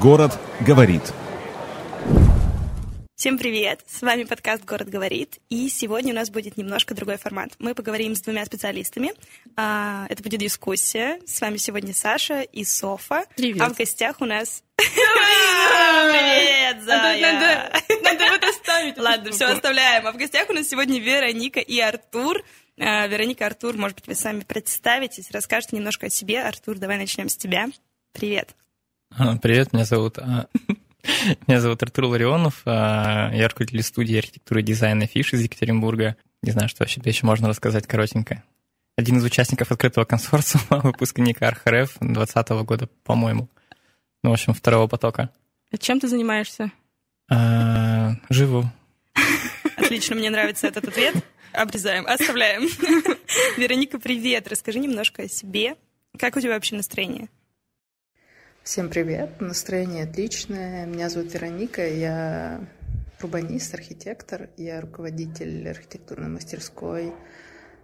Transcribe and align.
Город 0.00 0.38
говорит. 0.60 1.02
Всем 3.14 3.38
привет! 3.38 3.80
С 3.86 4.02
вами 4.02 4.24
подкаст 4.24 4.64
«Город 4.64 4.90
говорит», 4.90 5.38
и 5.48 5.70
сегодня 5.70 6.12
у 6.12 6.16
нас 6.16 6.28
будет 6.28 6.58
немножко 6.58 6.94
другой 6.94 7.16
формат. 7.16 7.52
Мы 7.58 7.74
поговорим 7.74 8.14
с 8.14 8.20
двумя 8.20 8.44
специалистами. 8.44 9.12
А, 9.56 10.04
это 10.10 10.22
будет 10.22 10.40
дискуссия. 10.40 11.18
С 11.24 11.40
вами 11.40 11.56
сегодня 11.56 11.94
Саша 11.94 12.42
и 12.42 12.62
Софа. 12.64 13.24
Привет. 13.36 13.62
А 13.62 13.70
в 13.70 13.76
гостях 13.76 14.20
у 14.20 14.26
нас... 14.26 14.62
Привет, 14.76 16.84
Зая! 16.84 17.72
Надо 18.02 18.24
это 18.24 18.52
ставить. 18.52 18.98
Ладно, 18.98 19.32
все 19.32 19.46
оставляем. 19.46 20.06
А 20.06 20.12
в 20.12 20.18
гостях 20.18 20.50
у 20.50 20.52
нас 20.52 20.68
сегодня 20.68 21.00
Вероника 21.00 21.60
и 21.60 21.80
Артур. 21.80 22.44
А, 22.78 23.06
Вероника, 23.06 23.46
Артур, 23.46 23.78
может 23.78 23.96
быть, 23.96 24.08
вы 24.08 24.14
сами 24.14 24.40
представитесь, 24.40 25.30
расскажете 25.30 25.76
немножко 25.76 26.08
о 26.08 26.10
себе. 26.10 26.42
Артур, 26.42 26.76
давай 26.76 26.98
начнем 26.98 27.30
с 27.30 27.36
тебя. 27.36 27.68
Привет. 28.12 28.54
А, 29.14 29.36
Привет, 29.42 29.72
меня 29.72 29.84
зовут, 29.84 30.18
а, 30.18 30.48
меня 31.46 31.60
зовут 31.60 31.82
Артур 31.82 32.06
Ларионов, 32.06 32.62
а, 32.64 33.30
я 33.32 33.48
руководитель 33.48 33.82
студии 33.82 34.18
архитектуры 34.18 34.60
и 34.60 34.64
дизайна 34.64 35.06
ФИШ 35.06 35.34
из 35.34 35.42
Екатеринбурга. 35.42 36.16
Не 36.42 36.52
знаю, 36.52 36.68
что 36.68 36.82
вообще 36.82 37.00
еще 37.04 37.26
можно 37.26 37.48
рассказать 37.48 37.86
коротенько. 37.86 38.42
Один 38.96 39.18
из 39.18 39.24
участников 39.24 39.70
открытого 39.70 40.04
консорциума, 40.04 40.80
выпускник 40.82 41.40
РХРФ 41.40 41.98
2020 42.00 42.48
года, 42.64 42.88
по-моему. 43.04 43.48
Ну, 44.22 44.30
в 44.30 44.32
общем, 44.32 44.54
второго 44.54 44.86
потока. 44.86 45.30
Чем 45.78 46.00
ты 46.00 46.08
занимаешься? 46.08 46.72
А, 47.30 48.14
Живу. 48.30 48.64
Отлично, 49.76 50.16
мне 50.16 50.30
нравится 50.30 50.66
этот 50.66 50.88
ответ. 50.88 51.16
Обрезаем, 51.52 52.06
оставляем. 52.06 52.68
Вероника, 53.56 53.98
привет. 53.98 54.48
Расскажи 54.48 54.78
немножко 54.78 55.22
о 55.22 55.28
себе. 55.28 55.76
Как 56.18 56.36
у 56.36 56.40
тебя 56.40 56.54
вообще 56.54 56.76
настроение? 56.76 57.28
Всем 58.66 58.88
привет, 58.88 59.40
настроение 59.40 60.02
отличное. 60.02 60.86
Меня 60.86 61.08
зовут 61.08 61.32
Вероника, 61.32 61.86
я 61.88 62.60
урбанист, 63.22 63.72
архитектор, 63.72 64.50
я 64.56 64.80
руководитель 64.80 65.68
архитектурной 65.68 66.28
мастерской 66.28 67.12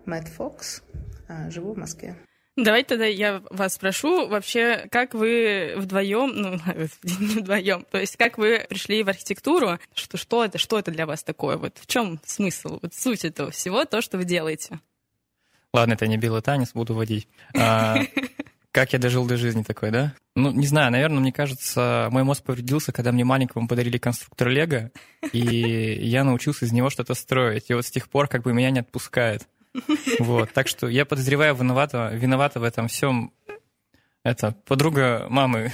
Мэтт 0.07 0.27
Фокс, 0.31 0.83
а, 1.29 1.48
живу 1.53 1.75
в 1.75 1.79
Москве. 1.79 2.17
Давайте 2.57 2.89
тогда 2.89 3.05
я 3.05 3.45
вас 3.48 3.75
спрошу, 3.75 4.27
вообще, 4.27 4.89
как 4.91 5.15
вы 5.15 5.75
вдвоем, 5.77 6.33
ну, 6.34 6.51
не 7.05 7.39
вдвоем, 7.39 7.87
то 7.89 7.98
есть 7.98 8.17
как 8.17 8.37
вы 8.37 8.67
пришли 8.69 9.05
в 9.05 9.09
архитектуру, 9.09 9.79
что, 9.95 10.17
что 10.17 10.45
это, 10.45 10.59
что 10.59 10.81
это 10.81 10.91
для 10.91 11.07
вас 11.07 11.23
такое, 11.23 11.59
вот 11.59 11.79
в 11.79 11.87
чем 11.87 12.19
смысл, 12.27 12.81
вот 12.83 12.92
суть 12.92 13.25
этого 13.25 13.53
всего, 13.53 13.85
то, 13.85 14.03
что 14.03 14.19
вы 14.19 14.25
делаете? 14.25 14.81
Ладно, 15.73 15.92
это 15.92 16.09
не 16.09 16.19
белый 16.19 16.42
танец, 16.42 16.73
буду 16.73 16.95
водить. 16.95 17.29
А, 17.57 17.98
как 18.73 18.95
я 18.95 18.98
дожил 18.98 19.27
до 19.27 19.37
жизни 19.37 19.62
такой, 19.62 19.91
да? 19.91 20.15
Ну, 20.34 20.51
не 20.51 20.67
знаю, 20.67 20.91
наверное, 20.91 21.20
мне 21.20 21.33
кажется, 21.33 22.09
мой 22.11 22.25
мозг 22.25 22.42
повредился, 22.42 22.91
когда 22.91 23.12
мне 23.12 23.23
маленькому 23.23 23.69
подарили 23.69 23.98
конструктор 23.98 24.48
Лего, 24.48 24.91
и 25.33 25.39
я 25.39 26.25
научился 26.25 26.64
из 26.64 26.73
него 26.73 26.89
что-то 26.89 27.14
строить. 27.14 27.67
И 27.69 27.75
вот 27.75 27.84
с 27.84 27.91
тех 27.91 28.09
пор 28.09 28.29
как 28.29 28.42
бы 28.42 28.53
меня 28.55 28.70
не 28.70 28.81
отпускает. 28.81 29.47
Вот, 30.19 30.53
так 30.53 30.69
что 30.69 30.89
я 30.89 31.05
подозреваю, 31.05 31.55
виновата, 31.55 32.11
виновата 32.12 32.61
в 32.61 32.64
этом 32.64 32.89
всем 32.89 33.33
это 34.25 34.55
подруга 34.67 35.27
мамы. 35.28 35.73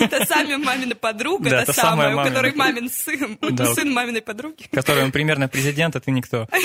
Это 0.00 0.26
сами 0.26 0.56
мамина 0.56 0.94
подруга, 0.94 1.48
Да, 1.50 1.64
та 1.64 1.72
самая 1.72 2.10
самая, 2.10 2.26
у 2.26 2.28
которой 2.28 2.54
мамин 2.54 2.90
сын, 2.90 3.38
сын 3.74 3.92
маминой 3.92 4.22
подруги. 4.22 4.64
которая 4.70 5.10
примерно 5.10 5.48
президент, 5.48 5.96
а 5.96 6.00
ты 6.00 6.10
никто. 6.10 6.48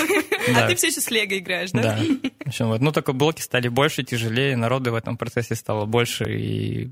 А 0.54 0.66
ты 0.66 0.74
все 0.74 0.86
еще 0.88 1.02
с 1.02 1.10
Лего 1.10 1.38
играешь, 1.38 1.70
да? 1.70 1.82
Да. 1.82 1.98
В 2.44 2.48
общем, 2.48 2.68
вот. 2.68 2.80
Ну, 2.80 2.92
только 2.92 3.12
блоки 3.12 3.42
стали 3.42 3.68
больше, 3.68 4.02
тяжелее, 4.02 4.56
народу 4.56 4.90
в 4.90 4.94
этом 4.94 5.18
процессе 5.18 5.54
стало 5.54 5.84
больше, 5.84 6.24
и 6.34 6.90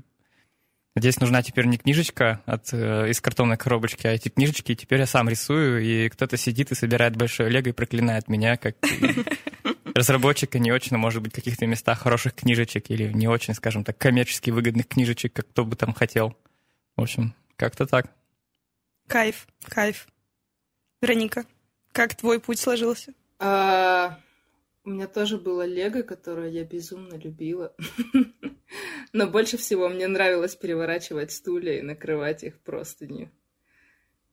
здесь 0.95 1.19
нужна 1.19 1.41
теперь 1.41 1.65
не 1.65 1.77
книжечка 1.77 2.41
от, 2.45 2.71
э, 2.73 3.09
из 3.09 3.19
картонной 3.19 3.57
коробочки, 3.57 4.05
а 4.05 4.11
эти 4.11 4.29
книжечки 4.29 4.75
теперь 4.75 4.99
я 4.99 5.07
сам 5.07 5.27
рисую, 5.29 5.81
и 5.83 6.09
кто-то 6.09 6.37
сидит 6.37 6.71
и 6.71 6.75
собирает 6.75 7.15
большое 7.15 7.49
лего 7.49 7.69
и 7.69 7.71
проклинает 7.71 8.27
меня, 8.27 8.55
как 8.55 8.75
разработчика 9.99 10.59
не 10.59 10.71
очень, 10.71 10.95
а 10.95 10.99
может 10.99 11.21
быть, 11.21 11.33
в 11.33 11.35
каких-то 11.35 11.67
местах 11.67 11.99
хороших 11.99 12.33
книжечек 12.33 12.89
или 12.89 13.11
не 13.11 13.27
очень, 13.27 13.53
скажем 13.53 13.83
так, 13.83 13.97
коммерчески 13.97 14.49
выгодных 14.49 14.87
книжечек, 14.87 15.33
как 15.33 15.49
кто 15.49 15.65
бы 15.65 15.75
там 15.75 15.93
хотел. 15.93 16.35
В 16.95 17.01
общем, 17.01 17.35
как-то 17.55 17.85
так. 17.85 18.11
Кайф, 19.07 19.47
кайф. 19.65 20.07
Вероника, 21.01 21.45
как 21.91 22.15
твой 22.15 22.39
путь 22.39 22.59
сложился? 22.59 23.13
А, 23.39 24.19
у 24.83 24.89
меня 24.89 25.07
тоже 25.07 25.37
было 25.37 25.65
лего, 25.65 26.01
которое 26.01 26.49
я 26.49 26.63
безумно 26.63 27.15
любила. 27.15 27.75
Но 29.13 29.27
больше 29.27 29.57
всего 29.57 29.89
мне 29.89 30.07
нравилось 30.07 30.55
переворачивать 30.55 31.31
стулья 31.31 31.77
и 31.79 31.81
накрывать 31.81 32.43
их 32.43 32.59
простынью. 32.61 33.31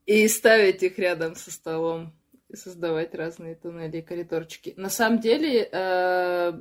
И 0.05 0.27
ставить 0.27 0.83
их 0.83 0.97
рядом 0.97 1.35
со 1.35 1.51
столом. 1.51 2.16
И 2.49 2.55
создавать 2.55 3.13
разные 3.13 3.55
туннели 3.55 3.97
и 3.97 4.01
коридорчики. 4.01 4.73
На 4.77 4.89
самом 4.89 5.19
деле, 5.19 5.67
э, 5.69 6.53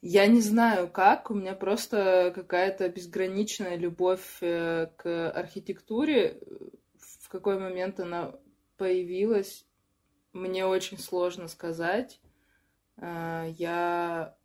я 0.00 0.26
не 0.28 0.40
знаю 0.40 0.88
как, 0.88 1.30
у 1.30 1.34
меня 1.34 1.54
просто 1.54 2.32
какая-то 2.34 2.88
безграничная 2.88 3.76
любовь 3.76 4.38
э, 4.40 4.88
к 4.96 5.30
архитектуре. 5.30 6.40
В 7.20 7.28
какой 7.28 7.58
момент 7.58 7.98
она 7.98 8.34
появилась, 8.76 9.66
мне 10.32 10.64
очень 10.64 10.98
сложно 10.98 11.48
сказать. 11.48 12.20
Э, 12.96 13.48
Я, 13.56 14.36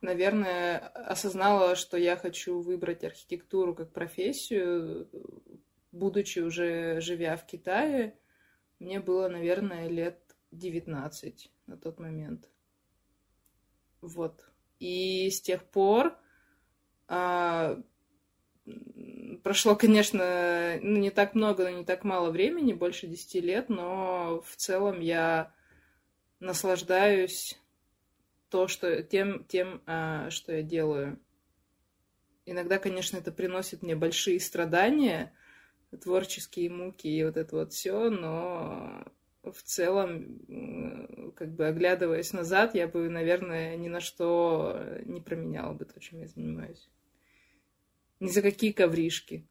наверное, 0.00 0.78
осознала, 0.78 1.74
что 1.74 1.96
я 1.96 2.16
хочу 2.16 2.60
выбрать 2.60 3.02
архитектуру 3.02 3.74
как 3.74 3.92
профессию, 3.92 5.08
будучи 5.92 6.40
уже 6.40 7.00
живя 7.00 7.36
в 7.36 7.46
Китае. 7.46 8.18
Мне 8.78 8.98
было, 8.98 9.28
наверное, 9.28 9.88
лет 9.88 10.18
19 10.50 11.52
на 11.66 11.76
тот 11.76 12.00
момент. 12.00 12.48
Вот. 14.00 14.44
И 14.80 15.30
с 15.30 15.40
тех 15.40 15.64
пор 15.64 16.18
а, 17.06 17.80
прошло, 19.42 19.76
конечно, 19.76 20.78
ну, 20.82 20.98
не 20.98 21.10
так 21.10 21.34
много, 21.34 21.64
но 21.64 21.70
не 21.70 21.84
так 21.84 22.04
мало 22.04 22.30
времени, 22.30 22.72
больше 22.72 23.06
10 23.06 23.34
лет, 23.44 23.68
но 23.68 24.42
в 24.44 24.56
целом 24.56 25.00
я 25.00 25.54
наслаждаюсь 26.40 27.58
то, 28.48 28.66
что, 28.68 29.02
тем, 29.02 29.44
тем 29.44 29.82
а, 29.86 30.30
что 30.30 30.52
я 30.52 30.62
делаю. 30.62 31.20
Иногда, 32.44 32.78
конечно, 32.78 33.16
это 33.16 33.30
приносит 33.30 33.82
мне 33.82 33.94
большие 33.94 34.40
страдания, 34.40 35.32
творческие 36.00 36.70
муки 36.70 37.08
и 37.08 37.24
вот 37.24 37.36
это 37.36 37.56
вот 37.56 37.72
все, 37.72 38.10
но 38.10 39.04
в 39.42 39.62
целом, 39.62 41.32
как 41.36 41.54
бы 41.54 41.66
оглядываясь 41.66 42.32
назад, 42.32 42.74
я 42.74 42.86
бы, 42.86 43.08
наверное, 43.08 43.76
ни 43.76 43.88
на 43.88 44.00
что 44.00 44.80
не 45.04 45.20
променяла 45.20 45.72
бы 45.72 45.84
то, 45.84 45.98
чем 46.00 46.20
я 46.20 46.28
занимаюсь. 46.28 46.88
Ни 48.20 48.28
за 48.28 48.40
какие 48.40 48.70
ковришки. 48.72 49.46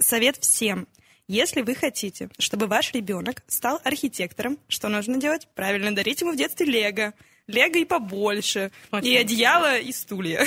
Совет 0.00 0.36
всем. 0.36 0.88
Если 1.28 1.62
вы 1.62 1.74
хотите, 1.74 2.30
чтобы 2.38 2.66
ваш 2.66 2.92
ребенок 2.92 3.42
стал 3.46 3.80
архитектором, 3.84 4.58
что 4.68 4.88
нужно 4.88 5.20
делать? 5.20 5.46
Правильно, 5.54 5.94
дарить 5.94 6.20
ему 6.20 6.32
в 6.32 6.36
детстве 6.36 6.66
лего. 6.66 7.14
Лего 7.46 7.76
и 7.76 7.84
побольше. 7.84 8.70
Очень 8.90 9.08
и 9.08 9.16
одеяло, 9.16 9.78
и 9.78 9.92
стулья. 9.92 10.46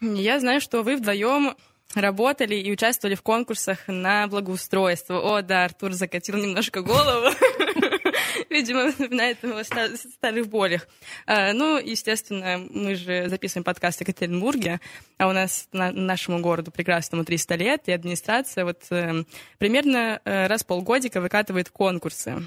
Я 0.00 0.40
знаю, 0.40 0.60
что 0.60 0.82
вы 0.82 0.96
вдвоем 0.96 1.56
работали 1.94 2.54
и 2.54 2.72
участвовали 2.72 3.14
в 3.14 3.22
конкурсах 3.22 3.78
на 3.86 4.26
благоустройство. 4.26 5.36
О, 5.36 5.42
да, 5.42 5.64
Артур 5.64 5.92
закатил 5.92 6.36
немножко 6.36 6.82
голову. 6.82 7.28
Видимо, 8.50 8.84
напоминает 8.86 9.42
его 9.42 9.62
ста- 9.64 9.96
старых 9.96 10.48
болях. 10.48 10.86
А, 11.26 11.52
Ну, 11.52 11.78
естественно, 11.78 12.58
мы 12.70 12.94
же 12.94 13.28
записываем 13.28 13.64
подкаст 13.64 13.98
в 13.98 14.00
Екатеринбурге, 14.02 14.80
а 15.18 15.28
у 15.28 15.32
нас 15.32 15.68
на- 15.72 15.92
нашему 15.92 16.40
городу 16.40 16.70
прекрасному 16.70 17.24
300 17.24 17.54
лет, 17.56 17.82
и 17.86 17.92
администрация 17.92 18.64
вот 18.64 18.82
э, 18.90 19.24
примерно 19.58 20.20
э, 20.24 20.46
раз 20.46 20.62
в 20.64 20.66
полгодика 20.66 21.20
выкатывает 21.20 21.70
конкурсы. 21.70 22.46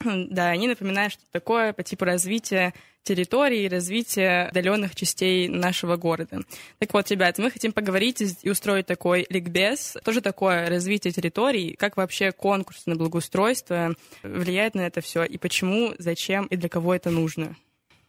Да, 0.04 0.48
они 0.50 0.68
напоминают, 0.68 1.12
что 1.14 1.22
такое 1.32 1.72
по 1.72 1.82
типу 1.82 2.04
развития 2.04 2.74
территории 3.04 3.62
и 3.62 3.68
развития 3.68 4.48
отдаленных 4.48 4.96
частей 4.96 5.48
нашего 5.48 5.96
города. 5.96 6.40
Так 6.78 6.92
вот, 6.94 7.10
ребят, 7.10 7.38
мы 7.38 7.50
хотим 7.50 7.72
поговорить 7.72 8.22
и 8.42 8.50
устроить 8.50 8.86
такой 8.86 9.26
ликбез. 9.28 9.96
Что 10.00 10.12
же 10.12 10.20
такое 10.20 10.68
развитие 10.68 11.12
территорий? 11.12 11.76
Как 11.76 11.96
вообще 11.96 12.32
конкурс 12.32 12.86
на 12.86 12.96
благоустройство 12.96 13.94
влияет 14.22 14.74
на 14.74 14.82
это 14.82 15.00
все? 15.00 15.24
И 15.24 15.38
почему, 15.38 15.94
зачем 15.98 16.46
и 16.46 16.56
для 16.56 16.68
кого 16.68 16.94
это 16.94 17.10
нужно? 17.10 17.56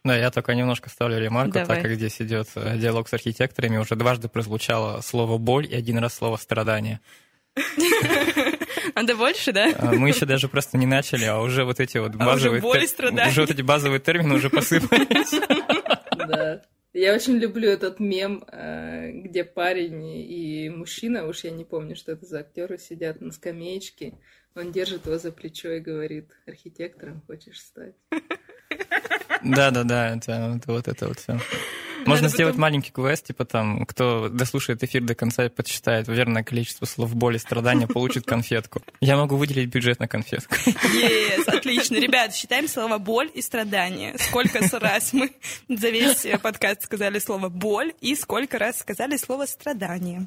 Да, 0.06 0.16
я 0.16 0.30
только 0.30 0.54
немножко 0.54 0.88
ставлю 0.88 1.18
ремарку, 1.18 1.54
Давай. 1.54 1.66
так 1.66 1.82
как 1.82 1.94
здесь 1.94 2.22
идет 2.22 2.48
э, 2.54 2.78
диалог 2.78 3.08
с 3.08 3.12
архитекторами, 3.12 3.76
уже 3.76 3.96
дважды 3.96 4.28
прозвучало 4.28 5.00
слово 5.00 5.36
боль 5.36 5.66
и 5.66 5.74
один 5.74 5.98
раз 5.98 6.14
слово 6.14 6.36
страдание. 6.36 7.00
Надо 8.94 9.16
больше, 9.16 9.52
да? 9.52 9.72
А 9.78 9.92
Мы 9.92 10.08
еще 10.08 10.26
даже 10.26 10.48
просто 10.48 10.78
не 10.78 10.86
начали, 10.86 11.24
а 11.24 11.40
уже 11.40 11.64
вот 11.64 11.80
эти 11.80 11.98
вот 11.98 12.12
А 12.14 12.16
уже 12.16 12.50
базовые... 12.50 12.60
боль 12.62 12.84
и 12.84 12.86
тер-. 12.86 13.28
Уже 13.28 13.40
вот 13.42 13.50
эти 13.50 13.62
базовые 13.62 14.00
термины 14.00 14.34
уже 14.34 14.50
посыпались. 14.50 15.40
Да. 16.16 16.62
Я 16.92 17.14
очень 17.14 17.36
люблю 17.36 17.68
этот 17.68 18.00
мем, 18.00 18.42
э, 18.50 19.10
где 19.12 19.44
парень 19.44 20.02
и 20.06 20.70
мужчина, 20.70 21.26
уж 21.26 21.44
я 21.44 21.50
не 21.50 21.64
помню, 21.64 21.94
что 21.94 22.12
это 22.12 22.24
за 22.24 22.40
актеры, 22.40 22.78
сидят 22.78 23.20
на 23.20 23.32
скамеечке. 23.32 24.14
Он 24.54 24.72
держит 24.72 25.04
его 25.04 25.18
за 25.18 25.30
плечо 25.30 25.72
и 25.72 25.80
говорит, 25.80 26.30
архитектором 26.46 27.22
хочешь 27.26 27.60
стать? 27.60 27.94
Да-да-да, 29.44 30.16
это, 30.16 30.32
это 30.56 30.72
вот 30.72 30.88
это 30.88 31.08
вот 31.08 31.18
все. 31.18 31.38
Можно 32.06 32.28
сделать 32.28 32.54
потом... 32.54 32.62
маленький 32.62 32.92
квест, 32.92 33.26
типа 33.26 33.44
там, 33.44 33.84
кто 33.86 34.28
дослушает 34.28 34.82
эфир 34.82 35.02
до 35.02 35.14
конца 35.14 35.46
и 35.46 35.48
подсчитает 35.48 36.08
верное 36.08 36.42
количество 36.42 36.86
слов 36.86 37.14
боли, 37.14 37.38
страдания, 37.38 37.86
получит 37.86 38.24
конфетку. 38.26 38.82
Я 39.00 39.16
могу 39.16 39.36
выделить 39.36 39.68
бюджет 39.68 40.00
на 40.00 40.08
конфетку. 40.08 40.54
Yes, 40.54 41.44
отлично. 41.46 41.96
Ребят, 41.96 42.34
считаем 42.34 42.68
слова 42.68 42.98
боль 42.98 43.30
и 43.34 43.42
страдания. 43.42 44.16
Сколько 44.18 44.60
раз 44.78 45.12
мы 45.12 45.32
за 45.68 45.90
весь 45.90 46.26
подкаст 46.42 46.82
сказали 46.82 47.18
слово 47.18 47.48
боль 47.48 47.92
и 48.00 48.14
сколько 48.14 48.58
раз 48.58 48.78
сказали 48.78 49.16
слово 49.16 49.46
страдание. 49.46 50.26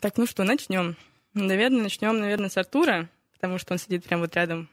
Так, 0.00 0.16
ну 0.16 0.26
что, 0.26 0.44
начнем. 0.44 0.96
Наверное, 1.34 1.82
начнем, 1.82 2.18
наверное, 2.18 2.48
с 2.48 2.56
Артура, 2.56 3.08
потому 3.34 3.58
что 3.58 3.74
он 3.74 3.78
сидит 3.78 4.04
прямо 4.04 4.22
вот 4.22 4.34
рядом. 4.34 4.68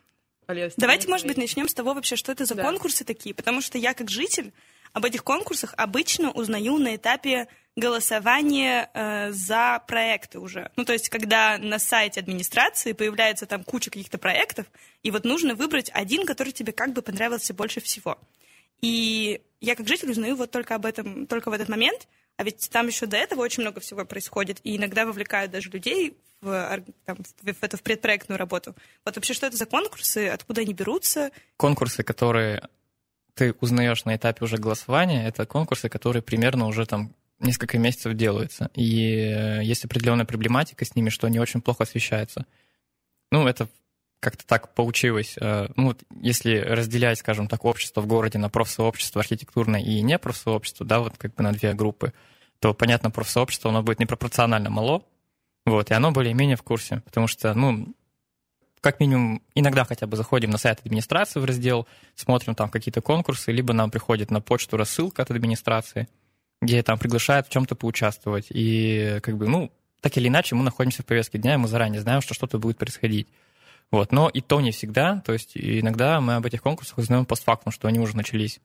Давайте, 0.77 1.07
может 1.07 1.27
быть, 1.27 1.37
начнем 1.37 1.67
с 1.67 1.73
того 1.73 1.93
вообще, 1.93 2.15
что 2.15 2.31
это 2.31 2.45
за 2.45 2.55
да. 2.55 2.63
конкурсы 2.63 3.05
такие, 3.05 3.33
потому 3.33 3.61
что 3.61 3.77
я 3.77 3.93
как 3.93 4.09
житель 4.09 4.53
об 4.93 5.05
этих 5.05 5.23
конкурсах 5.23 5.73
обычно 5.75 6.31
узнаю 6.31 6.77
на 6.77 6.95
этапе 6.95 7.47
голосования 7.75 8.89
э, 8.93 9.31
за 9.31 9.83
проекты 9.87 10.39
уже. 10.39 10.71
Ну, 10.75 10.85
то 10.85 10.93
есть, 10.93 11.09
когда 11.09 11.57
на 11.57 11.79
сайте 11.79 12.19
администрации 12.19 12.93
появляется 12.93 13.47
там 13.47 13.63
куча 13.63 13.89
каких-то 13.89 14.19
проектов, 14.19 14.67
и 15.01 15.09
вот 15.09 15.25
нужно 15.25 15.55
выбрать 15.55 15.89
один, 15.93 16.25
который 16.25 16.53
тебе 16.53 16.71
как 16.71 16.93
бы 16.93 17.01
понравился 17.01 17.53
больше 17.53 17.81
всего. 17.81 18.19
И 18.81 19.41
я 19.59 19.75
как 19.75 19.87
житель 19.87 20.11
узнаю 20.11 20.35
вот 20.35 20.51
только 20.51 20.75
об 20.75 20.85
этом, 20.85 21.25
только 21.25 21.49
в 21.49 21.53
этот 21.53 21.69
момент, 21.69 22.07
а 22.37 22.43
ведь 22.43 22.69
там 22.71 22.87
еще 22.87 23.07
до 23.07 23.17
этого 23.17 23.41
очень 23.41 23.63
много 23.63 23.79
всего 23.79 24.05
происходит, 24.05 24.59
и 24.63 24.77
иногда 24.77 25.05
вовлекают 25.05 25.51
даже 25.51 25.69
людей 25.69 26.17
в, 26.41 26.83
там, 27.05 27.17
в 27.41 27.63
эту 27.63 27.77
в 27.77 27.81
предпроектную 27.81 28.37
работу. 28.37 28.75
Вот 29.05 29.15
вообще, 29.15 29.33
что 29.33 29.47
это 29.47 29.55
за 29.55 29.65
конкурсы, 29.65 30.27
откуда 30.27 30.61
они 30.61 30.73
берутся? 30.73 31.31
Конкурсы, 31.57 32.03
которые 32.03 32.67
ты 33.35 33.55
узнаешь 33.61 34.05
на 34.05 34.15
этапе 34.15 34.45
уже 34.45 34.57
голосования, 34.57 35.27
это 35.27 35.45
конкурсы, 35.45 35.89
которые 35.89 36.21
примерно 36.21 36.67
уже 36.67 36.85
там 36.85 37.13
несколько 37.39 37.77
месяцев 37.77 38.13
делаются. 38.13 38.69
И 38.75 39.15
э, 39.15 39.63
есть 39.63 39.85
определенная 39.85 40.25
проблематика 40.25 40.85
с 40.85 40.95
ними, 40.95 41.09
что 41.09 41.27
они 41.27 41.39
очень 41.39 41.61
плохо 41.61 41.83
освещаются. 41.83 42.45
Ну, 43.31 43.47
это 43.47 43.67
как-то 44.19 44.45
так 44.45 44.73
получилось. 44.73 45.35
Э, 45.39 45.67
ну, 45.75 45.87
вот 45.87 46.03
если 46.21 46.57
разделять, 46.57 47.19
скажем 47.19 47.47
так, 47.47 47.65
общество 47.65 48.01
в 48.01 48.07
городе 48.07 48.37
на 48.37 48.49
профсообщество 48.49 49.21
архитектурное 49.21 49.81
и 49.81 50.01
не 50.01 50.17
профсообщество, 50.17 50.85
да, 50.85 50.99
вот 50.99 51.17
как 51.17 51.35
бы 51.35 51.43
на 51.43 51.51
две 51.51 51.73
группы, 51.73 52.13
то, 52.59 52.73
понятно, 52.73 53.11
профсообщество, 53.11 53.69
оно 53.69 53.83
будет 53.83 53.99
непропорционально 53.99 54.69
мало, 54.69 55.03
вот, 55.65 55.91
и 55.91 55.93
оно 55.93 56.11
более-менее 56.11 56.55
в 56.55 56.63
курсе, 56.63 57.01
потому 57.05 57.27
что, 57.27 57.53
ну, 57.53 57.93
как 58.83 58.99
минимум, 58.99 59.41
иногда 59.55 59.85
хотя 59.85 60.07
бы 60.07 60.17
заходим 60.17 60.49
на 60.49 60.57
сайт 60.57 60.81
администрации 60.83 61.39
в 61.39 61.45
раздел, 61.45 61.87
смотрим 62.15 62.53
там 62.53 62.69
какие-то 62.69 62.99
конкурсы, 62.99 63.53
либо 63.53 63.71
нам 63.71 63.89
приходит 63.89 64.29
на 64.29 64.41
почту 64.41 64.75
рассылка 64.75 65.21
от 65.21 65.31
администрации, 65.31 66.09
где 66.61 66.83
там 66.83 66.99
приглашают 66.99 67.47
в 67.47 67.49
чем-то 67.49 67.75
поучаствовать. 67.75 68.47
И 68.49 69.19
как 69.23 69.37
бы, 69.37 69.47
ну, 69.47 69.71
так 70.01 70.17
или 70.17 70.27
иначе, 70.27 70.55
мы 70.55 70.63
находимся 70.63 71.01
в 71.01 71.05
повестке 71.05 71.37
дня, 71.37 71.53
и 71.53 71.57
мы 71.57 71.69
заранее 71.69 72.01
знаем, 72.01 72.19
что 72.21 72.33
что-то 72.33 72.59
будет 72.59 72.77
происходить. 72.77 73.29
Вот. 73.89 74.11
Но 74.11 74.27
и 74.27 74.41
то 74.41 74.59
не 74.59 74.71
всегда, 74.71 75.21
то 75.25 75.31
есть 75.31 75.51
иногда 75.55 76.19
мы 76.19 76.35
об 76.35 76.45
этих 76.45 76.61
конкурсах 76.61 76.97
узнаем 76.97 77.25
постфактум, 77.25 77.71
что 77.71 77.87
они 77.87 77.99
уже 77.99 78.17
начались. 78.17 78.59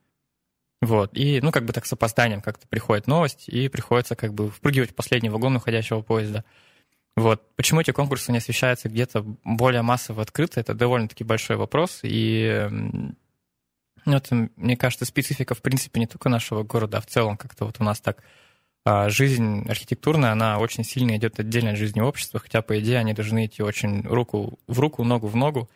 Вот. 0.81 1.11
И, 1.17 1.39
ну, 1.39 1.51
как 1.51 1.63
бы 1.63 1.71
так 1.71 1.85
с 1.85 1.93
опозданием 1.93 2.41
как-то 2.41 2.67
приходит 2.67 3.07
новость, 3.07 3.47
и 3.47 3.69
приходится 3.69 4.17
как 4.17 4.33
бы 4.33 4.49
впрыгивать 4.49 4.91
в 4.91 4.95
последний 4.95 5.29
вагон 5.29 5.55
уходящего 5.55 6.01
поезда. 6.01 6.43
Вот. 7.15 7.43
Почему 7.55 7.81
эти 7.81 7.91
конкурсы 7.91 8.31
не 8.31 8.37
освещаются 8.37 8.89
где-то 8.89 9.25
более 9.43 9.81
массово 9.81 10.21
открыто, 10.21 10.59
это 10.59 10.73
довольно-таки 10.73 11.23
большой 11.23 11.57
вопрос. 11.57 11.99
И 12.03 12.67
ну, 14.05 14.15
это, 14.15 14.49
мне 14.55 14.77
кажется, 14.77 15.05
специфика, 15.05 15.53
в 15.53 15.61
принципе, 15.61 15.99
не 15.99 16.07
только 16.07 16.29
нашего 16.29 16.63
города, 16.63 16.97
а 16.97 17.01
в 17.01 17.07
целом 17.07 17.37
как-то 17.37 17.65
вот 17.65 17.75
у 17.79 17.83
нас 17.83 17.99
так 17.99 18.23
а, 18.85 19.09
жизнь 19.09 19.65
архитектурная, 19.67 20.31
она 20.31 20.59
очень 20.59 20.83
сильно 20.83 21.15
идет 21.17 21.39
отдельно 21.39 21.71
от 21.71 21.77
жизни 21.77 21.99
общества, 21.99 22.39
хотя, 22.39 22.61
по 22.61 22.79
идее, 22.79 22.99
они 22.99 23.13
должны 23.13 23.45
идти 23.45 23.61
очень 23.61 24.01
руку 24.03 24.57
в 24.67 24.79
руку, 24.79 25.03
ногу 25.03 25.27
в 25.27 25.35
ногу, 25.35 25.69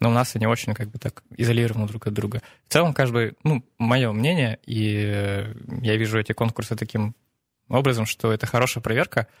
но 0.00 0.10
у 0.10 0.12
нас 0.12 0.36
они 0.36 0.46
очень 0.46 0.74
как 0.74 0.88
бы 0.88 0.98
так 0.98 1.22
изолированы 1.36 1.86
друг 1.86 2.06
от 2.06 2.12
друга. 2.12 2.42
В 2.68 2.72
целом, 2.72 2.92
каждый, 2.92 3.34
ну, 3.42 3.64
мое 3.78 4.12
мнение, 4.12 4.58
и 4.66 5.46
я 5.82 5.96
вижу 5.96 6.18
эти 6.18 6.32
конкурсы 6.32 6.76
таким 6.76 7.14
образом, 7.68 8.04
что 8.04 8.32
это 8.32 8.46
хорошая 8.46 8.82
проверка— 8.82 9.26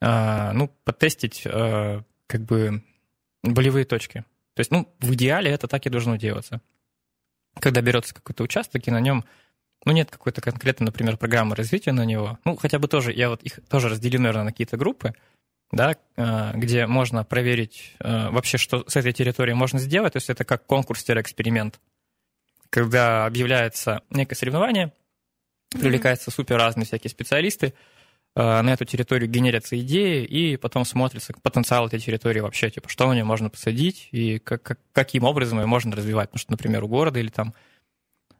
ну, 0.00 0.68
потестить 0.84 1.42
а, 1.46 2.02
как 2.26 2.42
бы 2.42 2.82
болевые 3.42 3.84
точки. 3.84 4.24
То 4.54 4.60
есть, 4.60 4.70
ну, 4.70 4.92
в 5.00 5.12
идеале 5.14 5.50
это 5.50 5.68
так 5.68 5.86
и 5.86 5.90
должно 5.90 6.16
делаться. 6.16 6.60
Когда 7.58 7.80
берется 7.80 8.14
какой-то 8.14 8.42
участок, 8.44 8.86
и 8.86 8.90
на 8.90 9.00
нем, 9.00 9.24
ну, 9.84 9.92
нет 9.92 10.10
какой-то 10.10 10.40
конкретной, 10.40 10.86
например, 10.86 11.16
программы 11.16 11.56
развития 11.56 11.92
на 11.92 12.04
него, 12.04 12.38
ну, 12.44 12.56
хотя 12.56 12.78
бы 12.78 12.88
тоже, 12.88 13.12
я 13.12 13.28
вот 13.28 13.42
их 13.42 13.60
тоже 13.68 13.88
разделю, 13.88 14.20
наверное, 14.20 14.44
на 14.44 14.50
какие-то 14.52 14.76
группы, 14.76 15.14
да, 15.72 15.96
а, 16.16 16.52
где 16.54 16.86
можно 16.86 17.24
проверить 17.24 17.96
вообще, 18.00 18.58
что 18.58 18.88
с 18.88 18.96
этой 18.96 19.12
территорией 19.12 19.54
можно 19.54 19.78
сделать, 19.78 20.14
то 20.14 20.16
есть 20.18 20.30
это 20.30 20.44
как 20.44 20.66
конкурс-эксперимент, 20.66 21.80
когда 22.70 23.26
объявляется 23.26 24.02
некое 24.10 24.36
соревнование, 24.36 24.92
привлекаются 25.70 26.30
супер 26.30 26.56
разные 26.56 26.86
всякие 26.86 27.10
специалисты, 27.10 27.74
на 28.36 28.72
эту 28.72 28.84
территорию 28.84 29.28
генерятся 29.28 29.78
идеи, 29.80 30.24
и 30.24 30.56
потом 30.56 30.84
смотрится 30.84 31.34
потенциал 31.42 31.86
этой 31.86 31.98
территории 31.98 32.40
вообще, 32.40 32.70
типа, 32.70 32.88
что 32.88 33.08
на 33.08 33.14
нее 33.14 33.24
можно 33.24 33.50
посадить, 33.50 34.08
и 34.12 34.38
как, 34.38 34.62
как, 34.62 34.78
каким 34.92 35.24
образом 35.24 35.58
ее 35.58 35.66
можно 35.66 35.96
развивать. 35.96 36.30
Потому 36.30 36.40
что, 36.40 36.52
например, 36.52 36.84
у 36.84 36.88
города 36.88 37.18
или 37.18 37.28
там 37.28 37.54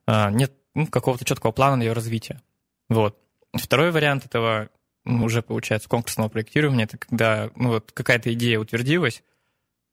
э, 0.07 0.31
нет 0.31 0.53
ну, 0.75 0.87
какого-то 0.87 1.25
четкого 1.25 1.53
плана 1.53 1.77
на 1.77 1.83
ее 1.83 1.93
развитие. 1.93 2.41
Вот. 2.89 3.19
Второй 3.53 3.91
вариант 3.91 4.27
этого 4.27 4.69
уже, 5.05 5.43
получается, 5.43 5.89
конкурсного 5.89 6.29
проектирования, 6.29 6.85
это 6.85 6.99
когда 6.99 7.51
ну, 7.57 7.71
вот 7.71 7.93
какая-то 7.93 8.33
идея 8.33 8.59
утвердилась, 8.59 9.23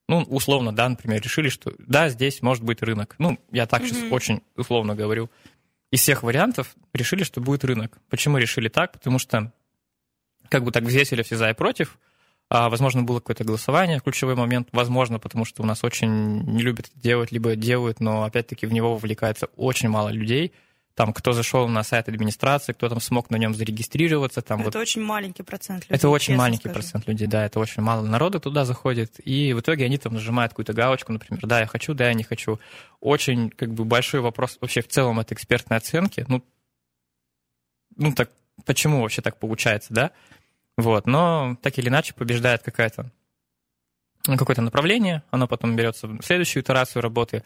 ну, 0.08 0.22
условно, 0.22 0.74
да, 0.74 0.88
например, 0.88 1.20
решили, 1.20 1.48
что 1.48 1.72
да, 1.78 2.08
здесь 2.08 2.40
может 2.40 2.64
быть 2.64 2.82
рынок. 2.82 3.14
Ну, 3.18 3.38
я 3.50 3.66
так 3.66 3.82
mm-hmm. 3.82 3.88
сейчас 3.88 4.12
очень 4.12 4.42
условно 4.56 4.94
говорю. 4.94 5.30
Из 5.90 6.00
всех 6.00 6.22
вариантов 6.22 6.74
решили, 6.92 7.24
что 7.24 7.40
будет 7.40 7.64
рынок. 7.64 7.98
Почему 8.08 8.38
решили 8.38 8.68
так? 8.68 8.92
Потому 8.92 9.18
что 9.18 9.52
как 10.48 10.64
бы 10.64 10.72
так 10.72 10.84
взвесили 10.84 11.22
все 11.22 11.36
за 11.36 11.50
и 11.50 11.54
против. 11.54 11.98
А, 12.50 12.70
возможно, 12.70 13.02
было 13.02 13.20
какое-то 13.20 13.44
голосование 13.44 13.98
в 13.98 14.02
ключевой 14.02 14.34
момент. 14.34 14.68
Возможно, 14.72 15.18
потому 15.18 15.44
что 15.44 15.62
у 15.62 15.66
нас 15.66 15.84
очень 15.84 16.42
не 16.44 16.62
любят 16.62 16.86
это 16.88 16.98
делать, 16.98 17.30
либо 17.30 17.56
делают, 17.56 18.00
но 18.00 18.24
опять-таки 18.24 18.66
в 18.66 18.72
него 18.72 18.94
вовлекается 18.94 19.46
очень 19.56 19.90
мало 19.90 20.08
людей. 20.08 20.52
Там, 20.94 21.12
кто 21.12 21.32
зашел 21.32 21.68
на 21.68 21.84
сайт 21.84 22.08
администрации, 22.08 22.72
кто 22.72 22.88
там 22.88 23.00
смог 23.00 23.30
на 23.30 23.36
нем 23.36 23.54
зарегистрироваться. 23.54 24.42
Там 24.42 24.60
это 24.62 24.70
вот... 24.70 24.76
очень 24.76 25.02
маленький 25.02 25.44
процент 25.44 25.84
людей. 25.84 25.94
Это 25.94 26.08
очень 26.08 26.34
маленький 26.34 26.62
скажу. 26.62 26.74
процент 26.74 27.06
людей, 27.06 27.28
да, 27.28 27.44
это 27.44 27.60
очень 27.60 27.82
мало 27.82 28.04
народа 28.04 28.40
туда 28.40 28.64
заходит. 28.64 29.20
И 29.24 29.52
в 29.52 29.60
итоге 29.60 29.84
они 29.84 29.98
там 29.98 30.14
нажимают 30.14 30.52
какую-то 30.52 30.72
галочку, 30.72 31.12
например, 31.12 31.46
да, 31.46 31.60
я 31.60 31.66
хочу, 31.66 31.94
да, 31.94 32.08
я 32.08 32.14
не 32.14 32.24
хочу. 32.24 32.58
Очень 33.00 33.50
как 33.50 33.74
бы 33.74 33.84
большой 33.84 34.20
вопрос 34.20 34.58
вообще 34.60 34.80
в 34.80 34.88
целом 34.88 35.20
это 35.20 35.34
экспертной 35.34 35.76
оценки. 35.76 36.24
Ну, 36.26 36.42
ну 37.94 38.12
так 38.12 38.30
почему 38.64 39.02
вообще 39.02 39.22
так 39.22 39.38
получается, 39.38 39.94
да? 39.94 40.10
Вот, 40.76 41.06
но 41.06 41.56
так 41.62 41.78
или 41.78 41.88
иначе 41.88 42.14
побеждает 42.14 42.62
какая-то 42.62 43.10
какое-то 44.24 44.62
направление, 44.62 45.22
оно 45.30 45.48
потом 45.48 45.74
берется 45.74 46.06
в 46.06 46.22
следующую 46.22 46.62
итерацию 46.62 47.02
работы, 47.02 47.44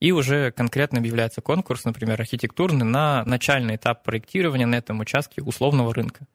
и 0.00 0.10
уже 0.12 0.50
конкретно 0.50 0.98
объявляется 0.98 1.40
конкурс, 1.40 1.84
например, 1.84 2.20
архитектурный, 2.20 2.84
на 2.84 3.24
начальный 3.24 3.76
этап 3.76 4.02
проектирования 4.02 4.66
на 4.66 4.74
этом 4.74 5.00
участке 5.00 5.42
условного 5.42 5.94
рынка. 5.94 6.26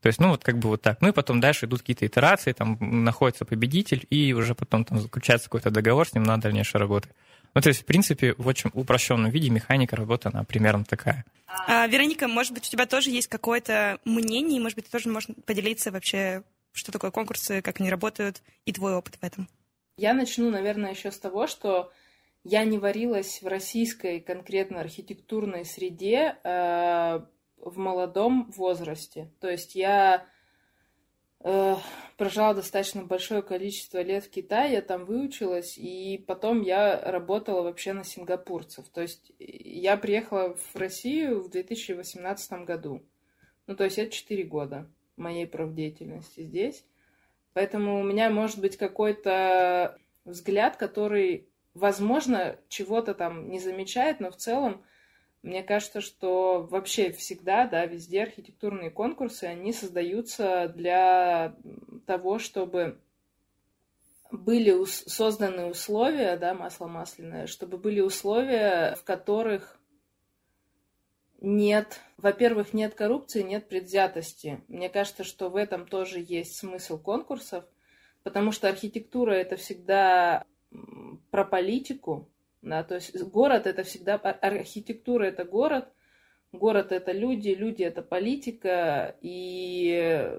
То 0.00 0.06
есть, 0.06 0.20
ну, 0.20 0.30
вот 0.30 0.42
как 0.42 0.58
бы 0.58 0.68
вот 0.70 0.80
так. 0.80 1.00
Ну, 1.02 1.08
и 1.08 1.12
потом 1.12 1.40
дальше 1.40 1.66
идут 1.66 1.80
какие-то 1.80 2.06
итерации, 2.06 2.52
там 2.52 2.78
находится 2.80 3.44
победитель, 3.44 4.06
и 4.08 4.32
уже 4.32 4.54
потом 4.54 4.84
там 4.84 4.98
заключается 4.98 5.48
какой-то 5.48 5.70
договор 5.70 6.08
с 6.08 6.14
ним 6.14 6.22
на 6.22 6.38
дальнейшую 6.38 6.80
работу. 6.80 7.08
Ну, 7.54 7.60
то 7.60 7.68
есть, 7.68 7.82
в 7.82 7.84
принципе, 7.84 8.34
в 8.38 8.46
очень 8.46 8.70
упрощенном 8.74 9.30
виде 9.30 9.50
механика 9.50 9.96
работы, 9.96 10.30
она 10.32 10.44
примерно 10.44 10.84
такая. 10.84 11.24
А, 11.66 11.86
Вероника, 11.86 12.28
может 12.28 12.52
быть, 12.52 12.66
у 12.66 12.70
тебя 12.70 12.86
тоже 12.86 13.10
есть 13.10 13.26
какое-то 13.26 13.98
мнение, 14.04 14.60
может 14.60 14.76
быть, 14.76 14.86
ты 14.86 14.90
тоже 14.90 15.08
можешь 15.08 15.28
поделиться 15.44 15.90
вообще, 15.90 16.44
что 16.72 16.92
такое 16.92 17.10
конкурсы, 17.10 17.60
как 17.62 17.80
они 17.80 17.90
работают, 17.90 18.42
и 18.66 18.72
твой 18.72 18.94
опыт 18.94 19.16
в 19.20 19.24
этом? 19.24 19.48
Я 19.96 20.14
начну, 20.14 20.50
наверное, 20.50 20.92
еще 20.92 21.10
с 21.10 21.18
того, 21.18 21.46
что 21.46 21.92
я 22.44 22.64
не 22.64 22.78
варилась 22.78 23.42
в 23.42 23.46
российской 23.46 24.20
конкретно 24.20 24.80
архитектурной 24.80 25.64
среде 25.64 26.36
э, 26.42 27.20
в 27.58 27.78
молодом 27.78 28.50
возрасте. 28.56 29.30
То 29.40 29.50
есть 29.50 29.74
я 29.74 30.24
э, 31.40 31.76
прожила 32.16 32.54
достаточно 32.54 33.02
большое 33.02 33.42
количество 33.42 34.02
лет 34.02 34.24
в 34.24 34.30
Китае, 34.30 34.74
я 34.74 34.82
там 34.82 35.04
выучилась, 35.04 35.78
и 35.78 36.22
потом 36.26 36.62
я 36.62 37.00
работала 37.00 37.62
вообще 37.62 37.92
на 37.92 38.04
сингапурцев. 38.04 38.88
То 38.88 39.02
есть 39.02 39.32
я 39.38 39.96
приехала 39.96 40.54
в 40.54 40.76
Россию 40.76 41.42
в 41.42 41.50
2018 41.50 42.64
году. 42.64 43.02
Ну, 43.66 43.76
то 43.76 43.84
есть 43.84 43.98
это 43.98 44.10
4 44.10 44.42
года 44.44 44.90
моей 45.16 45.46
профдеятельности 45.46 46.42
здесь. 46.42 46.84
Поэтому 47.52 48.00
у 48.00 48.02
меня 48.02 48.30
может 48.30 48.60
быть 48.60 48.76
какой-то 48.76 49.98
взгляд, 50.24 50.76
который, 50.76 51.48
возможно, 51.74 52.58
чего-то 52.68 53.14
там 53.14 53.50
не 53.50 53.58
замечает, 53.58 54.20
но 54.20 54.30
в 54.30 54.36
целом 54.36 54.84
мне 55.42 55.62
кажется, 55.62 56.00
что 56.00 56.66
вообще 56.70 57.12
всегда, 57.12 57.66
да, 57.66 57.86
везде 57.86 58.22
архитектурные 58.22 58.90
конкурсы, 58.90 59.44
они 59.44 59.72
создаются 59.72 60.68
для 60.68 61.56
того, 62.06 62.38
чтобы 62.38 63.00
были 64.30 64.84
созданы 64.84 65.66
условия, 65.66 66.36
да, 66.36 66.54
масло 66.54 66.86
масляное, 66.86 67.46
чтобы 67.46 67.78
были 67.78 68.00
условия, 68.00 68.94
в 68.96 69.04
которых 69.04 69.80
нет, 71.40 72.00
во-первых, 72.18 72.74
нет 72.74 72.94
коррупции, 72.94 73.42
нет 73.42 73.66
предвзятости. 73.66 74.62
Мне 74.68 74.90
кажется, 74.90 75.24
что 75.24 75.48
в 75.48 75.56
этом 75.56 75.86
тоже 75.86 76.20
есть 76.20 76.56
смысл 76.58 76.98
конкурсов, 76.98 77.64
потому 78.22 78.52
что 78.52 78.68
архитектура 78.68 79.32
это 79.32 79.56
всегда 79.56 80.44
про 81.30 81.44
политику, 81.44 82.28
да, 82.62 82.82
то 82.84 82.96
есть 82.96 83.16
город 83.22 83.66
это 83.66 83.82
всегда, 83.82 84.14
архитектура 84.16 85.24
это 85.24 85.44
город, 85.44 85.88
город 86.52 86.92
это 86.92 87.12
люди, 87.12 87.50
люди 87.50 87.82
это 87.82 88.02
политика, 88.02 89.16
и 89.20 90.30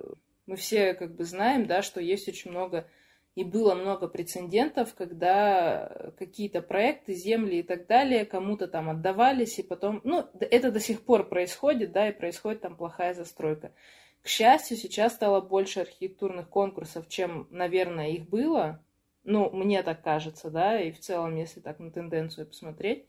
мы 0.46 0.56
все 0.56 0.94
как 0.94 1.16
бы 1.16 1.24
знаем, 1.24 1.66
да, 1.66 1.82
что 1.82 2.02
есть 2.02 2.28
очень 2.28 2.52
много 2.52 2.88
и 3.36 3.44
было 3.44 3.76
много 3.76 4.08
прецедентов, 4.08 4.94
когда 4.94 6.12
какие-то 6.18 6.62
проекты, 6.62 7.14
земли 7.14 7.60
и 7.60 7.64
так 7.64 7.88
далее 7.88 8.26
кому-то 8.26 8.68
там 8.68 8.90
отдавались, 8.90 9.58
и 9.60 9.64
потом, 9.64 10.02
ну, 10.04 10.26
это 10.40 10.72
до 10.72 10.80
сих 10.80 11.04
пор 11.04 11.30
происходит, 11.30 11.94
да, 11.94 12.10
и 12.10 12.14
происходит 12.14 12.62
там 12.62 12.76
плохая 12.76 13.14
застройка. 13.14 13.74
К 14.22 14.28
счастью, 14.28 14.78
сейчас 14.78 15.14
стало 15.14 15.42
больше 15.42 15.80
архитектурных 15.80 16.50
конкурсов, 16.50 17.08
чем, 17.08 17.48
наверное, 17.50 18.10
их 18.10 18.30
было. 18.30 18.84
Ну, 19.24 19.50
мне 19.52 19.84
так 19.84 20.02
кажется, 20.02 20.50
да, 20.50 20.80
и 20.80 20.92
в 20.92 21.00
целом, 21.00 21.36
если 21.36 21.60
так 21.60 21.80
на 21.80 21.92
тенденцию 21.92 22.48
посмотреть. 22.48 23.06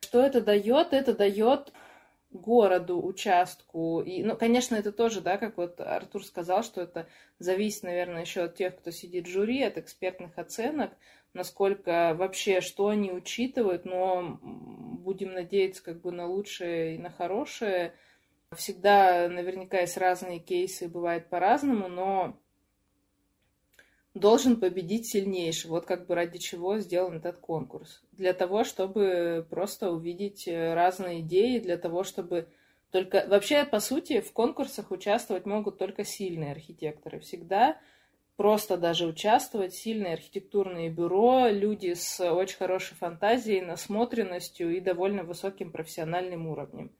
Что 0.00 0.20
это 0.20 0.40
дает? 0.40 0.92
Это 0.92 1.14
дает 1.14 1.72
городу, 2.34 3.00
участку. 3.00 4.02
И, 4.02 4.22
ну, 4.22 4.36
конечно, 4.36 4.74
это 4.74 4.92
тоже, 4.92 5.20
да, 5.20 5.38
как 5.38 5.56
вот 5.56 5.80
Артур 5.80 6.24
сказал, 6.24 6.62
что 6.64 6.82
это 6.82 7.06
зависит, 7.38 7.84
наверное, 7.84 8.22
еще 8.22 8.42
от 8.42 8.56
тех, 8.56 8.76
кто 8.76 8.90
сидит 8.90 9.26
в 9.26 9.30
жюри, 9.30 9.62
от 9.62 9.78
экспертных 9.78 10.36
оценок, 10.36 10.90
насколько 11.32 12.14
вообще, 12.14 12.60
что 12.60 12.88
они 12.88 13.12
учитывают, 13.12 13.84
но 13.84 14.38
будем 14.42 15.32
надеяться 15.32 15.82
как 15.82 16.00
бы 16.00 16.10
на 16.10 16.26
лучшее 16.26 16.96
и 16.96 16.98
на 16.98 17.10
хорошее. 17.10 17.94
Всегда 18.52 19.28
наверняка 19.28 19.80
есть 19.80 19.96
разные 19.96 20.38
кейсы, 20.38 20.88
бывает 20.88 21.28
по-разному, 21.28 21.88
но 21.88 22.36
должен 24.14 24.60
победить 24.60 25.06
сильнейший. 25.06 25.70
Вот 25.70 25.86
как 25.86 26.06
бы 26.06 26.14
ради 26.14 26.38
чего 26.38 26.78
сделан 26.78 27.16
этот 27.16 27.38
конкурс. 27.38 28.02
Для 28.12 28.32
того, 28.32 28.64
чтобы 28.64 29.46
просто 29.50 29.90
увидеть 29.90 30.46
э, 30.46 30.74
разные 30.74 31.20
идеи, 31.20 31.58
для 31.58 31.76
того, 31.76 32.04
чтобы 32.04 32.48
только... 32.92 33.26
Вообще, 33.28 33.64
по 33.64 33.80
сути, 33.80 34.20
в 34.20 34.32
конкурсах 34.32 34.92
участвовать 34.92 35.46
могут 35.46 35.78
только 35.78 36.04
сильные 36.04 36.52
архитекторы. 36.52 37.18
Всегда 37.20 37.76
просто 38.36 38.76
даже 38.76 39.06
участвовать 39.06 39.74
сильные 39.74 40.14
архитектурные 40.14 40.90
бюро, 40.90 41.48
люди 41.48 41.94
с 41.94 42.20
очень 42.20 42.56
хорошей 42.56 42.94
фантазией, 42.96 43.62
насмотренностью 43.62 44.76
и 44.76 44.80
довольно 44.80 45.24
высоким 45.24 45.72
профессиональным 45.72 46.46
уровнем 46.46 46.92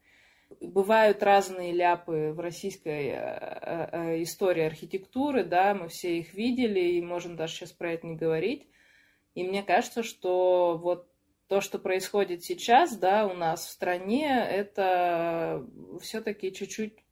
бывают 0.61 1.23
разные 1.23 1.73
ляпы 1.73 2.31
в 2.33 2.39
российской 2.39 3.07
э, 3.07 3.13
э, 3.13 3.89
э, 3.91 4.23
истории 4.23 4.63
архитектуры, 4.63 5.43
да, 5.43 5.73
мы 5.73 5.87
все 5.87 6.19
их 6.19 6.33
видели 6.33 6.79
и 6.79 7.01
можем 7.01 7.35
даже 7.35 7.53
сейчас 7.53 7.71
про 7.71 7.93
это 7.93 8.07
не 8.07 8.15
говорить. 8.15 8.67
И 9.33 9.43
мне 9.43 9.63
кажется, 9.63 10.03
что 10.03 10.77
вот 10.81 11.09
то, 11.47 11.61
что 11.61 11.77
происходит 11.77 12.43
сейчас, 12.43 12.97
да, 12.97 13.27
у 13.27 13.33
нас 13.33 13.65
в 13.65 13.69
стране, 13.69 14.27
это 14.27 15.65
все-таки 16.01 16.53
чуть-чуть 16.53 17.03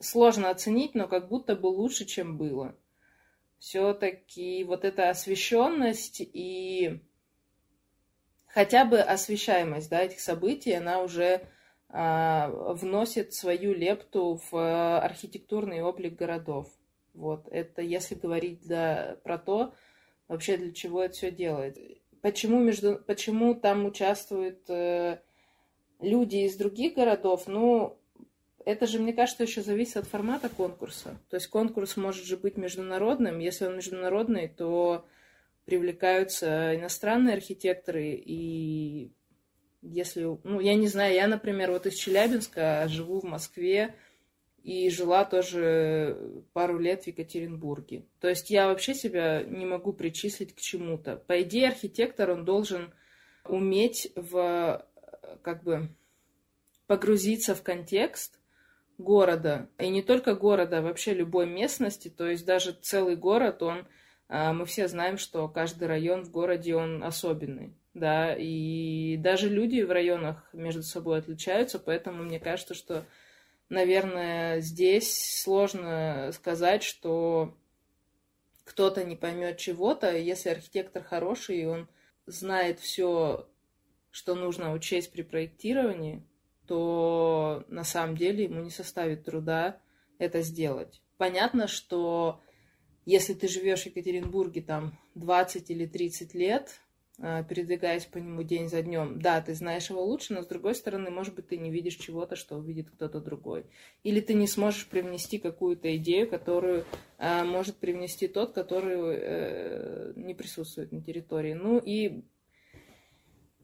сложно 0.00 0.50
оценить, 0.50 0.94
но 0.94 1.08
как 1.08 1.28
будто 1.28 1.56
бы 1.56 1.68
лучше, 1.68 2.04
чем 2.04 2.36
было. 2.36 2.76
Все-таки 3.58 4.62
вот 4.64 4.84
эта 4.84 5.10
освещенность 5.10 6.20
и 6.20 7.00
хотя 8.46 8.84
бы 8.84 9.00
освещаемость 9.00 9.90
да, 9.90 10.02
этих 10.02 10.20
событий, 10.20 10.72
она 10.72 11.02
уже 11.02 11.48
вносит 11.90 13.32
свою 13.32 13.72
лепту 13.72 14.40
в 14.50 15.00
архитектурный 15.00 15.82
облик 15.82 16.16
городов. 16.16 16.68
Вот, 17.14 17.48
это 17.50 17.82
если 17.82 18.14
говорить 18.14 18.60
для, 18.60 19.16
про 19.24 19.38
то, 19.38 19.74
вообще 20.28 20.56
для 20.56 20.72
чего 20.72 21.02
это 21.02 21.14
все 21.14 21.30
делает. 21.30 21.78
Почему, 22.20 22.60
между, 22.60 22.96
почему 22.96 23.54
там 23.54 23.86
участвуют 23.86 24.68
э, 24.68 25.18
люди 26.00 26.36
из 26.36 26.56
других 26.56 26.94
городов? 26.94 27.46
Ну, 27.46 27.96
это 28.64 28.86
же, 28.86 28.98
мне 28.98 29.12
кажется, 29.12 29.44
еще 29.44 29.62
зависит 29.62 29.96
от 29.96 30.06
формата 30.06 30.48
конкурса. 30.48 31.18
То 31.30 31.36
есть 31.36 31.48
конкурс 31.48 31.96
может 31.96 32.24
же 32.24 32.36
быть 32.36 32.56
международным. 32.56 33.38
Если 33.38 33.64
он 33.64 33.76
международный, 33.76 34.48
то 34.48 35.06
привлекаются 35.64 36.76
иностранные 36.76 37.34
архитекторы 37.34 38.12
и 38.14 39.10
если, 39.90 40.38
ну, 40.44 40.60
я 40.60 40.74
не 40.74 40.88
знаю, 40.88 41.14
я, 41.14 41.26
например, 41.26 41.70
вот 41.70 41.86
из 41.86 41.94
Челябинска 41.94 42.86
живу 42.88 43.20
в 43.20 43.24
Москве 43.24 43.94
и 44.62 44.90
жила 44.90 45.24
тоже 45.24 46.42
пару 46.52 46.78
лет 46.78 47.04
в 47.04 47.06
Екатеринбурге. 47.06 48.04
То 48.20 48.28
есть 48.28 48.50
я 48.50 48.68
вообще 48.68 48.94
себя 48.94 49.42
не 49.42 49.64
могу 49.64 49.92
причислить 49.92 50.54
к 50.54 50.60
чему-то. 50.60 51.16
По 51.16 51.42
идее, 51.42 51.68
архитектор, 51.68 52.30
он 52.30 52.44
должен 52.44 52.92
уметь 53.44 54.12
в, 54.14 54.86
как 55.42 55.62
бы, 55.62 55.88
погрузиться 56.86 57.54
в 57.54 57.62
контекст 57.62 58.38
города. 58.98 59.70
И 59.78 59.88
не 59.88 60.02
только 60.02 60.34
города, 60.34 60.78
а 60.78 60.82
вообще 60.82 61.14
любой 61.14 61.46
местности. 61.46 62.08
То 62.08 62.28
есть 62.28 62.44
даже 62.44 62.72
целый 62.72 63.16
город, 63.16 63.62
он, 63.62 63.86
а, 64.28 64.52
мы 64.52 64.66
все 64.66 64.88
знаем, 64.88 65.18
что 65.18 65.48
каждый 65.48 65.88
район 65.88 66.24
в 66.24 66.30
городе, 66.30 66.74
он 66.74 67.02
особенный 67.02 67.74
да, 67.98 68.34
и 68.36 69.16
даже 69.18 69.48
люди 69.48 69.82
в 69.82 69.90
районах 69.90 70.48
между 70.52 70.82
собой 70.82 71.18
отличаются, 71.18 71.78
поэтому 71.78 72.22
мне 72.22 72.40
кажется, 72.40 72.74
что, 72.74 73.04
наверное, 73.68 74.60
здесь 74.60 75.42
сложно 75.42 76.30
сказать, 76.32 76.82
что 76.82 77.56
кто-то 78.64 79.04
не 79.04 79.16
поймет 79.16 79.58
чего-то, 79.58 80.16
если 80.16 80.50
архитектор 80.50 81.02
хороший, 81.02 81.62
и 81.62 81.66
он 81.66 81.88
знает 82.26 82.80
все, 82.80 83.48
что 84.10 84.34
нужно 84.34 84.72
учесть 84.72 85.10
при 85.12 85.22
проектировании, 85.22 86.22
то 86.66 87.64
на 87.68 87.84
самом 87.84 88.16
деле 88.16 88.44
ему 88.44 88.60
не 88.60 88.70
составит 88.70 89.24
труда 89.24 89.80
это 90.18 90.42
сделать. 90.42 91.00
Понятно, 91.16 91.66
что 91.66 92.40
если 93.06 93.32
ты 93.32 93.48
живешь 93.48 93.84
в 93.84 93.86
Екатеринбурге 93.86 94.60
там 94.60 94.98
20 95.14 95.70
или 95.70 95.86
30 95.86 96.34
лет, 96.34 96.80
передвигаясь 97.18 98.06
по 98.06 98.18
нему 98.18 98.44
день 98.44 98.68
за 98.68 98.80
днем. 98.82 99.20
Да, 99.20 99.40
ты 99.40 99.54
знаешь 99.54 99.90
его 99.90 100.04
лучше, 100.04 100.34
но 100.34 100.42
с 100.42 100.46
другой 100.46 100.76
стороны, 100.76 101.10
может 101.10 101.34
быть, 101.34 101.48
ты 101.48 101.56
не 101.56 101.70
видишь 101.70 101.96
чего-то, 101.96 102.36
что 102.36 102.56
увидит 102.56 102.90
кто-то 102.90 103.20
другой. 103.20 103.66
Или 104.04 104.20
ты 104.20 104.34
не 104.34 104.46
сможешь 104.46 104.86
привнести 104.86 105.38
какую-то 105.38 105.96
идею, 105.96 106.28
которую 106.28 106.84
э, 107.18 107.42
может 107.42 107.76
привнести 107.78 108.28
тот, 108.28 108.52
который 108.52 109.16
э, 109.20 110.12
не 110.14 110.34
присутствует 110.34 110.92
на 110.92 111.02
территории. 111.02 111.54
Ну 111.54 111.78
и 111.78 112.22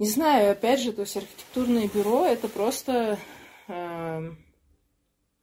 не 0.01 0.09
знаю, 0.09 0.51
опять 0.51 0.81
же, 0.81 0.93
то 0.93 1.03
есть 1.03 1.17
архитектурное 1.17 1.89
бюро 1.89 2.27
это 2.27 2.49
просто, 2.49 3.19
э, 3.69 4.31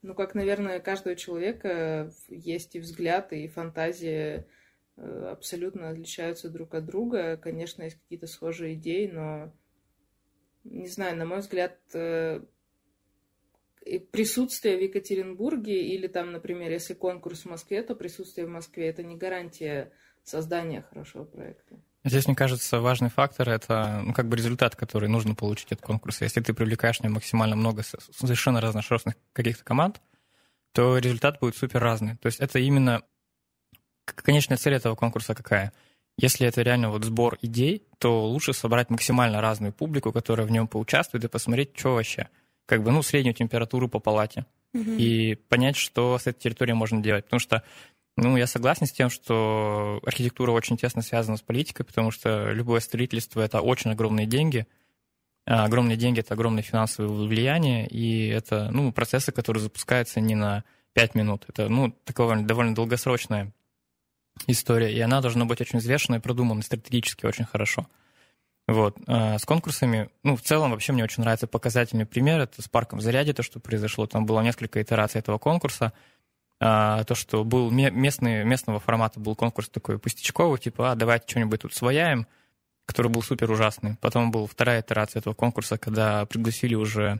ну 0.01 0.13
как, 0.15 0.36
наверное, 0.36 0.82
каждого 0.82 1.15
человека 1.15 2.12
есть 2.27 2.75
и 2.75 2.80
взгляд, 2.80 3.32
и 3.32 3.48
фантазия 3.48 4.39
Э, 4.39 4.61
абсолютно 4.98 5.89
отличаются 5.89 6.50
друг 6.50 6.74
от 6.74 6.86
друга. 6.86 7.38
Конечно, 7.38 7.83
есть 7.83 8.00
какие-то 8.00 8.27
схожие 8.27 8.75
идеи, 8.75 9.07
но, 9.07 9.53
не 10.63 10.88
знаю, 10.88 11.17
на 11.17 11.25
мой 11.25 11.39
взгляд, 11.39 11.77
э, 11.93 12.41
присутствие 14.12 14.77
в 14.77 14.81
Екатеринбурге 14.81 15.88
или 15.88 16.07
там, 16.07 16.31
например, 16.31 16.71
если 16.71 16.93
конкурс 16.93 17.41
в 17.41 17.50
Москве, 17.50 17.81
то 17.83 17.95
присутствие 17.95 18.45
в 18.45 18.50
Москве 18.50 18.88
это 18.88 19.03
не 19.03 19.15
гарантия 19.15 19.91
создания 20.24 20.83
хорошего 20.83 21.24
проекта. 21.24 21.79
Здесь, 22.03 22.25
мне 22.25 22.36
кажется, 22.36 22.79
важный 22.79 23.10
фактор— 23.10 23.50
это 23.51 24.01
ну, 24.03 24.13
как 24.13 24.27
бы 24.27 24.36
результат, 24.36 24.75
который 24.75 25.07
нужно 25.07 25.36
получить 25.36 25.71
от 25.71 25.81
конкурса. 25.81 26.24
Если 26.24 26.41
ты 26.41 26.53
привлекаешь 26.53 26.98
в 27.00 27.03
нем 27.03 27.13
максимально 27.13 27.55
много 27.55 27.83
совершенно 27.83 28.60
разношерстных 28.60 29.15
каких-то 29.33 29.63
команд, 29.63 30.01
то 30.71 30.98
результат 30.98 31.39
будет 31.39 31.55
супер 31.55 31.79
разный. 31.79 32.17
То 32.17 32.27
есть 32.27 32.39
это 32.39 32.57
именно 32.57 33.03
конечная 34.05 34.58
цель 34.58 34.74
этого 34.74 34.96
конкурса 34.96 35.36
какая? 35.36 35.74
Если 36.17 36.46
это 36.46 36.62
реально 36.62 36.89
вот 36.89 37.03
сбор 37.05 37.38
идей, 37.41 37.84
то 37.98 38.27
лучше 38.27 38.53
собрать 38.53 38.89
максимально 38.89 39.41
разную 39.41 39.74
публику, 39.74 40.12
которая 40.12 40.46
в 40.46 40.51
нем 40.51 40.67
поучаствует, 40.67 41.24
и 41.24 41.27
посмотреть, 41.27 41.72
что 41.75 41.96
вообще. 41.96 42.29
Как 42.65 42.84
бы, 42.84 42.91
ну, 42.91 43.01
среднюю 43.01 43.34
температуру 43.34 43.88
по 43.88 44.00
палате. 44.00 44.46
Мгм. 44.74 44.98
и 44.98 45.36
понять, 45.36 45.75
что 45.75 46.17
с 46.17 46.27
этой 46.27 46.39
территорией 46.39 46.75
можно 46.75 47.01
делать. 47.01 47.25
Потому 47.25 47.39
что, 47.39 47.63
ну, 48.15 48.38
я 48.38 48.48
согласен 48.48 48.86
с 48.86 48.91
тем, 48.91 49.10
что 49.10 50.00
архитектура 50.05 50.51
очень 50.51 50.77
тесно 50.77 51.01
связана 51.01 51.38
с 51.38 51.41
политикой, 51.41 51.84
потому 51.84 52.12
что 52.12 52.51
любое 52.51 52.79
строительство— 52.79 53.41
это 53.41 53.62
очень 53.62 53.91
огромные 53.91 54.27
деньги. 54.27 54.67
А 55.46 55.65
огромные 55.65 55.98
деньги— 55.98 56.20
это 56.22 56.36
огромное 56.36 56.63
финансовое 56.63 57.10
влияние, 57.27 57.88
и 57.88 58.27
это, 58.27 58.70
ну, 58.72 58.91
процессы, 58.93 59.31
которые 59.31 59.62
запускаются 59.62 60.22
не 60.22 60.36
на 60.36 60.63
5 60.93 61.15
минут. 61.15 61.46
Это, 61.50 61.67
ну, 61.67 61.91
такая 62.05 62.41
довольно 62.43 62.75
долгосрочная 62.75 63.51
история, 64.47 64.93
и 64.93 65.00
она 65.00 65.21
должна 65.21 65.45
быть 65.45 65.61
очень 65.61 65.79
взвешенной 65.79 66.19
продуманной 66.19 66.63
стратегически 66.63 67.25
очень 67.25 67.45
хорошо. 67.45 67.88
Вот. 68.67 68.97
А 69.07 69.38
С 69.38 69.45
конкурсами, 69.45 70.09
ну, 70.23 70.35
в 70.35 70.41
целом 70.41 70.71
вообще 70.71 70.93
мне 70.93 71.03
очень 71.03 71.23
нравится 71.23 71.47
показательный 71.47 72.05
пример. 72.05 72.39
Это 72.39 72.61
с 72.61 72.67
парком 72.67 73.01
Заряде, 73.01 73.33
то, 73.33 73.43
что 73.43 73.59
произошло. 73.59 74.05
Там 74.07 74.25
было 74.25 74.41
несколько 74.41 74.81
итераций 74.81 75.19
этого 75.19 75.38
конкурса. 75.38 75.93
А, 76.59 77.03
То, 77.03 77.15
что 77.15 77.43
был 77.43 77.71
ме- 77.71 77.91
местный, 77.91 78.43
местного 78.45 78.79
формата 78.79 79.19
был 79.19 79.35
конкурс 79.35 79.67
такой 79.69 79.97
пустячковый, 79.97 80.59
типа, 80.59 80.91
а, 80.91 80.95
давайте 80.95 81.25
что-нибудь 81.27 81.61
тут 81.61 81.73
свояем, 81.73 82.27
который 82.85 83.09
был 83.09 83.23
супер 83.23 83.50
ужасный. 83.51 83.97
Потом 84.00 84.31
была 84.31 84.45
вторая 84.45 84.81
итерация 84.81 85.19
этого 85.21 85.33
конкурса, 85.33 85.77
когда 85.77 86.25
пригласили 86.25 86.75
уже 86.75 87.19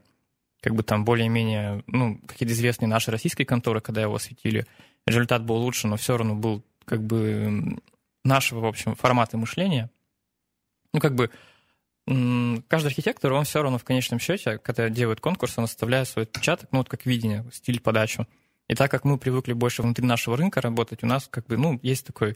как 0.61 0.75
бы 0.75 0.83
там 0.83 1.03
более-менее, 1.03 1.83
ну, 1.87 2.19
какие-то 2.27 2.53
известные 2.53 2.87
наши 2.87 3.09
российские 3.09 3.47
конторы, 3.47 3.81
когда 3.81 4.01
его 4.01 4.15
осветили. 4.15 4.67
Результат 5.07 5.43
был 5.43 5.55
лучше, 5.55 5.87
но 5.87 5.97
все 5.97 6.15
равно 6.17 6.35
был 6.35 6.63
как 6.91 7.01
бы 7.03 7.77
нашего, 8.25 8.60
в 8.60 8.65
общем, 8.65 8.95
формата 8.95 9.38
мышления. 9.38 9.89
Ну, 10.93 11.00
как 11.00 11.15
бы 11.15 11.31
каждый 12.67 12.88
архитектор, 12.88 13.31
он 13.31 13.45
все 13.45 13.63
равно 13.63 13.77
в 13.77 13.86
конечном 13.86 14.19
счете, 14.19 14.57
когда 14.57 14.89
делает 14.89 15.21
конкурс, 15.21 15.57
он 15.57 15.63
оставляет 15.63 16.10
свой 16.10 16.25
отпечаток, 16.25 16.67
ну, 16.74 16.79
вот 16.79 16.89
как 16.89 17.05
видение, 17.05 17.45
стиль 17.53 17.79
подачу. 17.79 18.27
И 18.67 18.75
так 18.75 18.91
как 18.91 19.05
мы 19.05 19.17
привыкли 19.17 19.53
больше 19.53 19.83
внутри 19.83 20.05
нашего 20.05 20.36
рынка 20.36 20.60
работать, 20.60 21.01
у 21.01 21.07
нас 21.07 21.29
как 21.31 21.45
бы, 21.48 21.55
ну, 21.55 21.79
есть 21.81 22.05
такой 22.05 22.36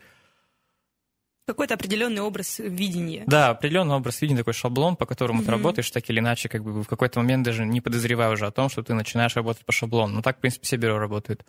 Какой-то 1.46 1.74
определенный 1.74 2.22
образ 2.22 2.60
видения. 2.60 3.26
Да, 3.28 3.50
определенный 3.50 3.96
образ 3.96 4.22
видения, 4.22 4.40
такой 4.40 4.54
шаблон, 4.54 4.96
по 4.96 5.06
которому 5.06 5.40
ты 5.40 5.52
Мгм. 5.52 5.58
работаешь, 5.58 5.92
так 5.92 6.10
или 6.10 6.20
иначе, 6.20 6.48
как 6.48 6.64
бы 6.64 6.82
в 6.82 6.88
какой-то 6.88 7.20
момент 7.20 7.44
даже 7.44 7.66
не 7.66 7.82
подозревая 7.82 8.30
уже 8.32 8.48
о 8.48 8.52
том, 8.52 8.70
что 8.70 8.84
ты 8.84 8.94
начинаешь 8.94 9.36
работать 9.36 9.66
по 9.66 9.74
шаблону. 9.74 10.14
Ну, 10.14 10.22
так, 10.22 10.38
в 10.38 10.40
принципе, 10.40 10.66
все 10.66 10.78
бюро 10.78 10.98
работают. 10.98 11.46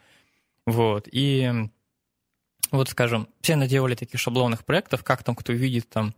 Вот. 0.66 1.08
И 1.12 1.70
вот, 2.70 2.88
скажем, 2.88 3.28
все 3.40 3.56
наделали 3.56 3.94
таких 3.94 4.20
шаблонных 4.20 4.64
проектов, 4.64 5.04
как 5.04 5.22
там 5.22 5.34
кто 5.34 5.52
видит 5.52 5.88
там, 5.88 6.14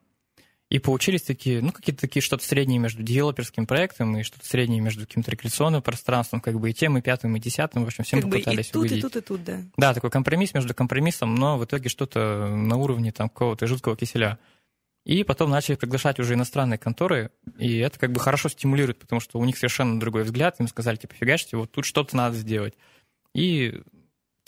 и 0.71 0.79
получились 0.79 1.23
такие, 1.23 1.63
ну, 1.63 1.73
какие-то 1.73 2.03
такие 2.03 2.23
что-то 2.23 2.45
средние 2.45 2.79
между 2.79 3.03
девелоперским 3.03 3.67
проектом 3.67 4.19
и 4.19 4.23
что-то 4.23 4.47
среднее 4.47 4.81
между 4.81 5.07
каким-то 5.07 5.31
рекреационным 5.31 5.81
пространством, 5.81 6.41
как 6.41 6.61
бы 6.61 6.71
и 6.71 6.75
тем, 6.75 6.99
и 6.99 7.01
пятым, 7.01 7.35
и 7.37 7.41
десятым, 7.41 7.85
в 7.85 7.87
общем, 7.87 8.05
всем 8.05 8.21
как 8.21 8.29
бы 8.29 8.37
и 8.37 8.41
попытались 8.41 8.69
тут, 8.69 8.85
и 8.85 8.87
угодить. 8.87 9.03
тут, 9.03 9.17
и 9.17 9.21
тут, 9.21 9.45
да. 9.45 9.63
Да, 9.79 9.95
такой 9.95 10.11
компромисс 10.11 10.53
между 10.53 10.75
компромиссом, 10.75 11.35
но 11.35 11.57
в 11.57 11.65
итоге 11.65 11.89
что-то 11.89 12.49
на 12.49 12.77
уровне 12.77 13.13
там 13.13 13.31
какого-то 13.31 13.67
жуткого 13.67 13.97
киселя. 13.97 14.39
И 15.07 15.25
потом 15.25 15.49
начали 15.49 15.77
приглашать 15.77 16.21
уже 16.21 16.35
иностранные 16.35 16.77
конторы, 16.77 17.31
и 17.57 17.79
это 17.79 17.99
как 17.99 18.13
бы 18.13 18.21
хорошо 18.21 18.51
стимулирует, 18.51 18.99
потому 18.99 19.21
что 19.21 19.39
у 19.39 19.45
них 19.47 19.57
совершенно 19.57 19.99
другой 19.99 20.25
взгляд, 20.25 20.61
им 20.61 20.69
сказали, 20.69 20.97
типа, 20.97 21.15
фигачьте, 21.15 21.57
вот 21.57 21.73
тут 21.73 21.87
что-то 21.87 22.15
надо 22.15 22.37
сделать. 22.37 22.75
И 23.35 23.81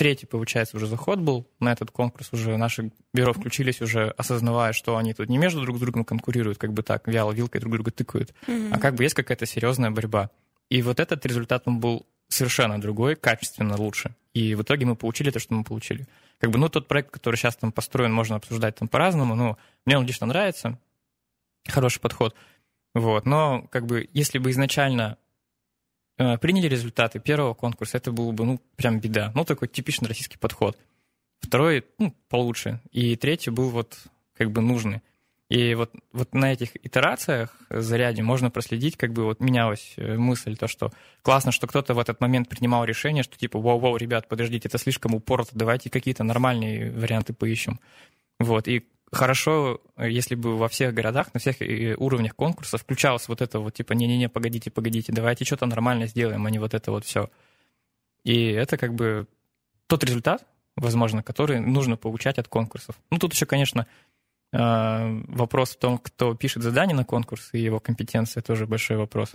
третий, 0.00 0.24
получается, 0.24 0.78
уже 0.78 0.86
заход 0.86 1.18
был 1.18 1.46
на 1.60 1.72
этот 1.72 1.90
конкурс, 1.90 2.32
уже 2.32 2.56
наши 2.56 2.90
бюро 3.12 3.34
включились, 3.34 3.82
уже 3.82 4.08
осознавая, 4.16 4.72
что 4.72 4.96
они 4.96 5.12
тут 5.12 5.28
не 5.28 5.36
между 5.36 5.60
друг 5.60 5.78
другом 5.78 6.06
конкурируют, 6.06 6.56
как 6.56 6.72
бы 6.72 6.82
так, 6.82 7.06
вяло 7.06 7.32
вилкой 7.32 7.60
друг 7.60 7.74
друга 7.74 7.90
тыкают, 7.90 8.32
Мгм. 8.46 8.72
а 8.72 8.78
как 8.78 8.94
бы 8.94 9.02
есть 9.02 9.14
какая-то 9.14 9.44
серьезная 9.44 9.90
борьба. 9.90 10.30
И 10.70 10.80
вот 10.80 11.00
этот 11.00 11.26
результат, 11.26 11.64
он 11.66 11.80
был 11.80 12.06
совершенно 12.28 12.80
другой, 12.80 13.14
качественно 13.14 13.76
лучше. 13.76 14.14
И 14.32 14.54
в 14.54 14.62
итоге 14.62 14.86
мы 14.86 14.96
получили 14.96 15.30
то, 15.30 15.38
что 15.38 15.52
мы 15.52 15.64
получили. 15.64 16.06
Как 16.38 16.50
бы, 16.50 16.58
ну, 16.58 16.70
тот 16.70 16.88
проект, 16.88 17.10
который 17.10 17.36
сейчас 17.36 17.56
там 17.56 17.70
построен, 17.70 18.10
можно 18.10 18.36
обсуждать 18.36 18.76
там 18.76 18.88
по-разному, 18.88 19.34
но 19.34 19.58
мне 19.84 19.98
он 19.98 20.06
лично 20.06 20.26
нравится, 20.26 20.78
хороший 21.68 22.00
подход. 22.00 22.34
Вот, 22.94 23.26
но 23.26 23.68
как 23.70 23.84
бы, 23.84 24.08
если 24.14 24.38
бы 24.38 24.50
изначально 24.50 25.18
приняли 26.40 26.68
результаты 26.68 27.18
первого 27.18 27.54
конкурса, 27.54 27.96
это 27.96 28.12
было 28.12 28.32
бы, 28.32 28.44
ну, 28.44 28.60
прям 28.76 29.00
беда. 29.00 29.32
Ну, 29.34 29.44
такой 29.44 29.68
типичный 29.68 30.08
российский 30.08 30.38
подход. 30.38 30.76
Второй, 31.40 31.84
ну, 31.98 32.14
получше. 32.28 32.80
И 32.92 33.16
третий 33.16 33.50
был 33.50 33.70
вот 33.70 33.98
как 34.36 34.50
бы 34.50 34.60
нужный. 34.60 35.02
И 35.50 35.74
вот, 35.74 35.90
вот 36.12 36.32
на 36.32 36.52
этих 36.52 36.76
итерациях 36.76 37.56
заряде 37.70 38.22
можно 38.22 38.50
проследить, 38.50 38.96
как 38.96 39.12
бы 39.12 39.24
вот 39.24 39.40
менялась 39.40 39.94
э, 39.96 40.16
мысль, 40.16 40.56
то, 40.56 40.68
что 40.68 40.92
классно, 41.22 41.50
что 41.50 41.66
кто-то 41.66 41.92
в 41.92 41.98
этот 41.98 42.20
момент 42.20 42.48
принимал 42.48 42.84
решение, 42.84 43.24
что 43.24 43.36
типа, 43.36 43.58
вау-вау, 43.58 43.96
ребят, 43.96 44.28
подождите, 44.28 44.68
это 44.68 44.78
слишком 44.78 45.12
упорото, 45.12 45.50
давайте 45.54 45.90
какие-то 45.90 46.22
нормальные 46.22 46.92
варианты 46.92 47.32
поищем. 47.32 47.80
Вот, 48.38 48.68
и 48.68 48.86
хорошо, 49.12 49.80
э, 49.96 50.10
если 50.10 50.34
бы 50.34 50.56
во 50.56 50.68
всех 50.68 50.94
городах, 50.94 51.32
на 51.34 51.40
всех 51.40 51.60
э, 51.62 51.94
уровнях 51.96 52.34
конкурса 52.34 52.78
включалось 52.78 53.28
вот 53.28 53.42
это 53.42 53.60
вот, 53.60 53.74
типа, 53.74 53.92
не-не-не, 53.92 54.28
погодите, 54.28 54.70
погодите, 54.70 55.12
давайте 55.12 55.44
что-то 55.44 55.66
нормально 55.66 56.06
сделаем, 56.06 56.46
а 56.46 56.50
не 56.50 56.58
вот 56.58 56.74
это 56.74 56.90
вот 56.90 57.04
все. 57.04 57.30
И 58.24 58.46
это 58.46 58.76
как 58.76 58.94
бы 58.94 59.26
тот 59.86 60.04
результат, 60.04 60.46
возможно, 60.76 61.22
который 61.22 61.60
нужно 61.60 61.96
получать 61.96 62.38
от 62.38 62.48
конкурсов. 62.48 62.96
Ну, 63.10 63.18
тут 63.18 63.32
еще, 63.32 63.46
конечно, 63.46 63.86
э, 64.52 65.22
вопрос 65.28 65.70
в 65.70 65.78
том, 65.78 65.98
кто 65.98 66.34
пишет 66.34 66.62
задание 66.62 66.94
на 66.94 67.04
конкурс, 67.04 67.50
и 67.52 67.58
его 67.58 67.80
компетенция 67.80 68.42
тоже 68.42 68.66
большой 68.66 68.96
вопрос. 68.96 69.32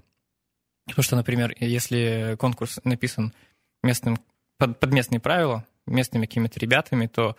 Потому 0.85 1.03
что, 1.03 1.15
например, 1.15 1.55
если 1.59 2.37
конкурс 2.39 2.79
написан 2.83 3.33
местным, 3.83 4.19
под, 4.57 4.79
под 4.79 4.91
местные 4.93 5.19
правила, 5.19 5.65
местными 5.87 6.25
какими-то 6.25 6.59
ребятами, 6.59 7.07
то 7.07 7.35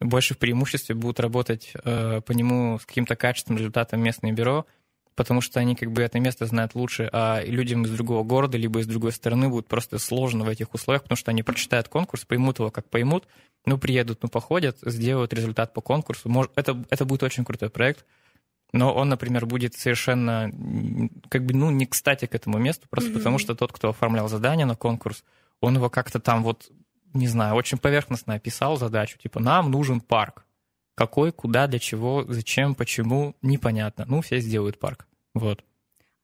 больше 0.00 0.34
в 0.34 0.38
преимуществе 0.38 0.94
будут 0.94 1.20
работать 1.20 1.72
э, 1.84 2.20
по 2.22 2.32
нему 2.32 2.78
с 2.78 2.86
каким-то 2.86 3.16
качественным 3.16 3.58
результатом 3.58 4.02
местные 4.02 4.32
бюро, 4.32 4.66
потому 5.14 5.40
что 5.42 5.60
они 5.60 5.76
как 5.76 5.92
бы 5.92 6.02
это 6.02 6.18
место 6.18 6.46
знают 6.46 6.74
лучше, 6.74 7.08
а 7.12 7.42
людям 7.44 7.84
из 7.84 7.90
другого 7.90 8.24
города, 8.24 8.56
либо 8.56 8.80
из 8.80 8.86
другой 8.86 9.12
страны 9.12 9.48
будет 9.50 9.66
просто 9.68 9.98
сложно 9.98 10.44
в 10.44 10.48
этих 10.48 10.72
условиях, 10.72 11.02
потому 11.02 11.16
что 11.16 11.30
они 11.30 11.42
прочитают 11.42 11.88
конкурс, 11.88 12.24
поймут 12.24 12.58
его 12.58 12.70
как 12.70 12.88
поймут, 12.88 13.26
ну, 13.66 13.76
приедут, 13.76 14.22
ну, 14.22 14.28
походят, 14.30 14.78
сделают 14.82 15.34
результат 15.34 15.74
по 15.74 15.82
конкурсу. 15.82 16.30
Может, 16.30 16.52
это, 16.56 16.82
это 16.88 17.04
будет 17.04 17.22
очень 17.22 17.44
крутой 17.44 17.68
проект, 17.68 18.06
но 18.72 18.94
он, 18.94 19.08
например, 19.10 19.44
будет 19.44 19.74
совершенно, 19.74 20.50
как 21.28 21.44
бы, 21.44 21.54
ну, 21.54 21.70
не 21.70 21.86
кстати 21.86 22.26
к 22.26 22.34
этому 22.34 22.58
месту, 22.58 22.86
просто 22.88 23.10
Мгм. 23.10 23.18
потому 23.18 23.38
что 23.38 23.54
тот, 23.54 23.72
кто 23.72 23.90
оформлял 23.90 24.28
задание 24.28 24.64
на 24.64 24.76
конкурс, 24.76 25.24
он 25.60 25.76
его 25.76 25.90
как-то 25.90 26.20
там 26.20 26.42
вот, 26.42 26.70
не 27.14 27.28
знаю, 27.28 27.54
очень 27.54 27.78
поверхностно 27.78 28.34
описал 28.34 28.76
задачу, 28.76 29.18
типа, 29.18 29.40
нам 29.40 29.70
нужен 29.70 30.00
парк. 30.00 30.44
Какой, 30.94 31.32
куда, 31.32 31.66
для 31.66 31.78
чего, 31.78 32.24
зачем, 32.28 32.74
почему, 32.74 33.34
непонятно. 33.42 34.04
Ну, 34.06 34.20
все 34.20 34.38
сделают 34.40 34.78
парк. 34.78 35.06
Вот. 35.34 35.64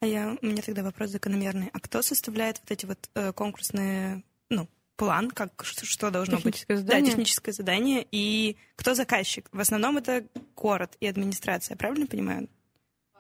А 0.01 0.07
я, 0.07 0.37
у 0.42 0.46
меня 0.46 0.61
тогда 0.62 0.83
вопрос 0.83 1.11
закономерный. 1.11 1.70
А 1.72 1.81
кто 1.81 2.03
составляет 2.03 2.59
вот 2.61 2.70
эти 2.70 2.85
вот 2.85 3.09
э, 3.14 3.33
конкурсные, 3.33 4.22
ну, 4.51 4.68
план, 4.96 5.31
как, 5.31 5.64
что, 5.64 5.87
что 5.87 6.11
должно 6.11 6.37
быть? 6.37 6.44
Техническое 6.57 6.75
Да, 6.77 6.81
задание. 6.83 7.11
техническое 7.11 7.53
задание. 7.53 8.07
И 8.11 8.57
кто 8.77 8.94
заказчик? 8.94 9.49
В 9.53 9.61
основном 9.61 9.96
это 9.96 10.25
город 10.55 10.96
и 11.01 11.07
администрация, 11.07 11.77
правильно 11.77 12.07
понимаю? 12.07 12.49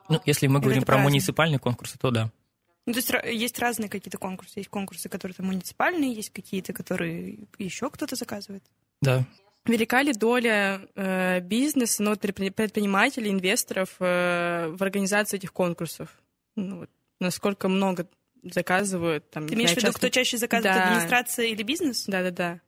Ну, 0.08 0.20
если 0.26 0.46
мы 0.48 0.58
Или 0.58 0.64
говорим 0.64 0.82
про 0.82 0.94
праздник? 0.96 1.10
муниципальные 1.10 1.58
конкурсы, 1.58 1.98
то 1.98 2.10
да. 2.10 2.30
Ну, 2.86 2.92
то 2.92 2.98
есть 2.98 3.10
ра- 3.10 3.30
есть 3.32 3.58
разные 3.58 3.88
какие-то 3.88 4.18
конкурсы. 4.18 4.60
Есть 4.60 4.68
конкурсы, 4.70 5.08
которые 5.08 5.34
там 5.34 5.46
муниципальные, 5.46 6.12
есть 6.12 6.30
какие-то, 6.30 6.72
которые 6.72 7.40
еще 7.58 7.90
кто-то 7.90 8.14
заказывает. 8.16 8.62
Да. 9.02 9.24
Велика 9.64 10.02
ли 10.02 10.12
доля 10.12 10.80
э, 10.94 11.40
бизнеса, 11.40 12.02
ну, 12.04 12.10
вот 12.10 12.20
предпри- 12.20 12.52
предпринимателей, 12.52 13.30
инвесторов 13.30 13.96
э, 13.98 14.68
в 14.68 14.80
организации 14.82 15.38
этих 15.38 15.52
конкурсов? 15.52 16.08
Ну, 16.54 16.78
вот, 16.80 16.90
насколько 17.20 17.68
много 17.68 18.06
заказывают? 18.44 19.28
Там, 19.30 19.48
Ты 19.48 19.54
имеешь 19.54 19.70
в 19.70 19.76
виду, 19.76 19.86
часто- 19.88 19.98
кто 19.98 20.08
чаще 20.08 20.36
заказывает, 20.38 20.76
Да. 20.76 20.86
администрация 20.92 21.46
или 21.46 21.62
бизнес? 21.64 22.04
Да-да-да. 22.06 22.60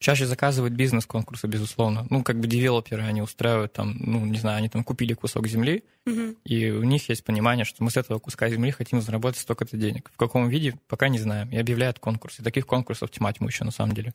Чаще 0.00 0.26
заказывают 0.26 0.74
бизнес-конкурсы, 0.74 1.48
безусловно. 1.48 2.06
Ну, 2.08 2.22
как 2.22 2.38
бы 2.38 2.46
девелоперы, 2.46 3.02
они 3.02 3.20
устраивают 3.20 3.72
там, 3.72 3.96
ну, 3.98 4.24
не 4.24 4.38
знаю, 4.38 4.58
они 4.58 4.68
там 4.68 4.84
купили 4.84 5.12
кусок 5.14 5.48
земли, 5.48 5.82
Мгм. 6.06 6.36
и 6.44 6.70
у 6.70 6.84
них 6.84 7.08
есть 7.08 7.24
понимание, 7.24 7.64
что 7.64 7.82
мы 7.82 7.90
с 7.90 7.96
этого 7.96 8.20
куска 8.20 8.48
земли 8.48 8.70
хотим 8.70 9.00
заработать 9.02 9.40
столько-то 9.40 9.76
денег. 9.76 10.10
В 10.14 10.16
каком 10.16 10.48
виде, 10.48 10.78
пока 10.86 11.08
не 11.08 11.18
знаем. 11.18 11.50
И 11.50 11.56
объявляют 11.56 11.98
конкурс. 11.98 12.38
И 12.38 12.44
таких 12.44 12.64
конкурсов 12.66 13.10
тьма 13.10 13.32
тьму 13.32 13.48
еще, 13.48 13.64
на 13.64 13.72
самом 13.72 13.92
деле. 13.94 14.14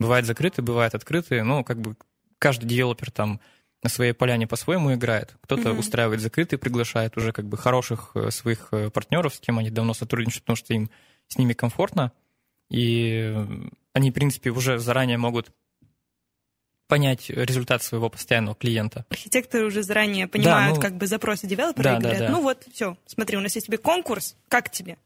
Бывает 0.00 0.26
закрытые, 0.26 0.64
бывают 0.64 0.94
открытые. 0.96 1.44
Ну, 1.44 1.62
как 1.62 1.80
бы 1.80 1.94
каждый 2.38 2.66
девелопер 2.66 3.12
там 3.12 3.40
на 3.84 3.88
своей 3.88 4.12
поляне 4.12 4.48
по-своему 4.48 4.92
играет. 4.94 5.36
Кто-то 5.42 5.70
Мгм. 5.70 5.78
устраивает 5.78 6.20
закрытые, 6.20 6.58
приглашает 6.58 7.16
уже 7.16 7.32
как 7.32 7.46
бы 7.46 7.56
хороших 7.56 8.10
э, 8.16 8.30
своих 8.32 8.68
э, 8.72 8.90
партнеров, 8.90 9.34
с 9.36 9.40
кем 9.40 9.58
они 9.58 9.70
давно 9.70 9.94
сотрудничают, 9.94 10.42
потому 10.42 10.56
что 10.56 10.74
им 10.74 10.90
с 11.28 11.38
ними 11.38 11.52
комфортно. 11.52 12.10
И 12.68 13.32
э, 13.34 13.46
они, 13.92 14.10
в 14.10 14.14
принципе, 14.14 14.50
уже 14.50 14.78
заранее 14.78 15.18
могут 15.18 15.50
понять 16.88 17.30
результат 17.30 17.82
своего 17.82 18.10
постоянного 18.10 18.56
клиента. 18.56 19.06
Архитекторы 19.10 19.66
уже 19.66 19.82
заранее 19.82 20.26
понимают, 20.26 20.76
ну- 20.76 20.82
как 20.82 20.96
бы 20.96 21.06
запросы 21.06 21.46
девелопера 21.46 21.84
Да, 21.84 21.92
и 21.92 21.94
да, 21.94 22.00
говорят, 22.00 22.20
да. 22.20 22.30
ну 22.30 22.42
вот, 22.42 22.66
все, 22.72 22.96
смотри, 23.06 23.36
у 23.36 23.40
нас 23.40 23.54
есть 23.54 23.66
тебе 23.68 23.78
конкурс, 23.78 24.36
как 24.48 24.70
тебе? 24.70 24.96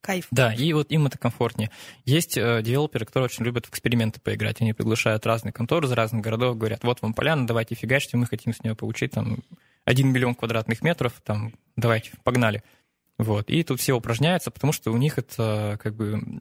Кайф. 0.00 0.26
Да, 0.30 0.52
и 0.54 0.72
вот 0.72 0.90
им 0.92 1.06
это 1.06 1.18
комфортнее. 1.18 1.70
Есть 2.04 2.36
э, 2.38 2.62
девелоперы, 2.62 3.04
которые 3.04 3.24
очень 3.26 3.44
любят 3.44 3.66
в 3.66 3.70
эксперименты 3.70 4.20
поиграть. 4.20 4.60
Они 4.60 4.72
приглашают 4.72 5.26
разные 5.26 5.52
конторы 5.52 5.86
из 5.88 5.92
разных 5.92 6.22
городов, 6.22 6.56
говорят, 6.56 6.84
вот 6.84 7.02
вам 7.02 7.14
поляна, 7.14 7.46
давайте 7.48 7.74
фигачьте, 7.74 8.16
мы 8.16 8.26
хотим 8.26 8.54
с 8.54 8.62
нее 8.62 8.76
получить 8.76 9.10
там 9.12 9.38
1 9.86 10.08
миллион 10.08 10.34
квадратных 10.36 10.82
метров, 10.82 11.14
там, 11.24 11.52
давайте, 11.76 12.12
погнали. 12.22 12.62
Вот. 13.18 13.50
И 13.50 13.62
тут 13.64 13.80
все 13.80 13.92
упражняются, 13.94 14.52
потому 14.52 14.72
что 14.72 14.92
у 14.92 14.96
них 14.96 15.18
это 15.18 15.78
как 15.82 15.94
бы 15.96 16.40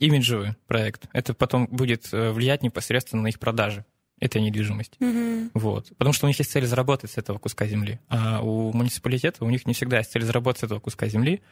имиджевый 0.00 0.56
проект. 0.66 1.06
Это 1.12 1.34
потом 1.34 1.66
будет 1.66 2.12
э, 2.12 2.32
влиять 2.32 2.62
непосредственно 2.62 3.22
на 3.22 3.28
их 3.28 3.38
продажи 3.38 3.84
этой 4.18 4.42
недвижимости. 4.42 4.96
Мгм. 5.00 5.50
Вот. 5.54 5.88
Потому 5.96 6.12
что 6.12 6.26
у 6.26 6.28
них 6.28 6.38
есть 6.38 6.50
цель 6.50 6.66
заработать 6.66 7.12
с 7.12 7.18
этого 7.18 7.38
куска 7.38 7.66
земли. 7.66 8.00
А 8.08 8.42
у 8.42 8.72
муниципалитета 8.72 9.44
у 9.44 9.50
них 9.50 9.66
не 9.66 9.74
всегда 9.74 9.98
есть 9.98 10.10
цель 10.10 10.24
заработать 10.24 10.60
с 10.60 10.64
этого 10.64 10.80
куска 10.80 11.06
земли. 11.06 11.42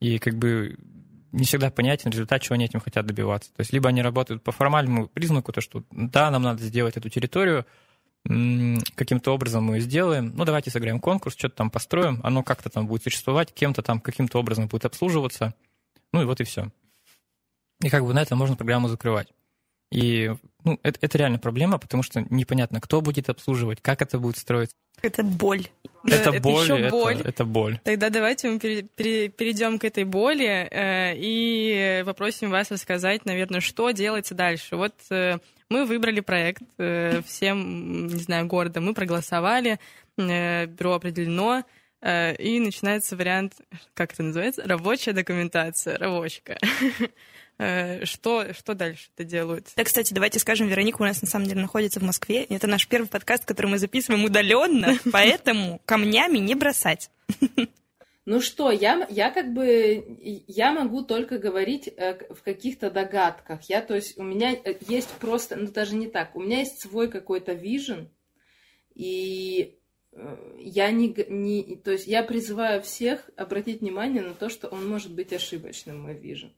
И 0.00 0.18
как 0.18 0.36
бы 0.36 0.76
не 1.32 1.44
всегда 1.44 1.70
понятен 1.70 2.10
результат, 2.10 2.42
чего 2.42 2.54
они 2.54 2.64
этим 2.64 2.80
хотят 2.80 3.06
добиваться. 3.06 3.50
То 3.54 3.60
есть 3.60 3.72
либо 3.72 3.88
они 3.88 4.02
работают 4.02 4.42
по 4.42 4.52
формальному 4.52 5.08
признаку, 5.08 5.52
то 5.52 5.60
что 5.60 5.84
да, 5.90 6.30
нам 6.30 6.42
надо 6.42 6.62
сделать 6.62 6.96
эту 6.96 7.08
территорию, 7.08 7.66
каким-то 8.24 9.32
образом 9.32 9.64
мы 9.64 9.76
ее 9.76 9.80
сделаем, 9.80 10.32
ну 10.36 10.44
давайте 10.44 10.70
сыграем 10.70 11.00
конкурс, 11.00 11.34
что-то 11.36 11.56
там 11.56 11.70
построим, 11.70 12.20
оно 12.22 12.42
как-то 12.42 12.68
там 12.68 12.86
будет 12.86 13.02
существовать, 13.02 13.52
кем-то 13.52 13.82
там 13.82 14.00
каким-то 14.00 14.38
образом 14.38 14.68
будет 14.68 14.84
обслуживаться, 14.84 15.54
ну 16.12 16.22
и 16.22 16.24
вот 16.24 16.40
и 16.40 16.44
все. 16.44 16.70
И 17.82 17.88
как 17.88 18.04
бы 18.04 18.14
на 18.14 18.22
этом 18.22 18.38
можно 18.38 18.56
программу 18.56 18.88
закрывать. 18.88 19.28
И 19.90 20.32
ну, 20.64 20.78
это, 20.82 20.98
это 21.02 21.18
реально 21.18 21.38
проблема, 21.38 21.78
потому 21.78 22.02
что 22.02 22.24
непонятно, 22.30 22.80
кто 22.80 23.02
будет 23.02 23.28
обслуживать, 23.28 23.82
как 23.82 24.00
это 24.00 24.18
будет 24.18 24.38
строиться. 24.38 24.74
Это 25.02 25.22
боль. 25.22 25.66
Это, 26.04 26.30
это 26.30 26.40
боль, 26.40 26.62
ещё 26.62 26.76
это, 26.76 26.90
боль. 26.90 27.20
это 27.22 27.44
боль. 27.44 27.80
Тогда 27.84 28.08
давайте 28.08 28.50
мы 28.50 28.58
пере- 28.58 28.82
пере- 28.82 29.28
перейдем 29.28 29.78
к 29.78 29.84
этой 29.84 30.04
боли 30.04 30.46
э, 30.70 31.14
и 31.16 32.02
попросим 32.06 32.50
вас 32.50 32.70
рассказать, 32.70 33.26
наверное, 33.26 33.60
что 33.60 33.90
делается 33.90 34.34
дальше. 34.34 34.76
Вот 34.76 34.94
э, 35.10 35.38
мы 35.68 35.84
выбрали 35.84 36.20
проект 36.20 36.62
э, 36.78 37.20
всем, 37.26 38.06
не 38.06 38.20
знаю, 38.22 38.46
города, 38.46 38.80
мы 38.80 38.94
проголосовали, 38.94 39.78
э, 40.16 40.66
бюро 40.66 40.94
определено, 40.94 41.64
э, 42.00 42.34
и 42.36 42.60
начинается 42.60 43.16
вариант, 43.16 43.54
как 43.94 44.12
это 44.12 44.22
называется, 44.22 44.62
рабочая 44.64 45.12
документация, 45.12 45.98
рабочка. 45.98 46.58
Э, 47.58 48.04
Что, 48.04 48.52
что 48.52 48.74
дальше 48.74 49.10
это 49.14 49.24
делают? 49.24 49.68
Да, 49.76 49.84
кстати, 49.84 50.12
давайте 50.12 50.38
скажем, 50.38 50.68
Вероника 50.68 51.02
у 51.02 51.04
нас 51.04 51.22
на 51.22 51.28
самом 51.28 51.46
деле 51.46 51.60
находится 51.60 52.00
в 52.00 52.02
Москве. 52.02 52.44
Это 52.44 52.66
наш 52.66 52.88
первый 52.88 53.06
подкаст, 53.06 53.44
который 53.44 53.66
мы 53.66 53.78
записываем 53.78 54.24
удаленно, 54.24 54.98
поэтому 55.12 55.80
камнями 55.84 56.38
не 56.38 56.54
бросать. 56.54 57.10
Ну 58.24 58.40
что, 58.40 58.70
я, 58.70 59.04
я 59.10 59.30
как 59.30 59.52
бы, 59.52 60.18
я 60.46 60.72
могу 60.72 61.02
только 61.02 61.38
говорить 61.38 61.88
э, 61.88 62.32
в 62.32 62.42
каких-то 62.42 62.88
догадках. 62.90 63.62
Я, 63.64 63.82
то 63.82 63.94
есть, 63.96 64.16
у 64.16 64.22
меня 64.22 64.52
э, 64.52 64.76
есть 64.86 65.10
просто, 65.18 65.56
ну 65.56 65.70
даже 65.72 65.96
не 65.96 66.06
так, 66.06 66.36
у 66.36 66.40
меня 66.40 66.60
есть 66.60 66.80
свой 66.80 67.08
какой-то 67.08 67.52
вижен, 67.52 68.10
и 68.94 69.76
я 70.58 70.90
не, 70.90 71.14
не, 71.28 71.76
то 71.76 71.90
есть, 71.90 72.06
я 72.06 72.22
призываю 72.22 72.80
всех 72.82 73.28
обратить 73.36 73.80
внимание 73.80 74.22
на 74.22 74.34
то, 74.34 74.48
что 74.48 74.68
он 74.68 74.86
может 74.86 75.12
быть 75.12 75.32
ошибочным, 75.32 76.02
мой 76.02 76.14
вижен. 76.14 76.52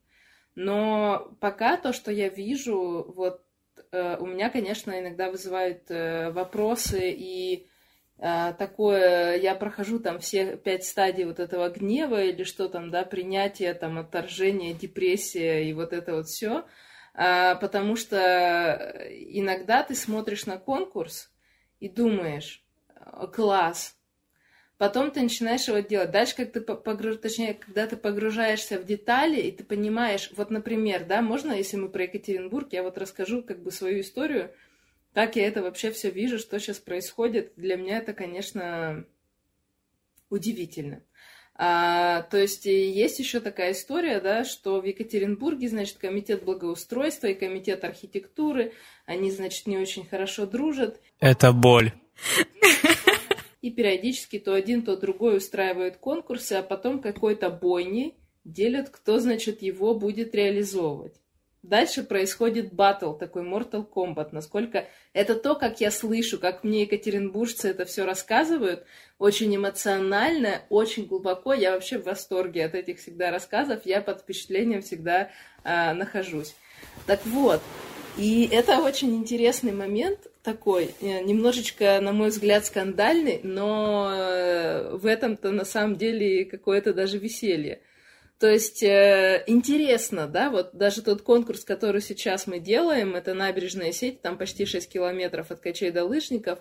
Но 0.54 1.36
пока 1.40 1.76
то, 1.76 1.92
что 1.92 2.12
я 2.12 2.28
вижу, 2.28 3.12
вот 3.14 3.42
э, 3.92 4.16
у 4.18 4.26
меня, 4.26 4.50
конечно, 4.50 4.98
иногда 4.98 5.30
вызывает 5.30 5.90
э, 5.90 6.30
вопросы 6.30 7.10
и 7.10 7.66
а, 8.16 8.52
такое, 8.52 9.36
я 9.38 9.56
прохожу 9.56 9.98
там 9.98 10.20
все 10.20 10.56
пять 10.56 10.84
стадий 10.84 11.24
вот 11.24 11.40
этого 11.40 11.68
гнева 11.68 12.22
или 12.22 12.44
что 12.44 12.68
там, 12.68 12.90
да, 12.90 13.04
принятие, 13.04 13.74
там, 13.74 13.98
отторжение, 13.98 14.72
депрессия 14.72 15.68
и 15.68 15.72
вот 15.72 15.92
это 15.92 16.14
вот 16.14 16.28
все, 16.28 16.64
потому 17.12 17.96
что 17.96 19.08
иногда 19.10 19.82
ты 19.82 19.96
смотришь 19.96 20.46
на 20.46 20.58
конкурс 20.58 21.32
и 21.80 21.88
думаешь, 21.88 22.64
«Э, 22.94 23.26
класс, 23.26 23.96
потом 24.78 25.10
ты 25.10 25.22
начинаешь 25.22 25.68
его 25.68 25.78
делать. 25.78 26.10
Дальше, 26.10 26.37
как 26.37 26.52
ты 26.52 26.60
по- 26.60 26.74
погруж... 26.74 27.16
точнее, 27.16 27.54
когда 27.54 27.87
ты 27.87 27.96
погружаешься 27.96 28.78
в 28.78 28.84
детали, 28.84 29.40
и 29.40 29.52
ты 29.52 29.64
понимаешь, 29.64 30.30
вот, 30.37 30.50
например, 30.50 31.04
да, 31.04 31.22
можно, 31.22 31.52
если 31.52 31.76
мы 31.76 31.88
про 31.88 32.04
Екатеринбург, 32.04 32.72
я 32.72 32.82
вот 32.82 32.98
расскажу 32.98 33.42
как 33.42 33.62
бы 33.62 33.70
свою 33.70 34.00
историю, 34.00 34.50
как 35.12 35.37
я 35.37 35.46
это 35.46 35.62
вообще 35.62 35.90
все 35.92 36.10
вижу, 36.10 36.38
что 36.38 36.58
сейчас 36.58 36.78
происходит. 36.78 37.52
Для 37.56 37.76
меня 37.76 37.98
это, 37.98 38.12
конечно, 38.14 39.04
удивительно. 40.28 41.02
А, 41.56 42.22
то 42.22 42.37
есть 42.37 42.66
есть 42.66 43.20
еще 43.20 43.38
такая 43.38 43.72
история, 43.72 44.20
да, 44.20 44.44
что 44.44 44.80
в 44.80 44.84
Екатеринбурге, 44.84 45.68
значит, 45.68 45.98
комитет 45.98 46.42
благоустройства 46.42 47.28
и 47.28 47.34
комитет 47.34 47.84
архитектуры, 47.84 48.72
они, 49.06 49.30
значит, 49.30 49.68
не 49.68 49.78
очень 49.78 50.04
хорошо 50.04 50.46
дружат, 50.46 51.00
Это 51.20 51.52
боль. 51.52 51.92
и 53.64 53.70
периодически 53.70 54.38
то 54.38 54.53
один, 54.53 54.83
то 54.83 54.94
другой 54.94 55.38
устраивают 55.38 55.96
конкурсы, 55.96 56.53
а 56.53 56.62
потом 56.62 57.00
какой-то 57.00 57.48
бойни 57.48 58.14
делят, 58.44 58.90
кто, 58.90 59.18
значит, 59.18 59.62
его 59.62 59.94
будет 59.94 60.35
реализовывать. 60.35 61.14
Дальше 61.62 62.03
происходит 62.03 62.74
батл, 62.74 63.14
такой 63.14 63.42
Mortal 63.42 63.88
Kombat. 63.88 64.29
Насколько 64.33 64.87
это 65.14 65.35
то, 65.35 65.55
как 65.55 65.81
я 65.81 65.90
слышу, 65.90 66.38
как 66.38 66.62
мне 66.62 66.83
екатеринбуржцы 66.83 67.70
это 67.70 67.87
все 67.87 68.05
рассказывают, 68.05 68.85
очень 69.18 69.57
эмоционально, 69.57 70.61
очень 70.68 71.07
глубоко. 71.07 71.55
Я 71.55 71.72
вообще 71.72 71.96
в 71.96 72.05
восторге 72.05 72.66
от 72.66 72.74
этих 72.74 72.98
всегда 72.98 73.31
рассказов. 73.31 73.87
Я 73.87 74.03
под 74.03 74.20
впечатлением 74.20 74.83
всегда 74.83 75.31
а, 75.62 75.94
нахожусь. 75.94 76.55
Так 77.07 77.24
вот, 77.24 77.62
и 78.18 78.46
это 78.53 78.81
очень 78.81 79.16
интересный 79.16 79.72
момент 79.72 80.29
такой, 80.44 80.94
э, 81.00 81.22
немножечко, 81.22 81.98
на 82.00 82.12
мой 82.12 82.28
взгляд, 82.28 82.66
скандальный, 82.66 83.40
но 83.42 84.12
э, 84.14 84.96
в 84.96 85.07
этом-то 85.07 85.50
на 85.50 85.64
самом 85.64 85.96
деле 85.96 86.44
какое-то 86.44 86.92
даже 86.92 87.18
веселье. 87.18 87.80
То 88.38 88.48
есть 88.50 88.83
э, 88.83 89.42
интересно, 89.46 90.28
да, 90.28 90.50
вот 90.50 90.74
даже 90.74 91.00
тот 91.00 91.22
конкурс, 91.22 91.64
который 91.64 92.02
сейчас 92.02 92.46
мы 92.46 92.59
делаем, 92.59 93.16
это 93.16 93.33
набережная 93.33 93.90
сеть, 93.92 94.20
там 94.20 94.37
почти 94.37 94.66
6 94.66 94.87
километров 94.92 95.50
от 95.50 95.61
Качей 95.61 95.90
до 95.90 96.04
Лыжников. 96.04 96.59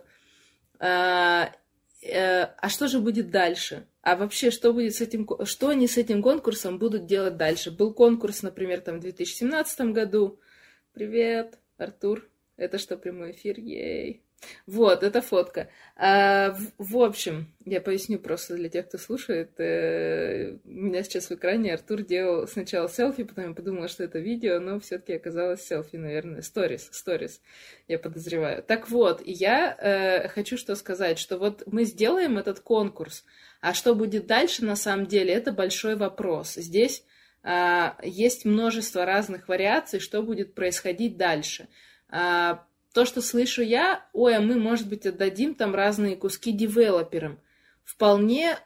А, 0.79 1.53
а 2.01 2.69
что 2.69 2.87
же 2.87 2.99
будет 2.99 3.31
дальше? 3.31 3.85
А 4.01 4.15
вообще, 4.15 4.49
что 4.51 4.73
будет 4.73 4.95
с 4.95 5.01
этим, 5.01 5.27
что 5.45 5.69
они 5.69 5.87
с 5.87 5.97
этим 5.97 6.21
конкурсом 6.21 6.79
будут 6.79 7.05
делать 7.05 7.37
дальше? 7.37 7.69
Был 7.71 7.93
конкурс, 7.93 8.43
например, 8.43 8.79
там 8.81 8.97
в 8.97 9.01
2017 9.01 9.93
году. 9.93 10.39
Привет, 10.93 11.57
Артур. 11.77 12.29
Это 12.57 12.77
что, 12.77 12.97
прямой 12.97 13.31
эфир? 13.31 13.59
Ей. 13.59 14.23
Вот, 14.65 15.03
это 15.03 15.21
фотка. 15.21 15.69
А, 15.95 16.51
в, 16.51 16.73
в 16.77 16.97
общем, 16.97 17.47
я 17.65 17.81
поясню 17.81 18.19
просто 18.19 18.55
для 18.55 18.69
тех, 18.69 18.87
кто 18.87 18.97
слушает. 18.97 19.59
Э, 19.59 20.57
у 20.65 20.69
меня 20.69 21.03
сейчас 21.03 21.29
в 21.29 21.31
экране 21.31 21.73
Артур 21.73 22.03
делал 22.03 22.47
сначала 22.47 22.89
селфи, 22.89 23.23
потом 23.23 23.49
я 23.49 23.53
подумала, 23.53 23.87
что 23.87 24.03
это 24.03 24.19
видео, 24.19 24.59
но 24.59 24.79
все-таки 24.79 25.13
оказалось 25.13 25.65
селфи, 25.65 25.95
наверное. 25.95 26.41
Сторис, 26.41 26.89
сторис, 26.91 27.41
я 27.87 27.97
подозреваю. 27.97 28.63
Так 28.63 28.89
вот, 28.89 29.21
я 29.25 29.75
э, 29.79 30.27
хочу 30.27 30.57
что 30.57 30.75
сказать, 30.75 31.19
что 31.19 31.37
вот 31.37 31.63
мы 31.65 31.85
сделаем 31.85 32.37
этот 32.37 32.59
конкурс, 32.59 33.23
а 33.61 33.73
что 33.73 33.95
будет 33.95 34.27
дальше, 34.27 34.65
на 34.65 34.75
самом 34.75 35.05
деле, 35.05 35.33
это 35.33 35.51
большой 35.51 35.95
вопрос. 35.95 36.55
Здесь 36.55 37.05
а, 37.43 37.97
есть 38.01 38.45
множество 38.45 39.05
разных 39.05 39.49
вариаций, 39.49 39.99
что 39.99 40.21
будет 40.21 40.55
происходить 40.55 41.17
дальше. 41.17 41.67
А, 42.15 42.63
то, 42.93 43.05
что 43.05 43.23
слышу 43.23 43.63
я, 43.63 44.05
ой, 44.13 44.35
а 44.35 44.39
мы, 44.39 44.55
может 44.59 44.87
быть, 44.87 45.07
отдадим 45.07 45.55
там 45.55 45.73
разные 45.73 46.15
куски 46.15 46.51
девелоперам. 46.51 47.39
Вполне, 47.83 48.59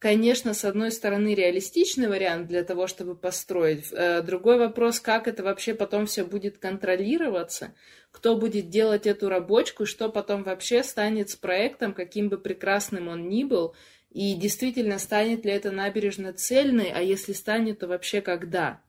конечно, 0.00 0.54
с 0.54 0.64
одной 0.64 0.90
стороны, 0.90 1.36
реалистичный 1.36 2.08
вариант 2.08 2.48
для 2.48 2.64
того, 2.64 2.88
чтобы 2.88 3.14
построить. 3.14 3.86
Э, 3.92 4.22
Другой 4.22 4.58
вопрос, 4.58 4.98
как 4.98 5.28
это 5.28 5.44
вообще 5.44 5.72
потом 5.72 6.06
все 6.06 6.24
будет 6.24 6.58
контролироваться, 6.58 7.74
кто 8.10 8.36
будет 8.36 8.70
делать 8.70 9.06
эту 9.06 9.28
рабочку, 9.28 9.86
что 9.86 10.08
потом 10.08 10.42
вообще 10.42 10.82
станет 10.82 11.30
с 11.30 11.36
проектом, 11.36 11.94
каким 11.94 12.28
бы 12.28 12.38
прекрасным 12.38 13.06
он 13.06 13.28
ни 13.28 13.44
был, 13.44 13.76
и 14.10 14.34
действительно 14.34 14.98
станет 14.98 15.44
ли 15.44 15.52
эта 15.52 15.70
набережная 15.70 16.32
цельной, 16.32 16.90
а 16.92 17.02
если 17.02 17.34
станет, 17.34 17.78
то 17.78 17.86
вообще 17.86 18.20
когда? 18.20 18.80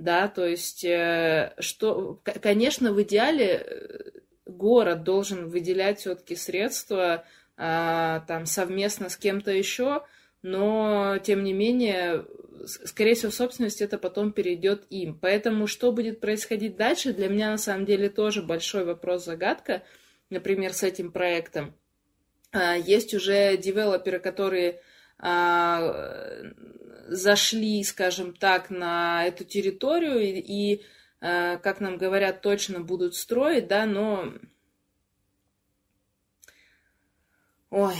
Да, 0.00 0.28
то 0.28 0.46
есть, 0.46 0.82
э, 0.82 1.52
что, 1.58 2.22
конечно, 2.40 2.90
в 2.94 3.02
идеале 3.02 3.46
э, 3.46 4.10
город 4.46 5.02
должен 5.02 5.50
выделять 5.50 6.00
все-таки 6.00 6.36
средства 6.36 7.24
а, 7.58 8.20
там 8.20 8.46
совместно 8.46 9.10
с 9.10 9.18
кем-то 9.18 9.50
еще, 9.50 10.02
но 10.40 11.18
тем 11.22 11.44
не 11.44 11.52
менее, 11.52 12.24
скорее 12.64 13.14
всего, 13.14 13.30
собственность 13.30 13.82
это 13.82 13.98
потом 13.98 14.32
перейдет 14.32 14.86
им. 14.88 15.18
Поэтому 15.20 15.66
что 15.66 15.92
будет 15.92 16.20
происходить 16.20 16.76
дальше, 16.76 17.12
для 17.12 17.28
меня 17.28 17.50
на 17.50 17.58
самом 17.58 17.84
деле 17.84 18.08
тоже 18.08 18.40
большой 18.40 18.86
вопрос-загадка, 18.86 19.82
например, 20.30 20.72
с 20.72 20.82
этим 20.82 21.12
проектом. 21.12 21.74
А, 22.52 22.74
Есть 22.74 23.12
уже 23.12 23.58
девелоперы, 23.58 24.18
которые 24.18 24.80
а, 25.18 26.42
зашли, 27.10 27.82
скажем 27.82 28.34
так, 28.34 28.70
на 28.70 29.26
эту 29.26 29.44
территорию 29.44 30.20
и, 30.20 30.38
и 30.38 30.82
э, 31.20 31.58
как 31.58 31.80
нам 31.80 31.98
говорят, 31.98 32.40
точно 32.40 32.80
будут 32.80 33.16
строить, 33.16 33.66
да, 33.66 33.84
но... 33.84 34.32
Ой, 37.70 37.94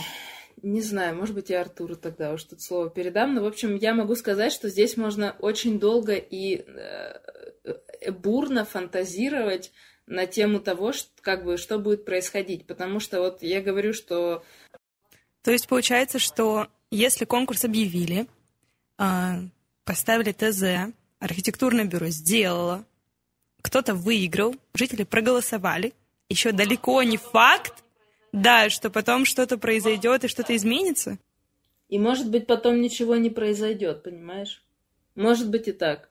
не 0.61 0.81
знаю, 0.81 1.15
может 1.15 1.35
быть, 1.35 1.49
я 1.49 1.61
Артуру 1.61 1.95
тогда 1.95 2.33
уж 2.33 2.43
тут 2.43 2.61
слово 2.61 2.89
передам, 2.89 3.35
но, 3.35 3.43
в 3.43 3.47
общем, 3.47 3.75
я 3.75 3.93
могу 3.93 4.15
сказать, 4.15 4.53
что 4.53 4.69
здесь 4.69 4.95
можно 4.95 5.35
очень 5.39 5.77
долго 5.79 6.15
и 6.15 6.63
э, 6.65 8.11
бурно 8.11 8.63
фантазировать 8.63 9.71
на 10.07 10.25
тему 10.25 10.59
того, 10.61 10.93
что, 10.93 11.09
как 11.21 11.43
бы, 11.43 11.57
что 11.57 11.79
будет 11.79 12.05
происходить, 12.05 12.65
потому 12.65 13.01
что 13.01 13.19
вот 13.19 13.43
я 13.43 13.61
говорю, 13.61 13.93
что... 13.93 14.43
То 15.41 15.51
есть 15.51 15.67
получается, 15.67 16.17
что 16.17 16.67
если 16.91 17.25
конкурс 17.25 17.65
объявили, 17.65 18.27
поставили 19.83 20.31
ТЗ, 20.31 20.93
архитектурное 21.19 21.85
бюро 21.85 22.07
сделало, 22.07 22.85
кто-то 23.61 23.93
выиграл, 23.93 24.55
жители 24.73 25.03
проголосовали, 25.03 25.93
еще 26.29 26.51
далеко 26.51 27.01
не 27.03 27.17
факт, 27.17 27.83
да, 28.31 28.69
что 28.69 28.89
потом 28.89 29.25
что-то 29.25 29.57
произойдет 29.57 30.23
и 30.23 30.27
что-то 30.27 30.55
изменится. 30.55 31.17
И 31.89 31.99
может 31.99 32.29
быть 32.29 32.47
потом 32.47 32.81
ничего 32.81 33.15
не 33.17 33.29
произойдет, 33.29 34.03
понимаешь? 34.03 34.63
Может 35.15 35.49
быть 35.49 35.67
и 35.67 35.73
так. 35.73 36.09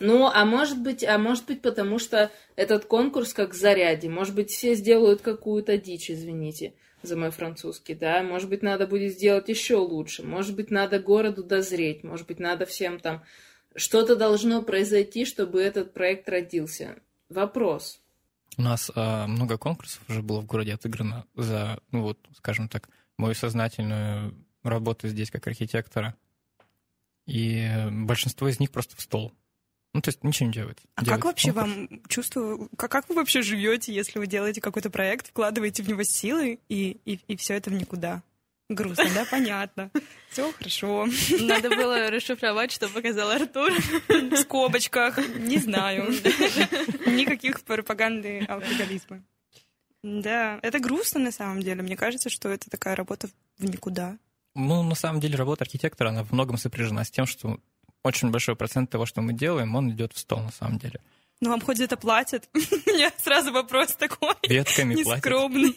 Ну, 0.00 0.26
а 0.26 0.44
может 0.44 0.80
быть, 0.80 1.04
а 1.04 1.18
может 1.18 1.46
быть, 1.46 1.62
потому 1.62 1.98
что 1.98 2.32
этот 2.56 2.86
конкурс 2.86 3.32
как 3.32 3.54
заряде. 3.54 4.08
Может 4.08 4.34
быть, 4.34 4.50
все 4.50 4.74
сделают 4.74 5.20
какую-то 5.20 5.76
дичь, 5.76 6.10
извините 6.10 6.74
за 7.02 7.16
мой 7.16 7.30
французский, 7.30 7.94
да. 7.94 8.22
Может 8.22 8.48
быть, 8.48 8.62
надо 8.62 8.86
будет 8.86 9.12
сделать 9.12 9.48
еще 9.48 9.76
лучше. 9.76 10.22
Может 10.22 10.54
быть, 10.56 10.70
надо 10.70 10.98
городу 10.98 11.42
дозреть. 11.42 12.04
Может 12.04 12.26
быть, 12.26 12.38
надо 12.38 12.66
всем 12.66 12.98
там... 13.00 13.22
Что-то 13.76 14.16
должно 14.16 14.62
произойти, 14.62 15.24
чтобы 15.24 15.62
этот 15.62 15.94
проект 15.94 16.28
родился. 16.28 16.96
Вопрос. 17.28 18.00
У 18.56 18.62
нас 18.62 18.90
э, 18.94 19.26
много 19.26 19.58
конкурсов 19.58 20.02
уже 20.08 20.22
было 20.22 20.40
в 20.40 20.46
городе 20.46 20.74
отыграно 20.74 21.24
за, 21.36 21.78
ну 21.92 22.02
вот, 22.02 22.18
скажем 22.36 22.68
так, 22.68 22.88
мою 23.16 23.34
сознательную 23.34 24.34
работу 24.64 25.08
здесь 25.08 25.30
как 25.30 25.46
архитектора. 25.46 26.16
И 27.26 27.70
большинство 27.92 28.48
из 28.48 28.58
них 28.58 28.72
просто 28.72 28.96
в 28.96 29.00
стол. 29.00 29.32
Ну, 29.92 30.00
то 30.00 30.08
есть 30.10 30.22
ничего 30.22 30.46
не 30.46 30.52
делает. 30.52 30.78
А 30.94 31.04
делает 31.04 31.22
как 31.22 31.24
вообще 31.24 31.52
вам 31.52 31.88
чувство, 32.08 32.68
как, 32.76 32.90
как 32.92 33.08
вы 33.08 33.16
вообще 33.16 33.42
живете, 33.42 33.92
если 33.92 34.18
вы 34.18 34.26
делаете 34.26 34.60
какой-то 34.60 34.88
проект, 34.88 35.28
вкладываете 35.28 35.82
в 35.82 35.88
него 35.88 36.04
силы 36.04 36.60
и, 36.68 37.00
и, 37.04 37.18
и 37.26 37.36
все 37.36 37.54
это 37.54 37.70
в 37.70 37.72
никуда? 37.72 38.22
Грустно, 38.68 39.10
да? 39.12 39.24
Понятно. 39.30 39.90
Все 40.30 40.52
хорошо. 40.52 41.08
Надо 41.40 41.70
было 41.70 42.08
расшифровать, 42.08 42.70
что 42.70 42.88
показал 42.88 43.30
Артур. 43.30 43.72
В 44.08 44.36
скобочках. 44.36 45.18
Не 45.36 45.58
знаю. 45.58 46.12
Никаких 47.06 47.62
пропаганды 47.62 48.44
алкоголизма. 48.48 49.24
Да, 50.04 50.60
это 50.62 50.78
грустно 50.78 51.20
на 51.20 51.32
самом 51.32 51.60
деле. 51.60 51.82
Мне 51.82 51.96
кажется, 51.96 52.30
что 52.30 52.48
это 52.48 52.70
такая 52.70 52.94
работа 52.94 53.28
в 53.58 53.64
никуда. 53.64 54.16
Ну, 54.54 54.82
на 54.82 54.94
самом 54.94 55.20
деле, 55.20 55.36
работа 55.36 55.64
архитектора, 55.64 56.08
она 56.08 56.22
во 56.22 56.32
многом 56.32 56.56
сопряжена 56.56 57.04
с 57.04 57.10
тем, 57.10 57.26
что 57.26 57.60
очень 58.02 58.30
большой 58.30 58.56
процент 58.56 58.90
того, 58.90 59.06
что 59.06 59.20
мы 59.22 59.32
делаем, 59.32 59.74
он 59.74 59.90
идет 59.90 60.12
в 60.12 60.18
стол, 60.18 60.40
на 60.40 60.52
самом 60.52 60.78
деле. 60.78 61.00
Но 61.40 61.50
вам 61.50 61.60
хоть 61.60 61.80
это 61.80 61.96
платят? 61.96 62.48
У 62.54 62.58
меня 62.58 63.10
сразу 63.16 63.52
вопрос 63.52 63.94
такой. 63.94 64.34
Ветками 64.46 65.02
платят. 65.02 65.24
Нескромный. 65.24 65.76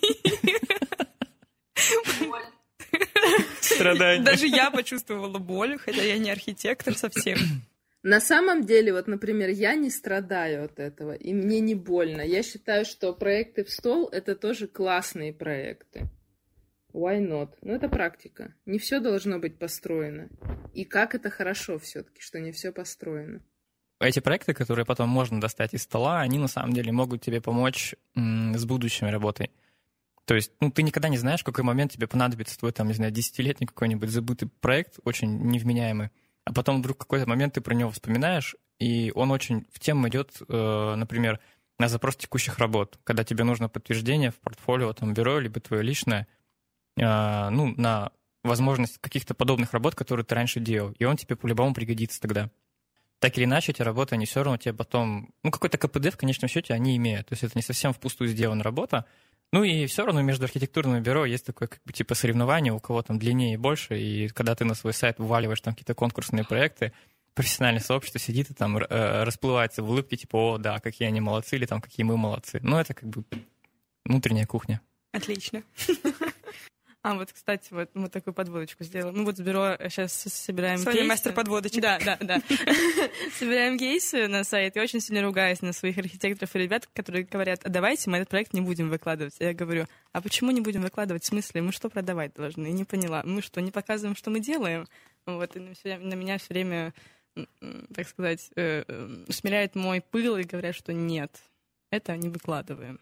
Страдания. 3.62 4.24
Даже 4.24 4.48
я 4.48 4.72
почувствовала 4.72 5.40
боль, 5.40 5.78
хотя 5.78 6.04
я 6.04 6.18
не 6.18 6.32
архитектор 6.32 6.96
совсем. 6.96 7.38
На 8.04 8.20
самом 8.20 8.66
деле, 8.66 8.92
вот, 8.92 9.08
например, 9.08 9.50
я 9.50 9.76
не 9.76 9.90
страдаю 9.90 10.66
от 10.66 10.80
этого, 10.80 11.14
и 11.14 11.34
мне 11.34 11.62
не 11.62 11.74
больно. 11.74 12.22
Я 12.22 12.44
считаю, 12.44 12.84
что 12.84 13.14
проекты 13.14 13.64
в 13.64 13.70
стол— 13.70 14.10
это 14.12 14.36
тоже 14.36 14.68
классные 14.68 15.32
проекты. 15.32 16.10
Why 16.94 17.20
not? 17.20 17.56
Ну, 17.62 17.74
это 17.74 17.90
практика. 17.90 18.54
Не 18.66 18.78
все 18.78 19.00
должно 19.00 19.40
быть 19.40 19.58
построено. 19.58 20.30
И 20.74 20.86
как 20.86 21.16
это 21.16 21.30
хорошо 21.30 21.80
все-таки, 21.80 22.22
что 22.22 22.40
не 22.40 22.52
все 22.52 22.72
построено. 22.72 23.42
Эти 24.00 24.20
проекты, 24.20 24.54
которые 24.54 24.86
потом 24.86 25.10
можно 25.10 25.42
достать 25.42 25.74
из 25.74 25.84
стола, 25.84 26.22
они 26.22 26.38
на 26.38 26.48
самом 26.48 26.74
деле 26.74 26.92
могут 26.92 27.22
тебе 27.22 27.42
помочь 27.42 27.96
с 28.16 28.66
будущей 28.66 29.06
работой. 29.06 29.52
То 30.26 30.36
есть, 30.36 30.52
ну, 30.60 30.72
ты 30.72 30.84
никогда 30.84 31.10
не 31.10 31.18
знаешь, 31.18 31.42
в 31.42 31.46
какой 31.46 31.64
момент 31.64 31.94
тебе 31.94 32.08
понадобится 32.08 32.58
твой, 32.58 32.72
там, 32.72 32.88
не 32.88 32.94
знаю, 32.94 33.12
десятилетний 33.12 33.68
какой-нибудь 33.68 34.10
забытый 34.10 34.50
проект, 34.62 35.00
очень 35.04 35.38
невменяемый. 35.48 36.12
А 36.46 36.54
потом 36.54 36.80
вдруг 36.80 36.98
в 36.98 37.00
какой-то 37.00 37.28
момент 37.28 37.54
ты 37.54 37.62
про 37.62 37.74
него 37.74 37.92
вспоминаешь, 37.92 38.56
и 38.80 39.12
он 39.16 39.32
очень 39.32 39.66
в 39.72 39.80
тему 39.80 40.08
идет, 40.10 40.42
э, 40.48 40.96
например, 40.96 41.40
на 41.80 41.88
запрос 41.88 42.16
текущих 42.16 42.58
работ, 42.60 43.00
когда 43.04 43.24
тебе 43.24 43.44
нужно 43.44 43.68
подтверждение 43.68 44.32
в 44.32 44.36
портфолио, 44.36 44.94
там, 44.94 45.14
бюро, 45.14 45.40
либо 45.40 45.60
твое 45.60 45.84
личное, 45.84 46.28
ну, 46.96 47.74
на 47.78 48.12
возможность 48.44 48.98
каких-то 49.00 49.34
подобных 49.34 49.74
работ, 49.74 49.96
которые 49.96 50.26
ты 50.26 50.36
раньше 50.36 50.60
делал, 50.60 50.92
и 51.00 51.06
он 51.06 51.18
тебе 51.18 51.36
по-любому 51.36 51.74
пригодится 51.74 52.20
тогда. 52.20 52.50
Так 53.20 53.38
или 53.38 53.46
иначе, 53.46 53.72
эти 53.72 53.82
работы, 53.82 54.16
они 54.16 54.26
все 54.26 54.44
равно 54.44 54.58
тебе 54.58 54.74
потом... 54.74 55.34
Ну, 55.44 55.52
какой-то 55.52 55.78
КПД 55.78 56.12
в 56.12 56.18
конечном 56.18 56.50
счете 56.50 56.74
они 56.74 56.98
имеют. 56.98 57.30
То 57.30 57.34
есть 57.34 57.44
это 57.44 57.54
не 57.56 57.62
совсем 57.62 57.94
впустую 57.94 58.28
сделана 58.28 58.64
работа. 58.64 59.06
Ну 59.54 59.64
и 59.64 59.86
все 59.86 60.04
равно 60.06 60.22
между 60.22 60.44
архитектурными 60.44 61.00
бюро 61.00 61.26
есть 61.26 61.46
такое 61.46 61.70
как 61.70 61.80
бы 61.86 61.94
типа 61.94 62.16
соревнование, 62.16 62.74
у 62.74 62.82
кого 62.82 63.02
там 63.02 63.20
длиннее 63.20 63.54
и 63.54 63.58
больше. 63.58 63.98
И 63.98 64.28
когда 64.28 64.56
ты 64.56 64.66
на 64.66 64.74
свой 64.74 64.92
сайт 64.94 65.20
вываливаешь 65.20 65.62
там 65.62 65.74
какие-то 65.74 65.94
конкурсные 65.94 66.44
проекты, 66.44 66.92
профессиональное 67.34 67.82
сообщество 67.82 68.20
сидит 68.20 68.50
и 68.50 68.54
там 68.54 68.78
э, 68.78 69.24
расплывается 69.24 69.84
в 69.84 69.90
улыбке, 69.90 70.18
типа, 70.18 70.36
о, 70.36 70.58
да, 70.58 70.80
какие 70.80 71.08
они 71.08 71.22
молодцы, 71.22 71.56
или 71.56 71.66
там, 71.66 71.80
какие 71.80 72.04
мы 72.04 72.18
молодцы. 72.18 72.60
Ну, 72.62 72.78
это 72.78 72.94
как 72.94 73.08
бы 73.08 73.24
внутренняя 74.04 74.46
кухня. 74.46 74.82
Отлично. 75.14 75.64
А, 77.04 77.16
вот, 77.16 77.34
кстати, 77.34 77.74
вот 77.74 77.90
мы 77.96 78.08
такую 78.08 78.34
подводочку 78.34 78.86
сделаем. 78.86 79.18
Мы 79.18 79.26
вот 79.26 79.36
с 79.36 79.42
бюро 79.42 79.76
сейчас 79.90 80.14
собираем 80.14 80.78
Соня, 80.78 80.94
кейсы. 80.94 81.08
мастер 81.10 81.34
подводочек. 81.34 81.82
Да, 81.82 82.00
да, 82.00 82.18
да. 82.22 82.42
Собираем 83.38 83.78
кейсы 83.78 84.30
на 84.30 84.46
сайт. 84.46 84.78
Я 84.78 84.84
очень 84.84 85.02
сильно 85.02 85.22
ругаюсь 85.22 85.62
на 85.62 85.74
своих 85.74 85.98
архитекторов 85.98 86.56
и 86.56 86.60
ребят, 86.60 86.88
которые 86.94 87.26
говорят, 87.26 87.60
а 87.66 87.70
давайте 87.70 88.10
мы 88.10 88.18
этот 88.18 88.30
проект 88.30 88.54
не 88.54 88.62
будем 88.62 88.90
выкладывать. 88.90 89.36
Я 89.40 89.54
говорю, 89.54 89.86
а 90.14 90.22
почему 90.22 90.52
не 90.52 90.62
будем 90.62 90.82
выкладывать? 90.82 91.24
В 91.24 91.28
смысле, 91.28 91.62
мы 91.64 91.74
что 91.74 91.90
продавать 91.90 92.36
должны? 92.36 92.68
Я 92.68 92.72
не 92.72 92.86
поняла. 92.86 93.22
Мы 93.26 93.42
что, 93.42 93.60
не 93.60 93.72
показываем, 93.72 94.16
что 94.16 94.30
мы 94.30 94.40
делаем? 94.40 94.88
Вот, 95.26 95.58
и 95.58 95.60
на, 95.60 96.14
меня 96.16 96.38
все 96.38 96.54
время, 96.54 96.94
так 97.94 98.08
сказать, 98.08 98.50
э, 98.56 98.86
э, 98.88 99.26
смиряет 99.30 99.76
мой 99.76 100.00
пыл 100.00 100.38
и 100.38 100.44
говорят, 100.44 100.74
что 100.74 100.94
нет, 100.94 101.38
это 101.92 102.16
не 102.16 102.30
выкладываем. 102.30 103.02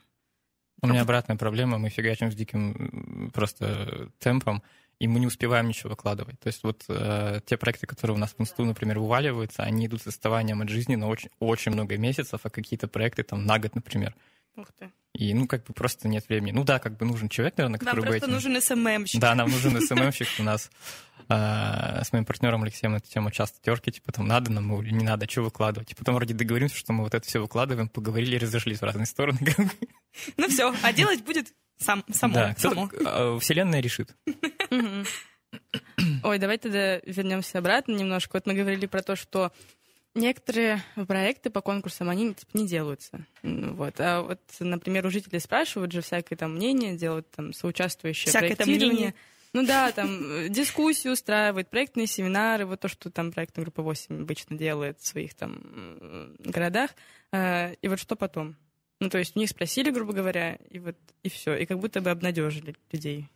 У 0.82 0.88
меня 0.88 1.02
обратная 1.02 1.38
проблема, 1.38 1.78
мы 1.78 1.90
фигачим 1.90 2.32
с 2.32 2.36
диким 2.36 3.32
просто 3.34 4.10
темпом, 4.20 4.64
и 5.00 5.08
мы 5.08 5.20
не 5.20 5.28
успеваем 5.28 5.68
ничего 5.68 5.92
выкладывать. 5.92 6.40
То 6.40 6.48
есть 6.48 6.64
вот 6.64 6.84
э, 6.88 7.40
те 7.46 7.58
проекты, 7.58 7.88
которые 7.88 8.16
у 8.16 8.20
нас 8.20 8.36
в 8.38 8.42
инсту, 8.42 8.66
например, 8.66 9.00
вываливаются, 9.00 9.64
они 9.64 9.88
идут 9.88 10.02
с 10.04 10.08
отставанием 10.08 10.62
от 10.62 10.70
жизни 10.70 10.96
на 10.96 11.08
очень, 11.08 11.30
очень 11.40 11.72
много 11.72 11.98
месяцев, 11.98 12.42
а 12.44 12.50
какие-то 12.50 12.88
проекты 12.88 13.24
там 13.24 13.46
на 13.46 13.58
год, 13.58 13.76
например. 13.76 14.16
Ух 14.56 14.68
ты. 14.78 14.92
И, 15.14 15.34
ну, 15.34 15.48
как 15.48 15.66
бы 15.66 15.74
просто 15.74 16.08
нет 16.08 16.28
времени. 16.30 16.52
Ну 16.52 16.64
да, 16.64 16.80
как 16.80 16.98
бы 16.98 17.06
нужен 17.06 17.30
человек, 17.30 17.58
наверное, 17.58 17.80
Нам 17.80 17.86
который 17.86 18.00
бы 18.00 18.08
просто 18.08 18.26
этим... 18.26 18.34
нужен 18.34 18.62
СММщик. 18.62 19.20
Да, 19.20 19.36
нам 19.36 19.50
нужен 19.50 19.82
СММщик. 19.82 20.28
У 20.40 20.44
нас 20.44 20.70
а, 21.34 22.04
с 22.04 22.12
моим 22.12 22.26
партнером 22.26 22.64
Алексеем 22.64 22.92
на 22.92 22.98
эту 22.98 23.10
тему 23.10 23.32
часто 23.32 23.62
терки, 23.62 23.90
типа, 23.90 24.12
там, 24.12 24.28
надо 24.28 24.52
нам 24.52 24.82
или 24.82 24.94
не 24.94 25.06
надо, 25.06 25.30
что 25.30 25.44
выкладывать. 25.44 25.90
И 25.92 25.96
потом 25.96 26.16
вроде 26.16 26.34
договоримся, 26.34 26.76
что 26.76 26.92
мы 26.92 27.06
вот 27.06 27.14
это 27.14 27.26
все 27.26 27.40
выкладываем, 27.40 27.88
поговорили 27.88 28.36
и 28.36 28.40
разошлись 28.40 28.80
в 28.80 28.84
разные 28.84 29.06
стороны. 29.06 29.40
Ну 30.36 30.50
все, 30.50 30.76
а 30.84 30.92
делать 30.92 31.24
будет 31.24 31.54
сам, 31.78 32.04
само. 32.12 32.34
Да, 32.34 32.56
само. 32.58 32.92
а, 33.06 33.40
Вселенная 33.40 33.80
решит. 33.80 34.14
Ой, 36.24 36.38
давай 36.38 36.58
тогда 36.58 36.98
вернемся 37.06 37.60
обратно 37.60 37.94
немножко. 37.94 38.32
Вот 38.34 38.46
мы 38.46 38.54
говорили 38.54 38.88
про 38.88 39.02
то, 39.02 39.16
что 39.16 39.54
некоторые 40.14 40.84
проекты 41.08 41.50
по 41.50 41.62
конкурсам, 41.62 42.10
они 42.10 42.34
типа, 42.34 42.58
не 42.58 42.68
делаются. 42.68 43.26
Вот. 43.42 44.02
А 44.02 44.22
вот, 44.22 44.42
например, 44.60 45.06
у 45.06 45.10
жителей 45.10 45.40
спрашивают 45.40 45.94
же 45.94 46.02
всякое 46.02 46.36
там 46.36 46.56
мнение, 46.56 46.98
делают 46.98 47.32
там 47.32 47.54
соучаствующее 47.54 48.32
Всякое 48.32 48.50
там 48.50 48.66
проектирование. 48.66 48.94
мнение. 48.94 49.16
Ну 49.54 49.66
да, 49.66 49.92
там 49.92 50.32
э, 50.32 50.50
дискуссии 50.50 51.10
устраивает, 51.10 51.70
проектные 51.70 52.08
семинары, 52.08 52.66
вот 52.66 52.80
то, 52.80 52.88
что 52.88 53.12
там 53.12 53.32
проектная 53.32 53.64
группа 53.66 53.82
8 53.82 54.22
обычно 54.22 54.58
делает 54.58 55.00
в 55.00 55.08
своих 55.08 55.34
там 55.34 56.36
городах. 56.40 56.92
Э, 57.34 57.74
И 57.82 57.88
вот 57.88 58.00
что 58.00 58.16
потом? 58.16 58.56
Ну, 59.02 59.10
то 59.10 59.18
есть 59.18 59.36
у 59.36 59.40
них 59.40 59.50
спросили, 59.50 59.90
грубо 59.90 60.14
говоря, 60.14 60.56
и 60.70 60.80
вот 60.80 60.96
и 61.24 61.30
все. 61.30 61.56
И 61.56 61.66
как 61.66 61.80
будто 61.80 62.02
бы 62.02 62.12
обнадежили 62.12 62.76
людей. 62.92 63.28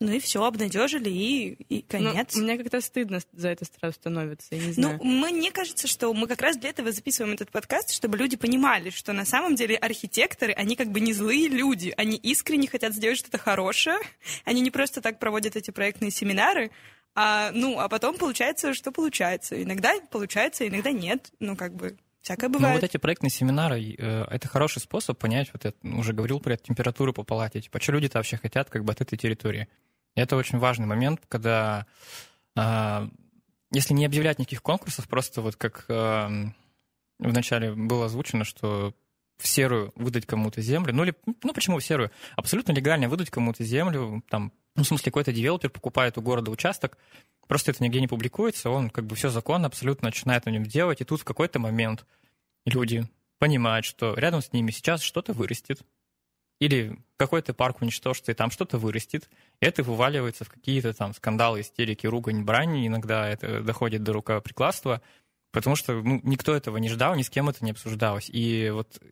Ну 0.00 0.12
и 0.12 0.18
все, 0.18 0.42
обнадежили, 0.44 1.10
и, 1.10 1.52
и 1.68 1.84
Ну, 1.92 2.12
конец. 2.12 2.34
мне 2.34 2.56
как-то 2.56 2.80
стыдно 2.80 3.20
за 3.32 3.48
это 3.48 3.66
сразу 3.66 3.94
становится, 3.96 4.54
я 4.54 4.60
не 4.62 4.66
Ну, 4.68 4.72
знаю. 4.72 5.00
мне 5.04 5.52
кажется, 5.52 5.86
что 5.86 6.12
мы 6.14 6.26
как 6.26 6.40
раз 6.40 6.56
для 6.56 6.70
этого 6.70 6.90
записываем 6.90 7.34
этот 7.34 7.50
подкаст, 7.50 7.92
чтобы 7.92 8.16
люди 8.16 8.38
понимали, 8.38 8.88
что 8.88 9.12
на 9.12 9.26
самом 9.26 9.56
деле 9.56 9.76
архитекторы, 9.76 10.54
они 10.54 10.74
как 10.74 10.88
бы 10.90 11.00
не 11.00 11.12
злые 11.12 11.48
люди, 11.48 11.92
они 11.98 12.16
искренне 12.16 12.66
хотят 12.66 12.94
сделать 12.94 13.18
что-то 13.18 13.36
хорошее, 13.36 13.98
они 14.46 14.62
не 14.62 14.70
просто 14.70 15.02
так 15.02 15.18
проводят 15.18 15.54
эти 15.56 15.70
проектные 15.70 16.10
семинары, 16.10 16.70
А, 17.14 17.50
ну, 17.52 17.78
а 17.80 17.88
потом 17.88 18.16
получается, 18.16 18.72
что 18.72 18.92
получается. 18.92 19.60
Иногда 19.60 19.92
получается, 20.10 20.66
иногда 20.66 20.92
нет. 20.92 21.32
Ну, 21.40 21.56
как 21.56 21.74
бы, 21.74 21.96
всякое 22.22 22.48
бывает. 22.48 22.74
Ну, 22.76 22.80
вот 22.80 22.84
эти 22.88 22.98
проектные 22.98 23.30
семинары, 23.30 23.96
э, 23.98 24.24
это 24.30 24.46
хороший 24.46 24.80
способ 24.80 25.18
понять, 25.18 25.50
вот 25.52 25.64
я 25.64 25.72
уже 25.98 26.12
говорил 26.12 26.38
про 26.38 26.54
эту 26.54 26.62
температуру 26.64 27.12
по 27.12 27.24
палате, 27.24 27.60
типа, 27.60 27.80
что 27.80 27.92
люди-то 27.92 28.18
вообще 28.18 28.36
хотят 28.36 28.70
как 28.70 28.84
бы 28.84 28.92
от 28.92 29.00
этой 29.00 29.18
территории. 29.18 29.66
Это 30.14 30.36
очень 30.36 30.58
важный 30.58 30.86
момент, 30.86 31.20
когда, 31.28 31.86
а, 32.56 33.08
если 33.72 33.94
не 33.94 34.04
объявлять 34.04 34.38
никаких 34.38 34.62
конкурсов, 34.62 35.08
просто 35.08 35.40
вот 35.40 35.56
как 35.56 35.84
эм, 35.88 36.54
вначале 37.18 37.72
было 37.72 38.06
озвучено, 38.06 38.44
что 38.44 38.94
в 39.38 39.46
серую 39.46 39.92
выдать 39.94 40.26
кому-то 40.26 40.60
землю, 40.60 40.92
ну 40.92 41.04
или, 41.04 41.14
ну 41.42 41.54
почему 41.54 41.78
в 41.78 41.84
серую? 41.84 42.10
Абсолютно 42.36 42.72
легально 42.72 43.08
выдать 43.08 43.30
кому-то 43.30 43.64
землю, 43.64 44.22
там, 44.28 44.52
ну, 44.76 44.82
в 44.82 44.86
смысле, 44.86 45.06
какой-то 45.06 45.32
девелопер 45.32 45.70
покупает 45.70 46.18
у 46.18 46.22
города 46.22 46.50
участок, 46.50 46.98
просто 47.46 47.70
это 47.70 47.82
нигде 47.82 48.00
не 48.00 48.08
публикуется, 48.08 48.70
он 48.70 48.90
как 48.90 49.06
бы 49.06 49.16
все 49.16 49.30
законно 49.30 49.66
абсолютно 49.66 50.08
начинает 50.08 50.44
на 50.44 50.50
нем 50.50 50.64
делать, 50.64 51.00
и 51.00 51.04
тут 51.04 51.20
в 51.20 51.24
какой-то 51.24 51.58
момент 51.58 52.04
люди 52.66 53.08
понимают, 53.38 53.86
что 53.86 54.14
рядом 54.14 54.42
с 54.42 54.52
ними 54.52 54.70
сейчас 54.70 55.00
что-то 55.00 55.32
вырастет, 55.32 55.80
или 56.60 56.98
какой-то 57.16 57.52
парк 57.52 57.82
уничтожится, 57.82 58.32
и 58.32 58.34
там 58.34 58.50
что-то 58.50 58.78
вырастет, 58.78 59.28
и 59.60 59.66
это 59.66 59.82
вываливается 59.82 60.44
в 60.44 60.48
какие-то 60.48 60.92
там 60.94 61.12
скандалы, 61.14 61.62
истерики, 61.62 62.06
ругань, 62.06 62.44
брани, 62.44 62.86
иногда 62.86 63.28
это 63.28 63.62
доходит 63.62 64.02
до 64.02 64.12
рукоприкладства, 64.12 65.02
потому 65.52 65.74
что 65.74 66.00
ну, 66.00 66.20
никто 66.22 66.54
этого 66.54 66.76
не 66.76 66.88
ждал, 66.88 67.16
ни 67.16 67.22
с 67.22 67.30
кем 67.30 67.48
это 67.48 67.64
не 67.64 67.72
обсуждалось. 67.72 68.30
И 68.30 68.70
вот 68.70 69.02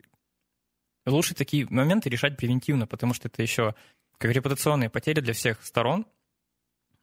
лучше 1.06 1.34
такие 1.34 1.66
моменты 1.68 2.08
решать 2.08 2.36
превентивно, 2.36 2.86
потому 2.86 3.14
что 3.14 3.28
это 3.28 3.42
еще 3.42 3.74
как 4.18 4.30
репутационные 4.30 4.90
потери 4.90 5.20
для 5.20 5.32
всех 5.32 5.64
сторон 5.64 6.06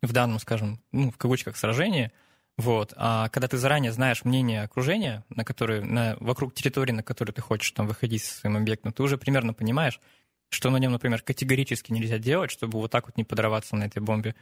в 0.01 0.11
данном, 0.11 0.39
скажем, 0.39 0.81
ну, 0.91 1.11
в 1.11 1.17
кавычках, 1.17 1.57
сражении. 1.57 2.11
Вот. 2.57 2.93
А 2.95 3.29
когда 3.29 3.47
ты 3.47 3.57
заранее 3.57 3.91
знаешь 3.91 4.23
мнение 4.23 4.63
окружения, 4.63 5.25
на 5.29 5.43
которое, 5.43 5.81
на, 5.81 6.15
вокруг 6.19 6.53
территории, 6.53 6.91
на 6.91 7.03
которую 7.03 7.33
ты 7.33 7.41
хочешь 7.41 7.71
там 7.71 7.87
выходить 7.87 8.23
со 8.23 8.39
своим 8.39 8.57
объектом, 8.57 8.93
ты 8.93 9.03
уже 9.03 9.17
примерно 9.17 9.53
понимаешь, 9.53 9.99
что 10.49 10.69
на 10.69 10.77
нем, 10.77 10.91
например, 10.91 11.21
категорически 11.21 11.91
нельзя 11.91 12.17
делать, 12.17 12.51
чтобы 12.51 12.79
вот 12.79 12.91
так 12.91 13.07
вот 13.07 13.17
не 13.17 13.23
подорваться 13.23 13.75
на 13.75 13.85
этой 13.85 14.01
бомбе. 14.01 14.35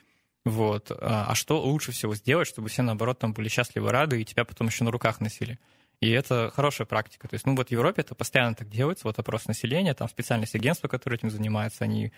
Вот. 0.46 0.92
А, 0.92 1.28
а 1.30 1.36
что 1.36 1.62
лучше 1.62 1.92
всего 1.92 2.16
сделать, 2.16 2.48
чтобы 2.48 2.70
все, 2.70 2.82
наоборот, 2.82 3.20
там 3.20 3.34
были 3.34 3.48
счастливы, 3.48 3.92
рады, 3.92 4.22
и 4.22 4.26
тебя 4.26 4.46
потом 4.46 4.68
еще 4.68 4.84
на 4.84 4.92
руках 4.92 5.22
носили. 5.22 5.60
И 6.02 6.10
это 6.10 6.52
хорошая 6.54 6.86
практика. 6.86 7.28
То 7.28 7.36
есть, 7.36 7.46
ну 7.46 7.56
вот 7.56 7.70
в 7.70 7.72
Европе 7.72 8.02
это 8.02 8.14
постоянно 8.14 8.56
так 8.56 8.70
делается, 8.70 9.08
вот 9.08 9.20
опрос 9.20 9.46
населения, 9.48 9.94
там 9.94 10.10
специальность 10.10 10.56
агентства, 10.56 10.88
которые 10.88 11.18
этим 11.18 11.30
занимаются, 11.30 11.86
они 11.86 12.12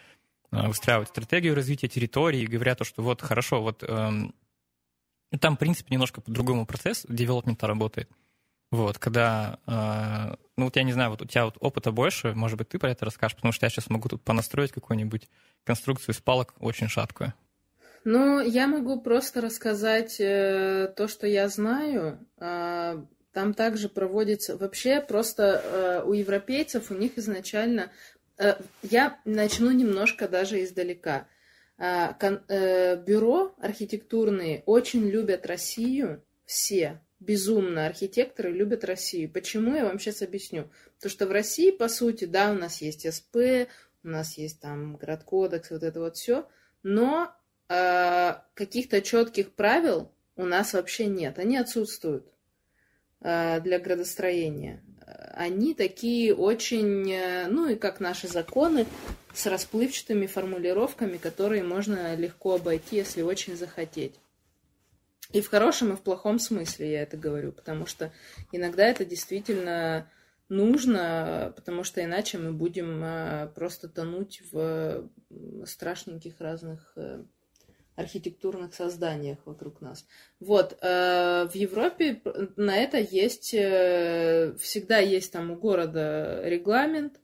а, 0.52 0.68
выстраивают 0.68 1.10
стратегию 1.10 1.54
развития 1.56 1.88
территории 1.88 2.42
и 2.42 2.48
говорят, 2.48 2.84
что 2.84 3.04
вот 3.04 3.22
хорошо, 3.22 3.62
вот 3.62 3.84
эм, 3.84 4.34
там, 5.40 5.56
в 5.56 5.60
принципе, 5.60 5.94
немножко 5.94 6.22
по-другому 6.22 6.66
процесс 6.66 7.06
девелопмента 7.08 7.68
работает. 7.68 8.10
Вот, 8.72 8.98
когда, 8.98 9.60
э, 9.68 10.36
ну 10.58 10.66
вот 10.66 10.76
я 10.76 10.84
не 10.84 10.92
знаю, 10.92 11.12
вот 11.12 11.22
у 11.22 11.26
тебя 11.26 11.46
вот 11.46 11.58
опыта 11.60 11.92
больше, 11.92 12.34
может 12.34 12.58
быть, 12.58 12.70
ты 12.70 12.80
про 12.80 12.92
это 12.92 13.06
расскажешь, 13.06 13.36
потому 13.36 13.52
что 13.52 13.66
я 13.66 13.70
сейчас 13.70 13.90
могу 13.90 14.10
тут 14.10 14.24
понастроить 14.24 14.72
какую-нибудь 14.72 15.30
конструкцию 15.64 16.14
из 16.14 16.22
палок 16.22 16.54
очень 16.60 16.88
шаткую. 16.88 17.34
Ну, 18.04 18.40
я 18.40 18.68
могу 18.68 19.02
просто 19.02 19.42
рассказать 19.42 20.18
э, 20.20 20.94
то, 20.96 21.08
что 21.08 21.26
я 21.26 21.48
знаю. 21.50 22.20
Э, 22.38 23.04
там 23.34 23.54
также 23.56 23.90
проводится... 23.90 24.58
Вообще 24.58 25.02
просто 25.02 25.44
э, 25.44 26.04
у 26.06 26.14
европейцев, 26.14 26.92
у 26.92 26.94
них 26.94 27.18
изначально... 27.18 27.92
Э, 28.38 28.56
я 28.84 29.20
начну 29.26 29.72
немножко 29.72 30.28
даже 30.28 30.64
издалека. 30.64 31.28
Э, 31.80 32.14
кон, 32.20 32.44
э, 32.48 32.96
бюро 32.96 33.56
архитектурные 33.60 34.62
очень 34.68 35.10
любят 35.10 35.48
Россию, 35.48 36.24
все, 36.46 37.02
безумно 37.26 37.86
архитекторы 37.86 38.52
любят 38.52 38.84
Россию. 38.84 39.32
Почему, 39.32 39.76
я 39.76 39.86
вам 39.86 40.00
сейчас 40.00 40.22
объясню. 40.22 40.70
То, 41.02 41.10
что 41.10 41.28
в 41.28 41.32
России, 41.32 41.72
по 41.72 41.88
сути, 41.88 42.26
да, 42.26 42.52
у 42.52 42.56
нас 42.56 42.82
есть 42.82 43.12
СП, 43.12 43.68
у 44.04 44.08
нас 44.08 44.38
есть 44.38 44.60
там 44.60 44.96
градкодекс, 44.98 45.72
вот 45.72 45.84
это 45.84 46.00
вот 46.00 46.16
все, 46.18 46.48
но 46.84 47.32
э, 47.70 48.34
каких-то 48.54 49.02
четких 49.02 49.52
правил 49.54 50.12
у 50.36 50.46
нас 50.46 50.74
вообще 50.74 51.08
нет, 51.08 51.40
они 51.40 51.58
отсутствуют 51.58 52.28
э, 53.22 53.60
для 53.62 53.80
градостроения. 53.80 54.84
Они 55.34 55.74
такие 55.74 56.34
очень, 56.34 57.12
э, 57.12 57.48
ну 57.48 57.70
и 57.70 57.76
как 57.76 58.00
наши 58.00 58.28
законы, 58.28 58.86
с 59.34 59.46
расплывчатыми 59.48 60.28
формулировками, 60.28 61.18
которые 61.18 61.64
можно 61.64 62.16
легко 62.16 62.56
обойти, 62.56 62.98
если 62.98 63.22
очень 63.22 63.58
захотеть. 63.58 64.16
И 65.36 65.42
в 65.42 65.50
хорошем, 65.50 65.92
и 65.92 65.96
в 65.98 66.02
плохом 66.02 66.40
смысле 66.40 66.90
я 66.94 67.02
это 67.02 67.18
говорю, 67.18 67.52
потому 67.52 67.86
что 67.86 68.14
иногда 68.54 68.86
это 68.86 69.04
действительно 69.04 70.10
нужно, 70.48 71.52
потому 71.58 71.84
что 71.84 72.02
иначе 72.02 72.38
мы 72.38 72.54
будем 72.54 73.04
э, 73.04 73.50
просто 73.54 73.90
тонуть 73.90 74.42
в 74.54 75.10
страшненьких 75.66 76.40
разных 76.40 76.94
э, 76.96 77.26
архитектурных 77.98 78.74
созданиях 78.74 79.40
вокруг 79.44 79.82
нас. 79.82 80.06
Вот, 80.40 80.78
э, 80.82 81.50
в 81.52 81.54
Европе 81.54 82.22
на 82.56 82.78
это 82.78 82.98
есть, 82.98 83.50
всегда 83.50 85.00
есть 85.00 85.34
там 85.34 85.52
у 85.52 85.58
города 85.58 86.44
регламент, 86.46 87.20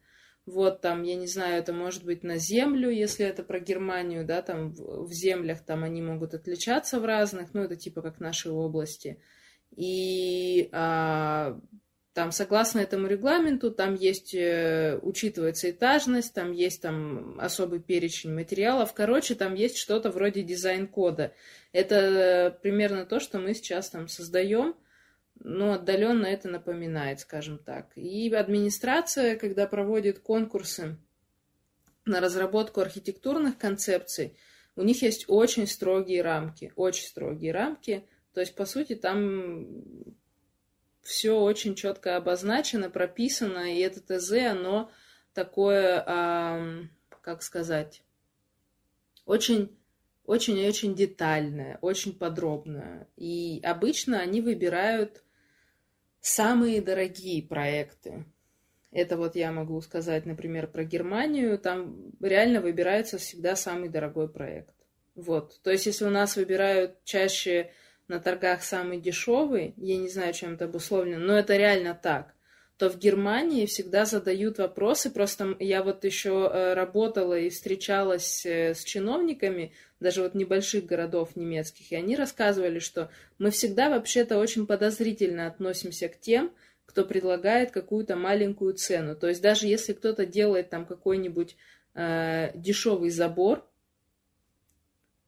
вот 0.51 0.81
там, 0.81 1.03
я 1.03 1.15
не 1.15 1.27
знаю, 1.27 1.59
это 1.59 1.73
может 1.73 2.03
быть 2.03 2.23
на 2.23 2.37
землю, 2.37 2.89
если 2.89 3.25
это 3.25 3.43
про 3.43 3.59
Германию, 3.59 4.25
да, 4.25 4.41
там 4.41 4.73
в, 4.73 5.11
землях 5.11 5.61
там 5.65 5.83
они 5.83 6.01
могут 6.01 6.33
отличаться 6.33 6.99
в 6.99 7.05
разных, 7.05 7.53
ну, 7.53 7.63
это 7.63 7.75
типа 7.75 8.01
как 8.01 8.19
наши 8.19 8.51
области. 8.51 9.17
И 9.75 10.69
а, 10.73 11.59
там, 12.13 12.33
согласно 12.33 12.79
этому 12.79 13.07
регламенту, 13.07 13.71
там 13.71 13.95
есть, 13.95 14.35
э, 14.35 14.99
учитывается 15.01 15.71
этажность, 15.71 16.33
там 16.33 16.51
есть 16.51 16.81
там 16.81 17.39
особый 17.39 17.79
перечень 17.79 18.33
материалов. 18.33 18.93
Короче, 18.93 19.33
там 19.35 19.55
есть 19.55 19.77
что-то 19.77 20.11
вроде 20.11 20.43
дизайн-кода. 20.43 21.33
Это 21.71 22.57
примерно 22.61 23.05
то, 23.05 23.21
что 23.21 23.39
мы 23.39 23.53
сейчас 23.53 23.89
там 23.89 24.09
создаем 24.09 24.75
но 25.43 25.73
отдаленно 25.73 26.25
это 26.25 26.49
напоминает, 26.49 27.19
скажем 27.19 27.57
так. 27.57 27.91
И 27.95 28.33
администрация, 28.33 29.35
когда 29.37 29.67
проводит 29.67 30.19
конкурсы 30.19 30.97
на 32.05 32.19
разработку 32.19 32.81
архитектурных 32.81 33.57
концепций, 33.57 34.37
у 34.75 34.83
них 34.83 35.01
есть 35.01 35.25
очень 35.27 35.67
строгие 35.67 36.21
рамки, 36.21 36.71
очень 36.75 37.07
строгие 37.07 37.51
рамки. 37.51 38.07
То 38.33 38.39
есть, 38.39 38.55
по 38.55 38.65
сути, 38.65 38.95
там 38.95 39.83
все 41.01 41.39
очень 41.39 41.75
четко 41.75 42.15
обозначено, 42.15 42.89
прописано, 42.89 43.73
и 43.75 43.79
это 43.79 44.01
ТЗ, 44.01 44.31
оно 44.51 44.91
такое, 45.33 46.03
а, 46.05 46.85
как 47.21 47.41
сказать, 47.43 48.03
очень 49.25 49.75
очень 50.25 50.57
и 50.59 50.67
очень 50.67 50.95
детальное, 50.95 51.77
очень 51.81 52.17
подробное. 52.17 53.09
И 53.17 53.59
обычно 53.63 54.19
они 54.19 54.39
выбирают 54.39 55.23
самые 56.21 56.81
дорогие 56.81 57.43
проекты. 57.43 58.25
Это 58.91 59.17
вот 59.17 59.35
я 59.35 59.51
могу 59.51 59.79
сказать, 59.81 60.25
например, 60.25 60.67
про 60.67 60.83
Германию. 60.83 61.57
Там 61.57 62.11
реально 62.21 62.61
выбирается 62.61 63.17
всегда 63.17 63.55
самый 63.55 63.89
дорогой 63.89 64.29
проект. 64.29 64.75
Вот. 65.15 65.59
То 65.63 65.71
есть, 65.71 65.85
если 65.85 66.05
у 66.05 66.09
нас 66.09 66.35
выбирают 66.35 67.03
чаще 67.03 67.71
на 68.07 68.19
торгах 68.19 68.63
самый 68.63 68.99
дешевый, 68.99 69.73
я 69.77 69.97
не 69.97 70.09
знаю, 70.09 70.33
чем 70.33 70.53
это 70.53 70.65
обусловлено, 70.65 71.25
но 71.25 71.37
это 71.37 71.57
реально 71.57 71.93
так 71.93 72.33
то 72.81 72.89
в 72.89 72.97
Германии 72.97 73.67
всегда 73.67 74.05
задают 74.05 74.57
вопросы. 74.57 75.11
Просто 75.11 75.55
я 75.59 75.83
вот 75.83 76.03
еще 76.03 76.49
э, 76.51 76.73
работала 76.73 77.37
и 77.37 77.51
встречалась 77.51 78.43
э, 78.43 78.73
с 78.73 78.83
чиновниками, 78.83 79.71
даже 79.99 80.23
вот 80.23 80.33
небольших 80.33 80.87
городов 80.87 81.35
немецких, 81.35 81.91
и 81.91 81.95
они 81.95 82.15
рассказывали, 82.15 82.79
что 82.79 83.11
мы 83.37 83.51
всегда 83.51 83.91
вообще-то 83.91 84.39
очень 84.39 84.65
подозрительно 84.65 85.45
относимся 85.45 86.09
к 86.09 86.19
тем, 86.19 86.51
кто 86.87 87.05
предлагает 87.05 87.69
какую-то 87.69 88.15
маленькую 88.15 88.73
цену. 88.73 89.15
То 89.15 89.29
есть 89.29 89.43
даже 89.43 89.67
если 89.67 89.93
кто-то 89.93 90.25
делает 90.25 90.71
там 90.71 90.87
какой-нибудь 90.87 91.57
э, 91.93 92.49
дешевый 92.55 93.11
забор, 93.11 93.63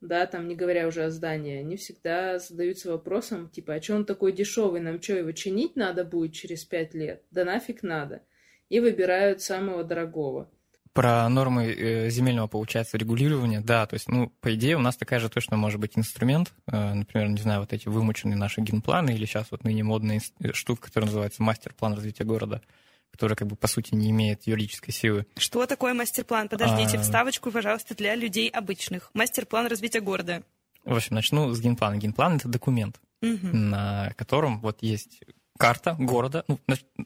да, 0.08 0.26
там 0.26 0.48
не 0.48 0.56
говоря 0.56 0.88
уже 0.88 1.04
о 1.06 1.10
здании, 1.10 1.58
они 1.58 1.78
всегда 1.78 2.40
задаются 2.40 2.92
вопросом, 2.92 3.50
типа, 3.50 3.76
а 3.76 3.82
что 3.82 3.96
он 3.96 4.06
такой 4.06 4.32
дешевый, 4.32 4.82
нам 4.82 5.02
что, 5.02 5.14
его 5.14 5.32
чинить 5.32 5.76
надо 5.76 6.04
будет 6.04 6.34
через 6.34 6.66
пять 6.66 6.94
лет? 6.94 7.24
Да 7.32 7.46
нафиг 7.46 7.84
надо. 7.84 8.22
И 8.70 8.80
выбирают 8.80 9.42
самого 9.42 9.84
дорогого. 9.84 10.50
Про 10.94 11.28
нормы 11.28 11.74
э, 11.74 12.10
земельного, 12.10 12.48
получается, 12.48 12.98
регулирования, 12.98 13.62
да, 13.62 13.88
то 13.88 13.96
есть, 13.96 14.08
ну, 14.08 14.32
по 14.42 14.54
идее, 14.54 14.78
у 14.78 14.82
нас 14.82 14.96
такая 14.96 15.20
же 15.20 15.30
точно 15.30 15.58
может 15.58 15.80
быть 15.80 15.98
инструмент, 15.98 16.54
э, 16.72 16.94
например, 16.94 17.30
не 17.30 17.42
знаю, 17.42 17.62
вот 17.62 17.74
эти 17.74 17.88
вымученные 17.88 18.38
наши 18.38 18.62
генпланы 18.62 19.12
или 19.12 19.26
сейчас 19.26 19.48
вот 19.50 19.64
ныне 19.64 19.84
модная 19.84 20.22
э, 20.40 20.54
штука, 20.54 20.84
которая 20.84 21.08
называется 21.08 21.42
мастер-план 21.42 21.94
развития 21.94 22.26
города– 22.26 22.62
который, 23.14 23.36
как 23.36 23.48
бы, 23.48 23.56
по 23.56 23.68
сути, 23.68 23.94
не 23.94 24.10
имеет 24.10 24.48
юридической 24.48 24.92
силы. 24.92 25.28
Что 25.38 25.68
такое 25.68 25.94
мастер-план? 25.94 26.50
Подождите, 26.50 26.98
а... 26.98 27.02
вставочку, 27.02 27.52
пожалуйста, 27.52 27.94
для 27.96 28.16
людей 28.16 28.50
обычных. 28.50 29.12
Мастер-план 29.14 29.68
развития 29.68 30.02
города. 30.02 30.42
В 30.84 30.96
общем, 30.96 31.14
начну 31.16 31.54
с 31.54 31.62
генплана. 31.62 31.98
Генплан— 31.98 32.36
это 32.38 32.48
документ, 32.50 33.00
Мгм. 33.22 33.70
на 33.70 34.12
котором 34.18 34.60
вот 34.62 34.82
есть 34.82 35.22
карта 35.60 35.96
города. 36.00 36.44
Ну, 36.48 36.60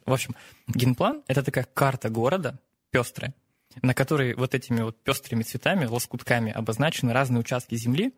в 0.05 0.13
общем, 0.13 0.33
генплан— 0.67 1.23
это 1.27 1.43
такая 1.43 1.65
карта 1.65 2.09
города, 2.09 2.57
пестрая, 2.89 3.33
на 3.81 3.93
которой 3.93 4.33
вот 4.33 4.55
этими 4.55 4.81
вот 4.81 5.03
пестрыми 5.03 5.43
цветами, 5.43 5.85
лоскутками 5.85 6.53
обозначены 6.53 7.11
разные 7.11 7.41
участки 7.41 7.75
земли, 7.75 8.13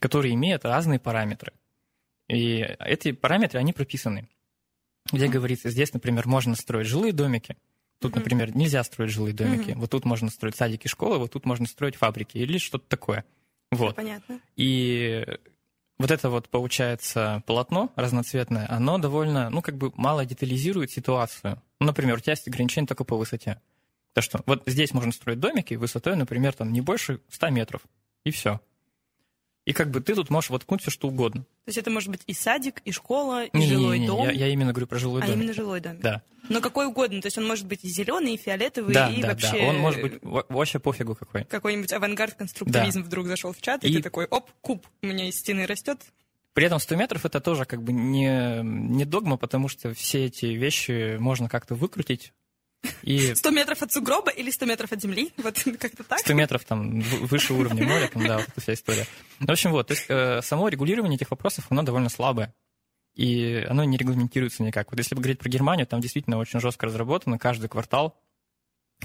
которые 0.00 0.32
имеют 0.32 0.64
разные 0.64 0.98
параметры. 0.98 1.52
И 2.28 2.60
эти 2.80 3.12
параметры, 3.12 3.60
они 3.60 3.74
прописаны. 3.74 4.26
Где 5.12 5.28
говорится, 5.28 5.70
здесь, 5.70 5.92
например, 5.92 6.26
можно 6.26 6.54
строить 6.54 6.86
жилые 6.86 7.12
домики, 7.12 7.56
тут, 7.98 8.14
например, 8.14 8.56
нельзя 8.56 8.82
строить 8.84 9.10
жилые 9.10 9.34
домики, 9.34 9.72
вот 9.76 9.90
тут 9.90 10.04
можно 10.04 10.30
строить 10.30 10.56
садики, 10.56 10.88
школы, 10.88 11.18
вот 11.18 11.32
тут 11.32 11.44
можно 11.44 11.66
строить 11.66 11.96
фабрики 11.96 12.38
или 12.38 12.58
что-то 12.58 12.86
такое. 12.88 13.24
Вот. 13.70 13.96
Понятно. 13.96 14.40
И 14.56 15.24
вот 15.98 16.10
это 16.10 16.28
вот, 16.30 16.48
получается, 16.48 17.42
полотно 17.46 17.92
разноцветное, 17.96 18.66
оно 18.70 18.98
довольно, 18.98 19.50
ну, 19.50 19.62
как 19.62 19.76
бы 19.76 19.92
мало 19.96 20.24
детализирует 20.24 20.90
ситуацию. 20.90 21.62
Ну, 21.80 21.86
например, 21.86 22.16
у 22.16 22.20
тебя 22.20 22.32
есть 22.32 22.46
ограничение 22.48 22.86
только 22.86 23.04
по 23.04 23.16
высоте. 23.16 23.60
То 24.12 24.22
что 24.22 24.42
вот 24.46 24.62
здесь 24.66 24.92
можно 24.92 25.12
строить 25.12 25.40
домики 25.40 25.74
высотой, 25.74 26.16
например, 26.16 26.54
там 26.54 26.72
не 26.72 26.80
больше 26.80 27.20
100 27.28 27.50
метров, 27.50 27.82
и 28.24 28.30
все. 28.30 28.60
И 29.66 29.72
как 29.72 29.90
бы 29.90 30.00
ты 30.00 30.14
тут 30.14 30.30
можешь 30.30 30.48
воткнуть 30.48 30.80
все 30.80 30.92
что 30.92 31.08
угодно. 31.08 31.42
То 31.42 31.68
есть 31.68 31.78
это 31.78 31.90
может 31.90 32.08
быть 32.08 32.22
и 32.28 32.32
садик, 32.32 32.80
и 32.84 32.92
школа, 32.92 33.44
и 33.46 33.50
Не-не-не, 33.52 33.74
жилой 33.74 34.06
дом. 34.06 34.24
Я, 34.24 34.30
я 34.30 34.48
именно 34.48 34.72
говорю 34.72 34.86
про 34.86 34.98
жилой 34.98 35.22
а 35.22 35.26
дом. 35.26 35.34
именно 35.34 35.52
жилой 35.52 35.80
дом. 35.80 35.98
Да, 36.00 36.22
Но 36.48 36.60
какой 36.60 36.86
угодно. 36.86 37.20
То 37.20 37.26
есть 37.26 37.36
он 37.36 37.46
может 37.48 37.66
быть 37.66 37.80
и 37.82 37.88
зеленый, 37.88 38.34
и 38.34 38.36
фиолетовый, 38.36 38.94
да, 38.94 39.10
и 39.10 39.20
да, 39.20 39.28
вообще... 39.28 39.58
да. 39.58 39.64
Он 39.66 39.78
может 39.78 40.00
быть 40.00 40.22
во- 40.22 40.46
вообще 40.48 40.78
пофигу 40.78 41.16
какой. 41.16 41.44
Какой-нибудь 41.44 41.92
авангард-конструктивизм 41.92 43.02
вдруг 43.02 43.26
зашел 43.26 43.52
в 43.52 43.60
чат, 43.60 43.84
и, 43.84 43.88
И- 43.88 43.94
ты 43.94 44.02
такой, 44.02 44.26
оп, 44.26 44.48
куб 44.60 44.86
у 45.02 45.06
меня 45.06 45.28
из 45.28 45.34
стены 45.34 45.66
растет. 45.66 45.98
При 46.52 46.64
этом 46.64 46.78
100 46.78 46.94
метров 46.94 47.26
это 47.26 47.40
тоже 47.40 47.64
как 47.64 47.82
бы 47.82 47.92
не, 47.92 48.60
не 48.62 49.04
догма, 49.04 49.36
потому 49.36 49.66
что 49.66 49.92
все 49.92 50.26
эти 50.26 50.46
вещи 50.46 51.16
можно 51.18 51.48
как-то 51.48 51.74
выкрутить. 51.74 52.32
И 53.02 53.34
100 53.34 53.50
метров 53.50 53.82
от 53.82 53.92
сугроба 53.92 54.30
или 54.30 54.50
100 54.50 54.66
метров 54.66 54.92
от 54.92 55.00
земли? 55.00 55.32
Вот 55.42 55.56
как-то 55.78 56.04
так? 56.04 56.20
100 56.20 56.34
метров 56.34 56.64
там 56.64 57.00
выше 57.00 57.54
уровня 57.54 57.86
моря, 57.86 58.08
там, 58.12 58.26
да, 58.26 58.38
вот 58.38 58.48
эта 58.48 58.60
вся 58.60 58.74
история. 58.74 59.06
В 59.38 59.50
общем, 59.50 59.70
вот, 59.72 59.88
то 59.88 59.94
есть 59.94 60.06
э, 60.08 60.40
само 60.42 60.68
регулирование 60.68 61.16
этих 61.16 61.30
вопросов, 61.30 61.66
оно 61.70 61.82
довольно 61.82 62.08
слабое. 62.08 62.54
И 63.14 63.66
оно 63.68 63.84
не 63.84 63.96
регламентируется 63.96 64.62
никак. 64.62 64.90
Вот 64.90 64.98
если 64.98 65.14
говорить 65.14 65.38
про 65.38 65.48
Германию, 65.48 65.86
там 65.86 66.00
действительно 66.00 66.36
очень 66.36 66.60
жестко 66.60 66.86
разработано 66.86 67.38
каждый 67.38 67.68
квартал, 67.68 68.20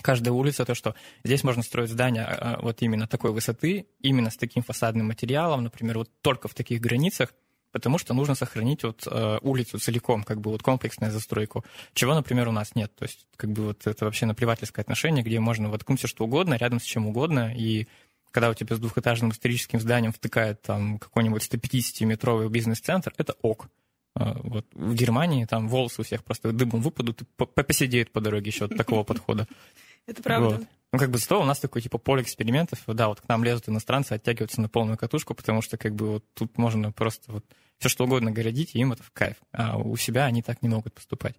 каждая 0.02 0.34
улица, 0.34 0.66
то, 0.66 0.76
что 0.76 0.96
здесь 1.24 1.44
можно 1.44 1.64
строить 1.64 1.90
здания 1.90 2.26
э, 2.26 2.62
вот 2.62 2.82
именно 2.82 3.08
такой 3.08 3.32
высоты, 3.32 3.88
именно 4.00 4.30
с 4.30 4.38
таким 4.38 4.64
фасадным 4.64 5.08
материалом, 5.08 5.64
например, 5.64 5.98
вот 6.00 6.10
только 6.22 6.48
в 6.48 6.54
таких 6.54 6.82
границах, 6.82 7.34
потому 7.72 7.98
что 7.98 8.14
нужно 8.14 8.36
сохранить 8.36 8.84
вот 8.84 9.08
э, 9.10 9.38
улицу 9.42 9.80
целиком, 9.80 10.24
как 10.24 10.42
бы 10.42 10.52
вот 10.52 10.62
комплексную 10.64 11.12
застройку, 11.12 11.64
чего, 11.94 12.14
например, 12.14 12.48
у 12.48 12.52
нас 12.52 12.76
нет. 12.76 12.94
То 12.96 13.04
есть 13.04 13.26
как 13.36 13.52
бы 13.52 13.64
вот 13.68 13.88
это 13.88 14.06
вообще 14.06 14.26
наплевательское 14.26 14.84
отношение, 14.84 15.24
где 15.24 15.40
можно 15.40 15.70
воткнуть 15.70 16.00
все 16.00 16.08
что 16.08 16.26
угодно, 16.26 16.56
рядом 16.56 16.80
с 16.80 16.84
чем 16.84 17.08
угодно, 17.08 17.54
и 17.56 17.88
когда 18.32 18.50
у 18.50 18.54
тебя 18.54 18.76
с 18.76 18.80
двухэтажным 18.80 19.32
историческим 19.32 19.80
зданием 19.80 20.14
втыкает 20.14 20.62
там 20.62 21.00
какой-нибудь 21.00 21.42
150-метровый 21.52 22.50
бизнес-центр, 22.50 23.14
это 23.18 23.34
ок. 23.42 23.68
А, 24.16 24.38
Вот 24.44 24.66
в 24.74 24.94
Германии 24.94 25.46
там 25.46 25.68
волосы 25.68 26.02
у 26.02 26.04
всех 26.04 26.24
просто 26.24 26.52
дыбом 26.52 26.82
выпадут 26.82 27.22
и 27.22 27.26
по- 27.36 27.46
по- 27.46 27.64
посидеют 27.64 28.12
по 28.12 28.22
дороге 28.22 28.50
еще 28.50 28.66
от 28.66 28.78
такого 28.78 29.04
подхода. 29.04 29.48
Это 30.08 30.24
правда. 30.24 30.60
Ну, 30.94 31.00
как 31.00 31.10
бы 31.10 31.18
зато 31.18 31.42
у 31.42 31.46
нас 31.46 31.60
такой, 31.60 31.82
типа, 31.82 31.98
поле 31.98 32.22
экспериментов. 32.22 32.80
Да, 32.88 33.08
вот 33.08 33.22
к 33.22 33.28
нам 33.30 33.44
лезут 33.44 33.70
иностранцы, 33.70 34.14
оттягиваются 34.14 34.60
на 34.60 34.68
полную 34.68 34.98
катушку, 34.98 35.34
потому 35.34 35.62
что, 35.62 35.78
как 35.78 35.96
бы, 35.96 36.14
вот 36.14 36.26
тут 36.34 36.58
можно 36.58 36.92
просто 36.92 37.32
вот 37.32 37.46
все 37.80 37.90
что 37.90 38.04
угодно 38.04 38.32
городить, 38.32 38.76
и 38.76 38.80
им 38.80 38.92
это 38.92 39.02
в 39.02 39.12
кайф. 39.12 39.38
А 39.54 39.78
у 39.78 39.96
себя 39.96 40.26
они 40.26 40.42
так 40.42 40.62
не 40.62 40.70
могут 40.70 40.94
поступать. 40.94 41.36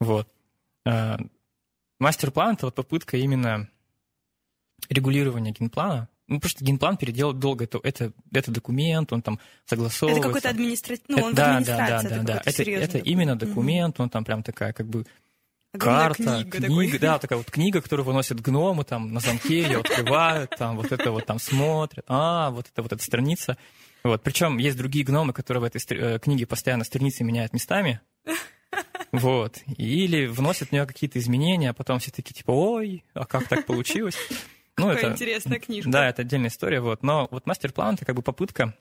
Вот. 0.00 0.28
А, 0.86 1.18
Мастер-план— 1.98 2.54
это 2.56 2.66
вот 2.66 2.74
попытка 2.74 3.16
именно 3.16 3.68
регулирования 4.88 5.50
генплана. 5.52 6.08
Ну, 6.26 6.36
потому 6.36 6.50
что 6.50 6.64
генплан 6.64 6.96
переделать 6.96 7.38
долго. 7.38 7.64
Это, 7.64 7.80
это, 7.82 8.12
это 8.32 8.50
документ, 8.50 9.12
он 9.12 9.20
там 9.20 9.34
Это 9.34 9.42
согласовывается. 9.76 10.26
какой-то 10.28 10.48
административный... 10.50 11.06
Ну, 11.08 11.16
Это- 11.18 11.26
он 11.26 11.32
в 11.32 11.36
да, 11.36 11.60
да, 11.60 11.76
да, 11.76 11.98
это 12.00 12.08
да, 12.08 12.22
да. 12.22 12.42
Это, 12.44 12.62
это 12.62 12.92
такой. 12.92 13.10
именно 13.10 13.36
документ, 13.36 14.00
он 14.00 14.08
там 14.08 14.24
прям 14.24 14.42
такая, 14.42 14.72
как 14.72 14.86
бы, 14.86 15.04
карта, 15.78 16.44
книга 16.44 16.98
да, 16.98 17.18
такая 17.18 17.38
вот 17.38 17.50
книга, 17.50 17.80
которую 17.80 18.06
выносят 18.06 18.40
гномы, 18.40 18.84
там, 18.84 19.12
на 19.12 19.20
замке 19.20 19.62
ее 19.62 19.78
открывают, 19.78 20.50
там, 20.56 20.76
вот 20.76 20.92
это 20.92 21.10
вот 21.10 21.26
там 21.26 21.38
смотрят, 21.38 22.04
а, 22.08 22.50
вот 22.50 22.66
это 22.72 22.82
вот 22.82 22.92
эта 22.92 23.02
страница. 23.02 23.56
Вот, 24.02 24.22
причем 24.22 24.58
есть 24.58 24.76
другие 24.76 25.04
гномы, 25.04 25.32
которые 25.32 25.62
в 25.62 25.64
этой 25.64 25.80
э, 25.96 26.18
книге 26.18 26.46
постоянно 26.46 26.84
страницы 26.84 27.24
меняют 27.24 27.54
местами, 27.54 28.00
вот, 29.12 29.62
или 29.78 30.26
вносят 30.26 30.68
в 30.68 30.72
нее 30.72 30.86
какие-то 30.86 31.18
изменения, 31.18 31.70
а 31.70 31.74
потом 31.74 31.98
все 32.00 32.10
такие, 32.10 32.34
типа, 32.34 32.50
ой, 32.50 33.04
а 33.14 33.24
как 33.24 33.48
так 33.48 33.64
получилось? 33.66 34.16
Ну, 34.76 34.88
Какая 34.88 35.04
это, 35.04 35.12
интересная 35.12 35.60
книжка. 35.60 35.90
да, 35.90 36.08
это 36.08 36.22
отдельная 36.22 36.50
история, 36.50 36.80
вот. 36.80 37.02
Но 37.02 37.28
вот 37.30 37.46
мастер-план— 37.46 37.94
это 37.96 38.04
как 38.04 38.16
бы 38.16 38.22
попытка 38.22 38.74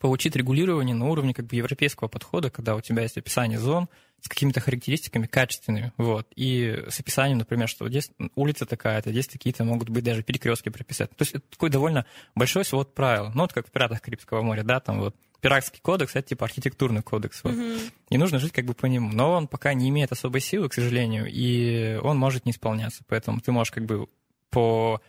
получить 0.00 0.36
регулирование 0.36 0.94
на 0.94 1.06
уровне 1.08 1.34
как 1.34 1.46
бы 1.46 1.56
европейского 1.56 2.08
подхода, 2.08 2.50
когда 2.50 2.74
у 2.74 2.80
тебя 2.80 3.02
есть 3.02 3.16
описание 3.16 3.58
зон 3.58 3.88
с 4.20 4.28
какими-то 4.28 4.60
характеристиками 4.60 5.26
качественными, 5.26 5.92
вот, 5.96 6.26
и 6.34 6.84
с 6.88 7.00
описанием, 7.00 7.38
например, 7.38 7.68
что 7.68 7.88
здесь 7.88 8.10
улица 8.34 8.66
такая-то, 8.66 9.10
здесь 9.10 9.28
такие-то 9.28 9.64
могут 9.64 9.88
быть 9.88 10.04
даже 10.04 10.22
перекрестки 10.22 10.68
прописать. 10.70 11.10
То 11.10 11.22
есть 11.22 11.34
это 11.34 11.44
такой 11.48 11.70
довольно 11.70 12.04
большой 12.34 12.64
свод 12.64 12.94
правил, 12.94 13.30
ну, 13.34 13.42
вот 13.42 13.52
как 13.52 13.68
в 13.68 13.70
«Пиратах 13.70 14.02
Карибского 14.02 14.42
моря», 14.42 14.64
да, 14.64 14.80
там 14.80 15.00
вот 15.00 15.14
Пиратский 15.40 15.78
кодекс— 15.80 16.12
это 16.16 16.30
типа 16.30 16.46
архитектурный 16.46 17.02
кодекс, 17.02 17.44
вот. 17.44 17.54
Мгм. 17.54 17.78
И 18.10 18.18
нужно 18.18 18.40
жить 18.40 18.52
как 18.52 18.64
бы 18.64 18.74
по 18.74 18.86
нему. 18.86 19.10
Но 19.12 19.32
он 19.32 19.46
пока 19.46 19.72
не 19.72 19.88
имеет 19.88 20.10
особой 20.10 20.40
силы, 20.40 20.68
к 20.68 20.74
сожалению, 20.74 21.26
и 21.30 21.96
он 22.02 22.18
может 22.18 22.44
не 22.44 22.50
исполняться. 22.50 23.04
Поэтому 23.06 23.40
ты 23.40 23.52
можешь 23.52 23.70
как 23.70 23.84
бы 23.84 24.08
по 24.50 25.00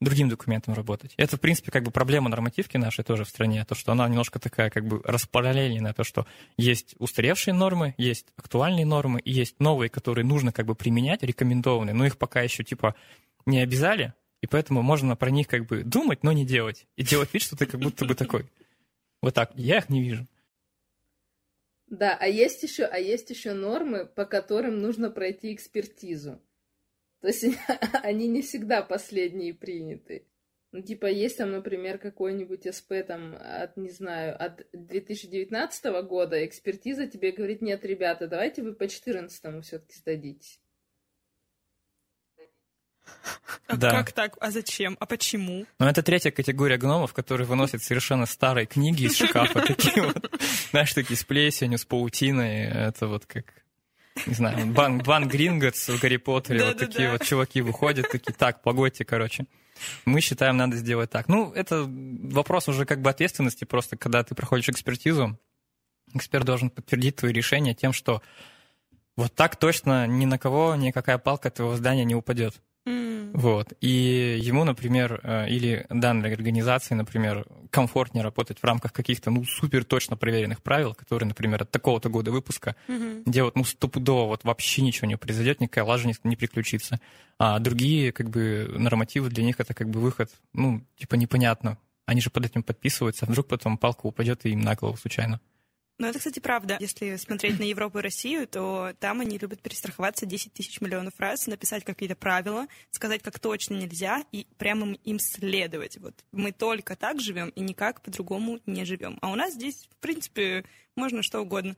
другим 0.00 0.28
документам 0.28 0.74
работать. 0.74 1.14
Это, 1.16 1.36
в 1.36 1.40
принципе, 1.40 1.70
как 1.70 1.82
бы 1.82 1.90
проблема 1.90 2.28
нормативки 2.28 2.76
нашей 2.76 3.04
тоже 3.04 3.24
в 3.24 3.28
стране, 3.28 3.64
то, 3.64 3.74
что 3.74 3.92
она 3.92 4.08
немножко 4.08 4.38
такая 4.38 4.70
как 4.70 4.86
бы 4.86 5.00
распараллельная, 5.04 5.92
то, 5.92 6.04
что 6.04 6.26
есть 6.56 6.94
устаревшие 6.98 7.54
нормы, 7.54 7.94
есть 7.98 8.26
актуальные 8.36 8.86
нормы, 8.86 9.20
и 9.20 9.32
есть 9.32 9.58
новые, 9.58 9.88
которые 9.88 10.24
нужно 10.24 10.52
как 10.52 10.66
бы 10.66 10.74
применять, 10.74 11.22
рекомендованные, 11.22 11.94
но 11.94 12.06
их 12.06 12.16
пока 12.16 12.42
еще 12.42 12.62
типа 12.62 12.94
не 13.46 13.60
обязали, 13.60 14.14
и 14.40 14.46
поэтому 14.46 14.82
можно 14.82 15.16
про 15.16 15.30
них 15.30 15.48
как 15.48 15.66
бы 15.66 15.82
думать, 15.82 16.22
но 16.22 16.32
не 16.32 16.46
делать. 16.46 16.86
И 16.96 17.02
делать 17.02 17.32
вид, 17.32 17.42
что 17.42 17.56
ты 17.56 17.66
как 17.66 17.80
будто 17.80 18.04
бы 18.04 18.14
такой. 18.14 18.46
Вот 19.20 19.34
так. 19.34 19.50
Я 19.54 19.78
их 19.78 19.88
не 19.88 20.02
вижу. 20.02 20.26
Да, 21.88 22.16
а 22.20 22.26
есть 22.26 22.62
еще, 22.62 22.84
а 22.84 22.98
есть 22.98 23.30
еще 23.30 23.54
нормы, 23.54 24.04
по 24.04 24.26
которым 24.26 24.80
нужно 24.80 25.10
пройти 25.10 25.54
экспертизу. 25.54 26.40
То 27.20 27.28
есть 27.28 27.44
они 28.02 28.28
не 28.28 28.42
всегда 28.42 28.82
последние 28.82 29.54
приняты. 29.54 30.26
Ну, 30.70 30.82
типа, 30.82 31.06
есть 31.06 31.38
там, 31.38 31.52
например, 31.52 31.98
какой-нибудь 31.98 32.74
СП 32.74 32.92
там 33.06 33.34
от, 33.40 33.76
не 33.78 33.90
знаю, 33.90 34.36
от 34.38 34.66
2019 34.72 35.84
года, 36.06 36.44
экспертиза 36.44 37.06
тебе 37.06 37.32
говорит, 37.32 37.62
нет, 37.62 37.84
ребята, 37.86 38.28
давайте 38.28 38.62
вы 38.62 38.74
по 38.74 38.86
14 38.86 39.64
все-таки 39.64 39.94
сдадитесь. 39.96 40.60
А 43.66 43.76
Да. 43.76 43.90
как 43.90 44.12
так? 44.12 44.36
А 44.40 44.50
зачем? 44.50 44.96
А 45.00 45.06
почему? 45.06 45.66
Но 45.78 45.88
это 45.88 46.02
третья 46.02 46.30
категория 46.30 46.76
гномов, 46.76 47.14
которые 47.14 47.46
выносят 47.46 47.82
совершенно 47.82 48.26
старые 48.26 48.66
книги 48.66 49.04
из 49.04 49.16
шкафа. 49.16 49.60
Такие 49.60 50.02
вот, 50.02 50.30
знаешь, 50.70 50.92
такие 50.92 51.16
с 51.16 51.24
плесенью, 51.24 51.78
с 51.78 51.84
паутиной. 51.86 52.64
Это 52.64 53.06
вот 53.06 53.24
как, 53.26 53.54
не 54.26 54.34
знаю, 54.34 54.66
Бан, 54.66 54.98
Бан 54.98 55.28
Гринготс 55.28 55.88
в 55.88 56.00
Гарри 56.00 56.16
Поттере. 56.16 56.64
Вот 56.64 56.78
такие 56.78 57.10
вот 57.10 57.24
чуваки 57.24 57.60
выходят, 57.60 58.10
такие, 58.10 58.32
так, 58.32 58.62
погодьте, 58.62 59.04
короче. 59.04 59.46
Мы 60.04 60.20
считаем, 60.20 60.56
надо 60.56 60.76
сделать 60.76 61.10
так. 61.10 61.28
Ну, 61.28 61.52
это 61.52 61.86
вопрос 61.88 62.68
уже 62.68 62.84
как 62.84 63.00
бы 63.00 63.10
ответственности 63.10 63.64
просто, 63.64 63.96
когда 63.96 64.22
ты 64.24 64.34
проходишь 64.34 64.68
экспертизу, 64.68 65.38
эксперт 66.14 66.44
должен 66.44 66.70
подтвердить 66.70 67.16
твои 67.16 67.32
решения 67.32 67.74
тем, 67.74 67.92
что 67.92 68.22
вот 69.16 69.34
так 69.34 69.56
точно 69.56 70.06
ни 70.06 70.24
на 70.26 70.38
кого 70.38 70.74
никакая 70.74 71.18
палка 71.18 71.50
твоего 71.50 71.76
здания 71.76 72.04
не 72.04 72.14
упадет. 72.14 72.60
Вот. 73.32 73.72
И 73.80 74.38
ему, 74.40 74.64
например, 74.64 75.20
э, 75.22 75.48
или 75.48 75.86
данной 75.90 76.32
организации, 76.32 76.94
например, 76.94 77.46
комфортнее 77.70 78.22
работать 78.22 78.58
в 78.60 78.64
рамках 78.64 78.92
каких-то, 78.92 79.30
ну, 79.30 79.44
супер 79.44 79.84
точно 79.84 80.16
проверенных 80.16 80.62
правил, 80.62 80.94
которые, 80.94 81.28
например, 81.28 81.62
от 81.62 81.70
такого-то 81.70 82.08
года 82.08 82.30
выпуска, 82.30 82.76
Мгм. 82.88 83.22
где 83.26 83.42
вот, 83.42 83.56
ну, 83.56 83.64
стопудово 83.64 84.26
вот 84.28 84.44
вообще 84.44 84.82
ничего 84.82 85.06
не 85.06 85.16
произойдет, 85.16 85.60
никакая 85.60 85.84
лажа 85.84 86.08
не, 86.08 86.14
не 86.24 86.36
приключится. 86.36 87.00
А 87.38 87.58
другие, 87.58 88.12
как 88.12 88.30
бы, 88.30 88.74
нормативы 88.78 89.28
для 89.30 89.44
них 89.44 89.60
это 89.60 89.74
как 89.74 89.88
бы 89.90 90.00
выход, 90.00 90.30
ну, 90.52 90.82
типа 90.96 91.14
непонятно. 91.14 91.78
Они 92.06 92.20
же 92.20 92.30
под 92.30 92.46
этим 92.46 92.62
подписываются, 92.62 93.26
а 93.26 93.30
вдруг 93.30 93.48
потом 93.48 93.76
палка 93.76 94.06
упадет 94.06 94.46
и 94.46 94.50
им 94.50 94.60
на 94.60 94.74
голову 94.74 94.96
случайно. 94.96 95.40
Ну, 95.98 96.06
это, 96.06 96.18
кстати, 96.18 96.38
правда. 96.38 96.76
Если 96.78 97.16
смотреть 97.16 97.58
на 97.58 97.64
Европу 97.64 97.98
и 97.98 98.02
Россию, 98.02 98.46
то 98.46 98.92
там 99.00 99.20
они 99.20 99.36
любят 99.36 99.60
перестраховаться 99.60 100.26
10 100.26 100.52
тысяч 100.52 100.80
миллионов 100.80 101.18
раз, 101.18 101.48
написать 101.48 101.84
какие-то 101.84 102.14
правила, 102.14 102.68
сказать, 102.92 103.20
как 103.20 103.40
точно 103.40 103.74
нельзя, 103.74 104.24
и 104.30 104.46
прямо 104.58 104.94
им 105.04 105.18
следовать. 105.18 105.98
Вот 105.98 106.14
мы 106.30 106.52
только 106.52 106.94
так 106.94 107.20
живем 107.20 107.48
и 107.50 107.60
никак 107.60 108.00
по-другому 108.00 108.60
не 108.64 108.84
живем. 108.84 109.18
А 109.22 109.32
у 109.32 109.34
нас 109.34 109.54
здесь, 109.54 109.88
в 109.90 109.96
принципе, 109.96 110.64
можно 110.94 111.24
что 111.24 111.40
угодно. 111.40 111.76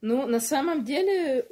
Ну, 0.00 0.26
на 0.26 0.40
самом 0.40 0.84
деле, 0.84 1.46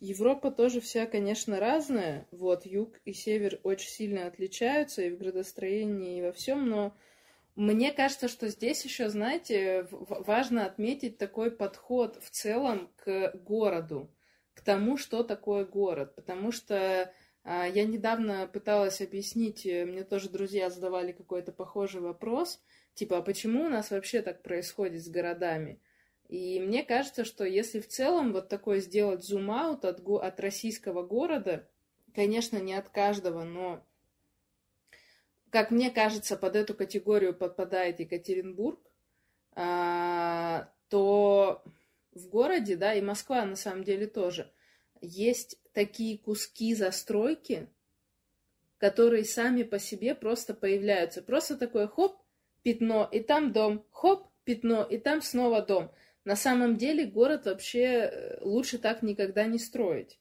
Европа 0.00 0.50
тоже 0.50 0.80
вся, 0.82 1.06
конечно, 1.06 1.58
разная. 1.58 2.28
Вот, 2.32 2.66
юг 2.66 3.00
и 3.06 3.14
север 3.14 3.60
очень 3.62 3.88
сильно 3.88 4.26
отличаются 4.26 5.00
и 5.02 5.10
в 5.10 5.16
градостроении, 5.16 6.18
и 6.18 6.22
во 6.22 6.32
всем, 6.32 6.68
но 6.68 6.94
мне 7.56 7.90
кажется, 7.90 8.28
что 8.28 8.48
здесь 8.48 8.84
еще, 8.84 9.08
знаете, 9.08 9.88
важно 9.90 10.66
отметить 10.66 11.16
такой 11.16 11.50
подход 11.50 12.22
в 12.22 12.30
целом 12.30 12.92
к 12.96 13.32
городу, 13.34 14.14
к 14.52 14.60
тому, 14.60 14.98
что 14.98 15.22
такое 15.22 15.64
город. 15.64 16.14
Потому 16.14 16.52
что 16.52 17.10
а, 17.44 17.66
я 17.66 17.84
недавно 17.84 18.46
пыталась 18.46 19.00
объяснить, 19.00 19.64
э, 19.64 19.86
мне 19.86 20.04
тоже 20.04 20.28
друзья 20.28 20.68
задавали 20.68 21.12
какой-то 21.12 21.50
похожий 21.50 22.02
вопрос, 22.02 22.60
типа, 22.94 23.18
а 23.18 23.22
почему 23.22 23.64
у 23.64 23.68
нас 23.70 23.90
вообще 23.90 24.20
так 24.20 24.42
происходит 24.42 25.02
с 25.02 25.08
городами? 25.08 25.80
И 26.28 26.60
мне 26.60 26.82
кажется, 26.82 27.24
что 27.24 27.44
если 27.44 27.80
в 27.80 27.88
целом 27.88 28.32
вот 28.32 28.48
такой 28.48 28.80
сделать 28.80 29.24
зум-аут 29.24 29.84
от, 29.84 30.06
от 30.06 30.40
российского 30.40 31.06
города, 31.06 31.68
конечно, 32.14 32.58
не 32.58 32.74
от 32.74 32.88
каждого, 32.90 33.44
но 33.44 33.86
как 35.56 35.70
мне 35.70 35.90
кажется, 35.90 36.36
под 36.36 36.54
эту 36.54 36.74
категорию 36.74 37.34
подпадает 37.34 37.98
Екатеринбург, 37.98 38.78
а, 39.54 40.68
то 40.90 41.62
в 42.12 42.28
городе, 42.28 42.76
да, 42.76 42.92
и 42.92 43.00
Москва 43.00 43.42
на 43.46 43.56
самом 43.56 43.82
деле 43.82 44.06
тоже, 44.06 44.52
есть 45.00 45.58
такие 45.72 46.18
куски 46.18 46.74
застройки, 46.74 47.70
которые 48.76 49.24
сами 49.24 49.62
по 49.62 49.78
себе 49.78 50.14
просто 50.14 50.52
появляются. 50.52 51.22
Просто 51.22 51.56
такое 51.56 51.86
хоп, 51.86 52.20
пятно, 52.62 53.08
и 53.10 53.20
там 53.20 53.54
дом, 53.54 53.82
хоп, 53.92 54.26
пятно, 54.44 54.82
и 54.82 54.98
там 54.98 55.22
снова 55.22 55.62
дом. 55.62 55.90
На 56.26 56.36
самом 56.36 56.76
деле 56.76 57.06
город 57.06 57.46
вообще 57.46 57.80
э, 57.80 58.38
лучше 58.42 58.76
так 58.76 59.00
никогда 59.00 59.46
не 59.46 59.58
строить. 59.58 60.18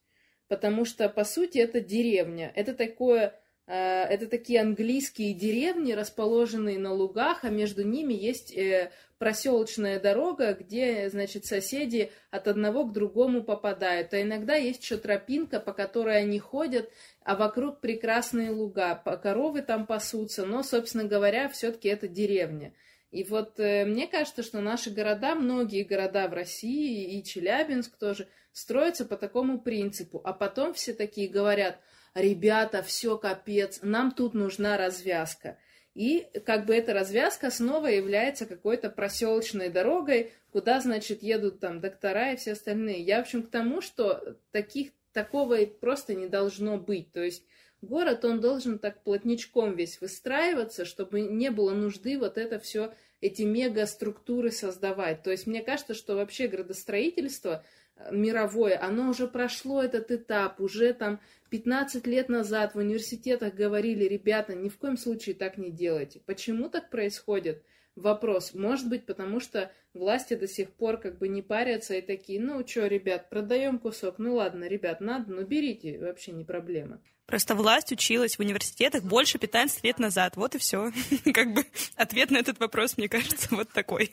Потому 0.48 0.86
что, 0.86 1.10
по 1.10 1.26
сути, 1.26 1.58
это 1.58 1.82
деревня. 1.82 2.54
Это 2.56 2.74
такое 2.74 3.38
это 3.74 4.28
такие 4.28 4.62
английские 4.62 5.34
деревни, 5.34 5.94
расположенные 5.94 6.78
на 6.78 6.94
лугах, 6.94 7.44
а 7.44 7.50
между 7.50 7.84
ними 7.84 8.14
есть 8.14 8.56
э, 8.56 8.92
проселочная 9.18 10.00
дорога, 10.00 10.54
где, 10.54 11.10
значит, 11.10 11.46
соседи 11.46 12.12
от 12.30 12.48
одного 12.48 12.86
к 12.86 12.94
другому 12.94 13.44
попадают. 13.44 14.14
А 14.14 14.22
иногда 14.22 14.54
есть 14.54 14.84
еще 14.84 14.98
тропинка, 14.98 15.60
по 15.60 15.74
которой 15.74 16.20
они 16.20 16.38
ходят, 16.38 16.92
а 17.24 17.36
вокруг 17.36 17.82
прекрасные 17.82 18.52
луга. 18.52 18.96
Коровы 19.24 19.64
там 19.64 19.88
пасутся, 19.88 20.46
но, 20.46 20.62
собственно 20.62 21.06
говоря, 21.06 21.50
все-таки 21.50 21.90
это 21.90 22.08
деревня. 22.08 22.72
И 23.10 23.24
вот 23.24 23.60
э, 23.60 23.86
мне 23.86 24.06
кажется, 24.06 24.44
что 24.44 24.62
наши 24.62 24.92
города, 24.92 25.34
многие 25.34 25.82
города 25.82 26.28
в 26.28 26.34
России 26.34 27.18
и 27.18 27.24
Челябинск 27.24 27.98
тоже, 27.98 28.28
строятся 28.52 29.06
по 29.06 29.18
такому 29.18 29.60
принципу. 29.60 30.22
А 30.24 30.34
потом 30.34 30.76
все 30.76 30.94
такие 30.94 31.28
говорят– 31.28 31.80
ребята, 32.16 32.82
все 32.82 33.18
капец, 33.18 33.80
нам 33.84 34.12
тут 34.12 34.34
нужна 34.34 34.78
развязка. 34.78 35.58
И 35.94 36.28
как 36.46 36.66
бы 36.66 36.76
эта 36.76 36.94
развязка 36.94 37.50
снова 37.52 37.88
является 37.88 38.46
какой-то 38.46 38.90
проселочной 38.90 39.70
дорогой, 39.70 40.34
куда, 40.52 40.82
значит, 40.82 41.24
едут 41.24 41.60
там 41.60 41.80
доктора 41.80 42.34
и 42.34 42.36
все 42.36 42.54
остальные. 42.54 43.02
Я, 43.02 43.20
в 43.20 43.22
общем, 43.22 43.44
к 43.44 43.50
тому, 43.50 43.82
что 43.82 44.38
таких, 44.52 44.92
такого 45.14 45.66
просто 45.66 46.14
не 46.14 46.28
должно 46.28 46.78
быть. 46.78 47.12
То 47.14 47.24
есть 47.24 47.46
город, 47.82 48.26
он 48.26 48.42
должен 48.42 48.80
так 48.80 49.04
плотничком 49.04 49.76
весь 49.76 50.02
выстраиваться, 50.02 50.84
чтобы 50.84 51.22
не 51.22 51.50
было 51.50 51.74
нужды 51.74 52.18
вот 52.18 52.38
это 52.38 52.60
все, 52.60 52.94
эти 53.22 53.44
мегаструктуры 53.44 54.52
создавать. 54.52 55.24
То 55.24 55.32
есть 55.32 55.48
мне 55.48 55.64
кажется, 55.64 55.94
что 55.94 56.16
вообще 56.16 56.48
градостроительство 56.48 57.64
мировое, 58.12 58.80
оно 58.82 59.10
уже 59.10 59.28
прошло 59.28 59.82
этот 59.84 60.12
этап, 60.12 60.60
уже 60.60 60.94
там 60.94 61.20
15 61.50 62.06
лет 62.08 62.30
назад 62.30 62.76
в 62.76 62.80
университетах 62.80 63.54
говорили, 63.54 64.06
ребята, 64.06 64.56
ни 64.56 64.70
в 64.70 64.78
коем 64.78 64.98
случае 64.98 65.36
так 65.36 65.58
не 65.58 65.72
делайте. 65.72 66.22
Почему 66.26 66.70
так 66.70 66.90
происходит? 66.90 67.64
Вопрос. 67.96 68.54
Может 68.54 68.90
быть, 68.90 69.06
потому 69.06 69.40
что 69.40 69.72
власти 69.94 70.36
до 70.36 70.48
сих 70.48 70.72
пор 70.72 70.98
как 70.98 71.18
бы 71.18 71.30
не 71.30 71.42
парятся 71.42 71.96
и 71.96 72.02
такие, 72.02 72.42
ну 72.42 72.66
что, 72.68 72.88
ребят, 72.88 73.30
продаем 73.30 73.80
кусок, 73.80 74.16
ну 74.18 74.36
ладно, 74.36 74.66
ребят, 74.66 75.00
надо, 75.00 75.32
ну 75.32 75.46
берите, 75.46 75.98
вообще 76.00 76.34
не 76.34 76.44
проблема. 76.44 77.00
Просто 77.26 77.56
власть 77.56 77.92
училась 77.92 78.36
в 78.36 78.40
университетах 78.40 79.04
больше 79.04 79.40
15 79.40 79.84
лет 79.84 79.98
назад. 79.98 80.36
Вот 80.36 80.54
и 80.54 80.60
все. 80.60 80.92
Как 81.34 81.54
бы 81.54 81.66
ответ 81.96 82.30
на 82.30 82.38
этот 82.38 82.60
вопрос, 82.60 82.98
мне 82.98 83.10
кажется, 83.10 83.48
вот 83.56 83.70
такой. 83.70 84.12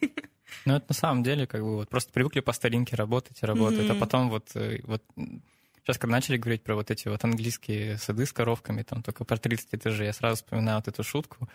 Ну, 0.64 0.76
это 0.76 0.86
на 0.88 0.94
самом 0.94 1.22
деле, 1.22 1.46
как 1.46 1.62
бы, 1.62 1.76
вот 1.76 1.88
просто 1.88 2.12
привыкли 2.12 2.40
по 2.40 2.52
старинке 2.52 2.94
работать, 2.94 3.42
работать, 3.42 3.86
mm-hmm. 3.86 3.96
а 3.96 4.00
потом 4.00 4.30
вот, 4.30 4.50
э, 4.54 4.80
вот 4.84 5.02
Сейчас, 5.82 5.98
когда 5.98 6.12
начали 6.12 6.36
говорить 6.36 6.62
про 6.62 6.76
вот 6.76 6.92
эти 6.92 7.08
вот 7.08 7.24
английские 7.24 7.98
сады 7.98 8.24
с 8.24 8.32
коровками, 8.32 8.82
там 8.82 9.02
только 9.02 9.24
про 9.24 9.36
30 9.36 9.74
этажей, 9.74 10.06
я 10.06 10.12
сразу 10.12 10.36
вспоминаю 10.36 10.78
вот 10.78 10.86
эту 10.86 11.02
шутку. 11.02 11.48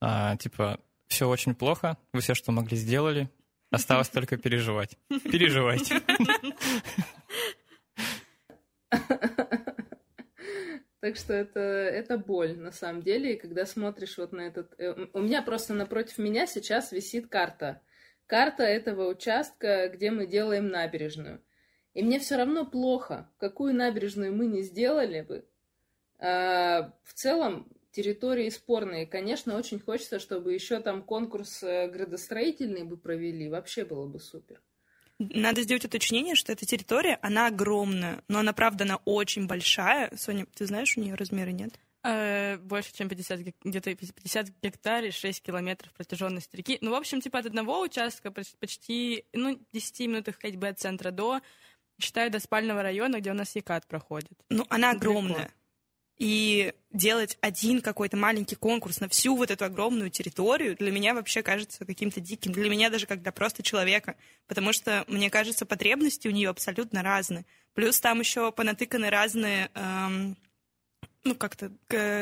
А, 0.00 0.36
типа, 0.36 0.78
все 1.08 1.28
очень 1.28 1.54
плохо, 1.54 1.96
вы 2.12 2.20
все, 2.20 2.34
что 2.34 2.52
могли, 2.52 2.76
сделали, 2.76 3.28
осталось 3.70 4.08
только 4.10 4.36
переживать. 4.36 4.96
Переживайте. 5.08 6.00
Так 11.00 11.16
что 11.16 11.34
это, 11.34 11.58
это 11.58 12.16
боль, 12.16 12.56
на 12.56 12.70
самом 12.70 13.02
деле. 13.02 13.34
И 13.34 13.36
когда 13.36 13.66
смотришь 13.66 14.18
вот 14.18 14.30
на 14.30 14.42
этот... 14.42 14.72
Э, 14.78 15.08
у 15.12 15.18
меня 15.18 15.42
просто 15.42 15.74
напротив 15.74 16.18
меня 16.18 16.46
сейчас 16.46 16.92
висит 16.92 17.26
карта. 17.26 17.82
Карта 18.28 18.62
этого 18.62 19.08
участка, 19.10 19.88
где 19.88 20.12
мы 20.12 20.28
делаем 20.28 20.68
набережную. 20.68 21.42
И 21.94 22.04
мне 22.04 22.20
все 22.20 22.36
равно 22.36 22.64
плохо, 22.64 23.28
какую 23.38 23.74
набережную 23.74 24.32
мы 24.32 24.46
не 24.46 24.62
сделали 24.62 25.22
бы. 25.22 25.44
А, 26.20 26.92
в 27.02 27.12
целом, 27.14 27.66
территории 27.92 28.48
спорные. 28.50 29.06
Конечно, 29.06 29.56
очень 29.56 29.78
хочется, 29.78 30.18
чтобы 30.18 30.52
еще 30.52 30.80
там 30.80 31.02
конкурс 31.02 31.62
э, 31.62 31.88
градостроительный 31.88 32.84
бы 32.84 32.96
провели. 32.96 33.48
Вообще 33.48 33.84
было 33.84 34.06
бы 34.06 34.18
супер. 34.18 34.60
Надо 35.18 35.62
сделать 35.62 35.84
уточнение, 35.84 36.34
что 36.34 36.52
эта 36.52 36.66
территория, 36.66 37.18
она 37.22 37.46
огромная, 37.46 38.24
но 38.28 38.40
она, 38.40 38.52
правда, 38.52 38.84
она 38.84 38.96
очень 39.04 39.46
большая. 39.46 40.10
Соня, 40.16 40.46
ты 40.54 40.66
знаешь, 40.66 40.96
у 40.96 41.00
нее 41.00 41.14
размеры 41.14 41.52
нет? 41.52 41.78
Э, 42.04 42.56
больше, 42.56 42.92
чем 42.92 43.08
50, 43.08 43.40
где-то 43.62 43.94
50 43.94 44.48
гектаров, 44.60 45.14
6 45.14 45.42
километров 45.42 45.92
протяженность 45.92 46.52
реки. 46.54 46.78
Ну, 46.80 46.90
в 46.90 46.94
общем, 46.94 47.20
типа 47.20 47.38
от 47.38 47.46
одного 47.46 47.80
участка 47.80 48.32
почти, 48.32 49.24
ну, 49.32 49.60
10 49.72 50.00
минутах 50.00 50.40
ходьбы 50.40 50.68
от 50.68 50.80
центра 50.80 51.12
до, 51.12 51.40
считаю, 52.00 52.30
до 52.30 52.40
спального 52.40 52.82
района, 52.82 53.20
где 53.20 53.30
у 53.30 53.34
нас 53.34 53.54
Екат 53.54 53.86
проходит. 53.86 54.32
Ну, 54.48 54.66
она 54.68 54.90
огромная. 54.90 55.36
Далеко. 55.36 55.61
И 56.22 56.72
делать 56.92 57.36
один 57.40 57.80
какой-то 57.80 58.16
маленький 58.16 58.54
конкурс 58.54 59.00
на 59.00 59.08
всю 59.08 59.34
вот 59.34 59.50
эту 59.50 59.64
огромную 59.64 60.08
территорию 60.08 60.76
для 60.76 60.92
меня 60.92 61.14
вообще 61.14 61.42
кажется 61.42 61.84
каким-то 61.84 62.20
диким. 62.20 62.52
Для 62.52 62.70
меня 62.70 62.90
даже 62.90 63.08
для 63.08 63.32
просто 63.32 63.64
человека. 63.64 64.14
Потому 64.46 64.72
что, 64.72 65.04
мне 65.08 65.30
кажется, 65.30 65.66
потребности 65.66 66.28
у 66.28 66.30
нее 66.30 66.48
абсолютно 66.50 67.02
разные. 67.02 67.44
Плюс 67.74 67.98
там 67.98 68.20
еще 68.20 68.52
понатыканы 68.52 69.10
разные, 69.10 69.72
эм, 69.74 70.36
ну, 71.24 71.34
как-то 71.34 71.72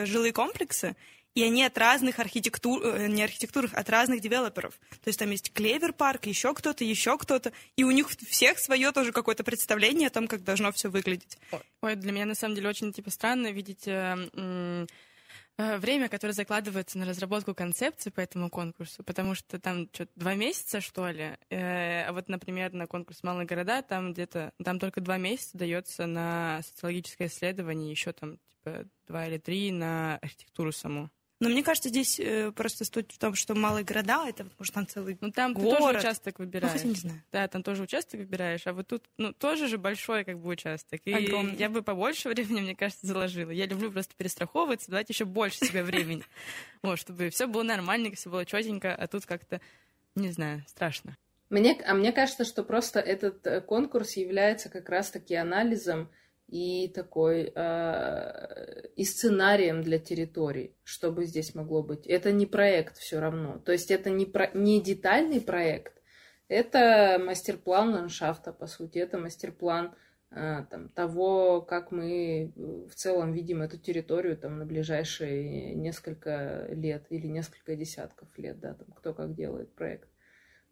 жилые 0.07 0.33
комплексы 0.33 0.97
и 1.35 1.43
они 1.43 1.63
от 1.65 1.79
разных 1.79 2.19
архитектур, 2.19 2.83
э, 2.85 3.07
не 3.09 3.23
архитектур, 3.23 3.69
от 3.73 3.89
разных 3.89 4.21
девелоперов. 4.21 4.75
То 5.03 5.09
есть 5.09 5.19
там 5.19 5.31
есть 5.31 5.53
Клевер 5.53 5.93
парк, 5.93 6.27
еще 6.27 6.55
кто-то, 6.55 6.85
еще 6.85 7.17
кто-то, 7.19 7.53
и 7.77 7.85
у 7.85 7.91
них 7.91 8.09
всех 8.11 8.59
свое 8.59 8.93
тоже 8.93 9.13
какое-то 9.13 9.45
представление 9.45 10.09
о 10.09 10.11
том, 10.11 10.27
как 10.27 10.43
должно 10.43 10.73
все 10.73 10.91
выглядеть. 10.91 11.39
Ой, 11.83 11.95
для 11.97 12.13
меня 12.13 12.27
на 12.27 12.35
самом 12.35 12.55
деле 12.55 12.69
очень 12.69 12.93
типа 12.93 13.11
странно 13.11 13.53
видеть 13.53 13.87
э, 13.87 14.87
э, 15.57 15.79
время, 15.79 16.09
которое 16.09 16.33
закладывается 16.33 16.99
на 16.99 17.07
разработку 17.07 17.55
концепции 17.55 18.11
по 18.11 18.21
этому 18.21 18.51
конкурсу, 18.51 19.05
потому 19.05 19.37
что 19.37 19.61
там 19.61 19.89
что-то 19.93 20.11
два 20.17 20.35
месяца, 20.35 20.81
что 20.81 21.09
ли. 21.09 21.37
Э, 21.51 22.07
а 22.07 22.13
вот, 22.13 22.29
например, 22.29 22.73
на 22.73 22.89
конкурс 22.89 23.23
«Малые 23.23 23.47
города» 23.47 23.83
там 23.83 24.13
где-то, 24.13 24.53
там 24.65 24.81
только 24.81 25.01
два 25.01 25.17
месяца 25.17 25.57
дается 25.57 26.07
на 26.07 26.61
социологическое 26.65 27.29
исследование, 27.29 27.91
еще 27.91 28.13
там 28.13 28.39
типа 28.65 28.85
два 29.07 29.27
или 29.27 29.39
три 29.39 29.71
на 29.71 30.17
архитектуру 30.17 30.73
саму. 30.73 31.09
Но 31.41 31.49
мне 31.49 31.63
кажется, 31.63 31.89
здесь 31.89 32.21
э, 32.21 32.53
просто 32.53 32.85
суть 32.85 33.13
в 33.13 33.19
том, 33.19 33.35
что 33.35 33.55
малые 33.55 33.83
города, 33.83 34.29
это, 34.29 34.47
может, 34.59 34.75
там 34.75 34.87
целый 34.87 35.17
Ну, 35.23 35.33
там 35.33 35.55
город. 35.55 35.71
ты 35.71 35.83
тоже 35.85 35.99
участок 35.99 36.39
выбираешь. 36.39 36.73
Ну, 36.75 36.79
хотя 36.79 36.89
не 36.89 36.95
знаю. 36.95 37.23
Да, 37.33 37.49
там 37.49 37.63
тоже 37.63 37.83
участок 37.83 38.21
выбираешь, 38.21 38.67
а 38.67 38.75
вот 38.75 38.89
тут, 38.89 39.05
ну, 39.17 39.33
тоже 39.33 39.67
же 39.67 39.79
большой, 39.79 40.25
как 40.25 40.39
бы, 40.39 40.51
участок. 40.51 41.01
И 41.07 41.13
Огромный. 41.13 41.57
я 41.57 41.71
бы 41.71 41.83
побольше 41.83 42.29
времени, 42.31 42.61
мне 42.61 42.77
кажется, 42.77 43.07
заложила. 43.07 43.51
Я 43.51 43.67
люблю 43.67 43.91
просто 43.91 44.15
перестраховываться, 44.15 44.91
давать 44.91 45.09
еще 45.09 45.25
больше 45.25 45.59
себе 45.59 45.83
времени. 45.83 46.23
Вот, 46.83 46.99
чтобы 46.99 47.29
все 47.29 47.47
было 47.47 47.63
нормально, 47.63 48.11
все 48.15 48.31
было 48.31 48.47
четенько, 48.47 48.95
а 48.95 49.07
тут 49.07 49.27
как-то 49.27 49.61
не 50.15 50.31
знаю, 50.31 50.63
страшно. 50.67 51.17
Мне, 51.51 51.81
а 51.85 51.95
мне 51.95 52.13
кажется, 52.13 52.45
что 52.45 52.63
просто 52.63 53.01
этот 53.01 53.47
э, 53.47 53.61
конкурс 53.61 54.17
является 54.17 54.69
как 54.69 54.89
раз-таки 54.89 55.35
анализом 55.35 56.11
и 56.51 56.89
такой 56.89 57.53
э, 57.55 58.89
и 58.97 59.05
сценарием 59.05 59.83
для 59.83 59.99
территорий, 59.99 60.75
что 60.83 61.13
бы 61.13 61.25
здесь 61.25 61.55
могло 61.55 61.83
быть. 61.83 62.07
Это 62.07 62.33
не 62.33 62.47
проект 62.47 62.97
все 62.99 63.21
равно. 63.21 63.59
То 63.59 63.73
есть 63.73 63.91
это 63.91 64.11
не, 64.11 64.27
про, 64.27 64.51
не 64.53 64.81
детальный 64.83 65.41
проект, 65.41 66.01
это 66.49 67.23
мастер-план 67.25 67.95
ландшафта, 67.95 68.53
по 68.53 68.67
сути, 68.67 68.99
это 68.99 69.17
мастер-план 69.19 69.95
э, 70.33 70.65
там, 70.69 70.89
того, 70.89 71.61
как 71.61 71.93
мы 71.93 72.53
в 72.57 72.95
целом 72.97 73.33
видим 73.33 73.63
эту 73.63 73.79
территорию 73.79 74.37
там, 74.37 74.59
на 74.59 74.67
ближайшие 74.67 75.77
несколько 75.77 76.67
лет 76.73 77.07
или 77.11 77.29
несколько 77.29 77.77
десятков 77.77 78.37
лет, 78.37 78.59
да, 78.59 78.75
там, 78.75 78.89
кто 78.97 79.15
как 79.15 79.37
делает 79.37 79.73
проект. 79.77 80.09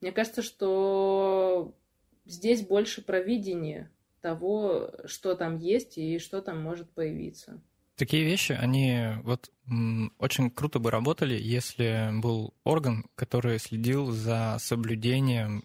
Мне 0.01 0.11
кажется, 0.11 0.43
что 0.43 1.77
здесь 2.25 2.67
больше 2.67 3.05
провидение 3.05 3.93
того, 4.21 4.91
что 5.07 5.35
там 5.35 5.57
есть 5.57 5.99
и 5.99 6.19
что 6.19 6.41
там 6.41 6.63
может 6.63 6.91
появиться. 6.91 7.61
Такие 7.97 8.23
вещи, 8.25 8.53
они 8.53 9.09
вот 9.25 9.51
очень 10.19 10.51
круто 10.51 10.79
бы 10.79 10.91
работали, 10.91 11.35
если 11.35 12.11
был 12.13 12.55
орган, 12.63 13.05
который 13.17 13.59
следил 13.59 14.13
за 14.13 14.57
соблюдением, 14.61 15.65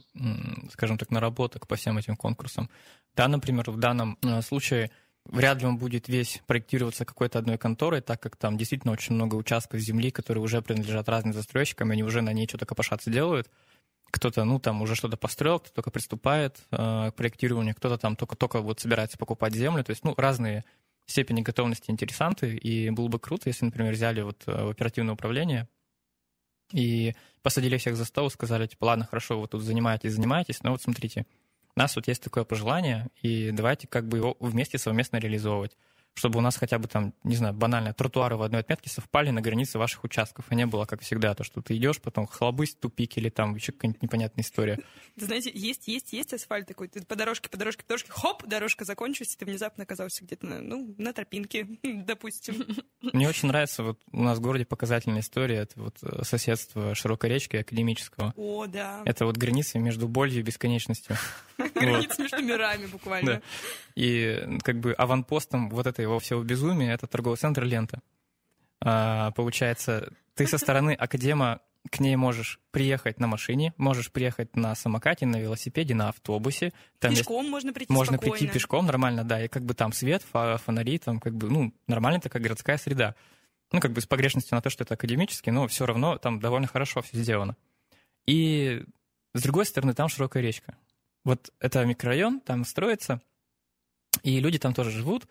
скажем 0.71 0.97
так, 0.97 1.11
наработок 1.11 1.67
по 1.67 1.75
всем 1.75 1.99
этим 1.99 2.15
конкурсам. 2.15 2.71
Да, 3.15 3.27
например, 3.27 3.69
в 3.69 3.77
данном 3.77 4.17
э, 4.23 4.41
случае 4.41 4.89
вряд 5.25 5.61
ли 5.61 5.67
он 5.67 5.77
будет 5.77 6.07
весь 6.07 6.41
проектироваться 6.47 7.05
какой-то 7.05 7.37
одной 7.37 7.59
конторой, 7.59 8.01
так 8.01 8.19
как 8.19 8.35
там 8.35 8.57
действительно 8.57 8.93
очень 8.93 9.13
много 9.13 9.35
участков 9.35 9.79
земли, 9.79 10.09
которые 10.09 10.43
уже 10.43 10.61
принадлежат 10.63 11.07
разным 11.07 11.33
застройщикам, 11.33 11.89
и 11.89 11.93
они 11.93 12.03
уже 12.03 12.21
на 12.21 12.33
ней 12.33 12.47
что-то 12.47 12.65
копошаться 12.65 13.11
делают 13.11 13.49
кто-то, 14.13 14.43
ну, 14.45 14.59
там 14.59 14.83
уже 14.83 14.93
что-то 14.93 15.17
построил, 15.17 15.59
кто 15.59 15.71
только 15.73 15.89
приступает 15.89 16.59
э, 16.69 17.09
к 17.11 17.13
проектированию, 17.15 17.73
кто-то 17.73 17.97
там 17.97 18.15
только-только 18.15 18.61
вот 18.61 18.79
собирается 18.79 19.17
покупать 19.17 19.55
землю. 19.55 19.83
То 19.83 19.89
есть, 19.89 20.03
ну, 20.03 20.13
разные 20.15 20.63
степени 21.07 21.41
готовности 21.41 21.89
интересанты, 21.89 22.55
и 22.55 22.91
было 22.91 23.07
бы 23.07 23.17
круто, 23.19 23.49
если, 23.49 23.65
например, 23.65 23.93
взяли 23.93 24.21
вот 24.21 24.43
э, 24.45 24.51
в 24.51 24.69
оперативное 24.69 25.15
управление 25.15 25.67
и 26.71 27.15
посадили 27.41 27.77
всех 27.77 27.95
за 27.95 28.05
стол, 28.05 28.29
сказали, 28.29 28.67
типа, 28.67 28.85
ладно, 28.85 29.05
хорошо, 29.05 29.41
вы 29.41 29.47
тут 29.47 29.63
занимаетесь, 29.63 30.13
занимаетесь, 30.13 30.61
но 30.61 30.71
вот 30.71 30.83
смотрите, 30.83 31.25
у 31.75 31.79
нас 31.79 31.95
вот 31.95 32.07
есть 32.07 32.21
такое 32.21 32.43
пожелание, 32.43 33.07
и 33.23 33.49
давайте 33.51 33.87
как 33.87 34.07
бы 34.07 34.17
его 34.17 34.37
вместе 34.39 34.77
совместно 34.77 35.17
реализовывать 35.17 35.75
чтобы 36.15 36.39
у 36.39 36.41
нас 36.41 36.57
хотя 36.57 36.77
бы 36.79 36.87
там, 36.87 37.13
не 37.23 37.35
знаю, 37.35 37.53
банально, 37.53 37.93
тротуары 37.93 38.37
в 38.37 38.43
одной 38.43 38.61
отметке 38.61 38.89
совпали 38.89 39.31
на 39.31 39.41
границе 39.41 39.79
ваших 39.79 40.03
участков, 40.03 40.45
а 40.49 40.55
не 40.55 40.65
было, 40.65 40.85
как 40.85 41.01
всегда, 41.01 41.33
то, 41.33 41.43
что 41.43 41.61
ты 41.61 41.75
идешь, 41.75 41.99
потом 41.99 42.27
хлобысь, 42.27 42.75
тупик 42.75 43.17
или 43.17 43.29
там 43.29 43.55
еще 43.55 43.71
какая-нибудь 43.71 44.01
непонятная 44.01 44.43
история. 44.43 44.79
Вы 45.15 45.25
знаете, 45.25 45.51
есть, 45.53 45.87
есть, 45.87 46.13
есть 46.13 46.33
асфальт 46.33 46.67
такой, 46.67 46.87
ты 46.87 47.03
по 47.03 47.15
дорожке, 47.15 47.49
по 47.49 47.57
дорожке, 47.57 47.83
по 47.83 47.89
дорожке, 47.89 48.11
хоп, 48.11 48.45
дорожка 48.45 48.85
закончилась, 48.85 49.33
и 49.33 49.37
ты 49.37 49.45
внезапно 49.45 49.83
оказался 49.83 50.23
где-то, 50.23 50.45
на, 50.45 50.61
ну, 50.61 50.93
на 50.97 51.13
тропинке, 51.13 51.67
допустим. 51.83 52.65
Мне 53.01 53.27
очень 53.27 53.47
нравится, 53.47 53.83
вот 53.83 53.99
у 54.11 54.23
нас 54.23 54.37
в 54.37 54.41
городе 54.41 54.65
показательная 54.65 55.21
история, 55.21 55.57
это 55.57 55.81
вот 55.81 55.97
э, 56.03 56.23
соседство 56.23 56.95
широкой 56.95 57.29
речки 57.29 57.57
академического. 57.57 58.33
О, 58.35 58.67
да. 58.67 59.01
Это 59.05 59.25
вот 59.25 59.37
граница 59.37 59.79
между 59.79 60.07
болью 60.07 60.39
и 60.39 60.43
бесконечностью. 60.43 61.17
Граница 61.57 62.21
между 62.21 62.41
мирами 62.41 62.85
буквально. 62.85 63.41
И 63.95 64.57
как 64.63 64.79
бы 64.79 64.93
аванпостом 64.93 65.69
вот 65.69 65.87
этой 65.87 66.02
его 66.03 66.19
всего 66.19 66.43
безумия 66.43 66.93
это 66.93 67.07
торговый 67.07 67.37
центр 67.37 67.63
«Лента». 67.63 68.01
А, 68.81 69.31
получается, 69.31 70.13
ты 70.35 70.45
со 70.47 70.57
стороны 70.57 70.93
академа 70.93 71.61
к 71.89 71.99
ней 71.99 72.15
можешь 72.15 72.59
приехать 72.71 73.19
на 73.19 73.27
машине, 73.27 73.73
можешь 73.77 74.11
приехать 74.11 74.55
на 74.55 74.73
самокате, 74.75 75.25
на 75.25 75.37
велосипеде, 75.37 75.93
на 75.95 76.09
автобусе. 76.09 76.73
Там 76.99 77.11
пешком 77.11 77.41
есть... 77.41 77.51
можно 77.51 77.73
прийти 77.73 77.91
Можно 77.93 78.17
спокойно. 78.17 78.37
прийти 78.37 78.53
пешком, 78.53 78.85
нормально, 78.85 79.23
да, 79.23 79.43
и 79.43 79.47
как 79.47 79.63
бы 79.63 79.73
там 79.73 79.91
свет, 79.91 80.23
фонари, 80.31 80.97
там 80.99 81.19
как 81.19 81.35
бы, 81.35 81.49
ну, 81.49 81.73
нормальная 81.87 82.21
такая 82.21 82.41
городская 82.41 82.77
среда. 82.77 83.15
Ну, 83.71 83.79
как 83.79 83.91
бы 83.91 84.01
с 84.01 84.05
погрешностью 84.05 84.55
на 84.55 84.61
то, 84.61 84.69
что 84.69 84.83
это 84.83 84.93
академический, 84.93 85.51
но 85.51 85.67
все 85.67 85.85
равно 85.85 86.17
там 86.17 86.39
довольно 86.39 86.67
хорошо 86.67 87.01
все 87.01 87.17
сделано. 87.17 87.57
И 88.25 88.83
с 89.33 89.41
другой 89.41 89.65
стороны, 89.65 89.93
там 89.93 90.07
широкая 90.09 90.43
речка. 90.43 90.77
Вот 91.25 91.51
это 91.59 91.83
микрорайон, 91.85 92.39
там 92.39 92.65
строится, 92.65 93.21
и 94.21 94.39
люди 94.39 94.59
там 94.59 94.73
тоже 94.73 94.91
живут, 94.91 95.27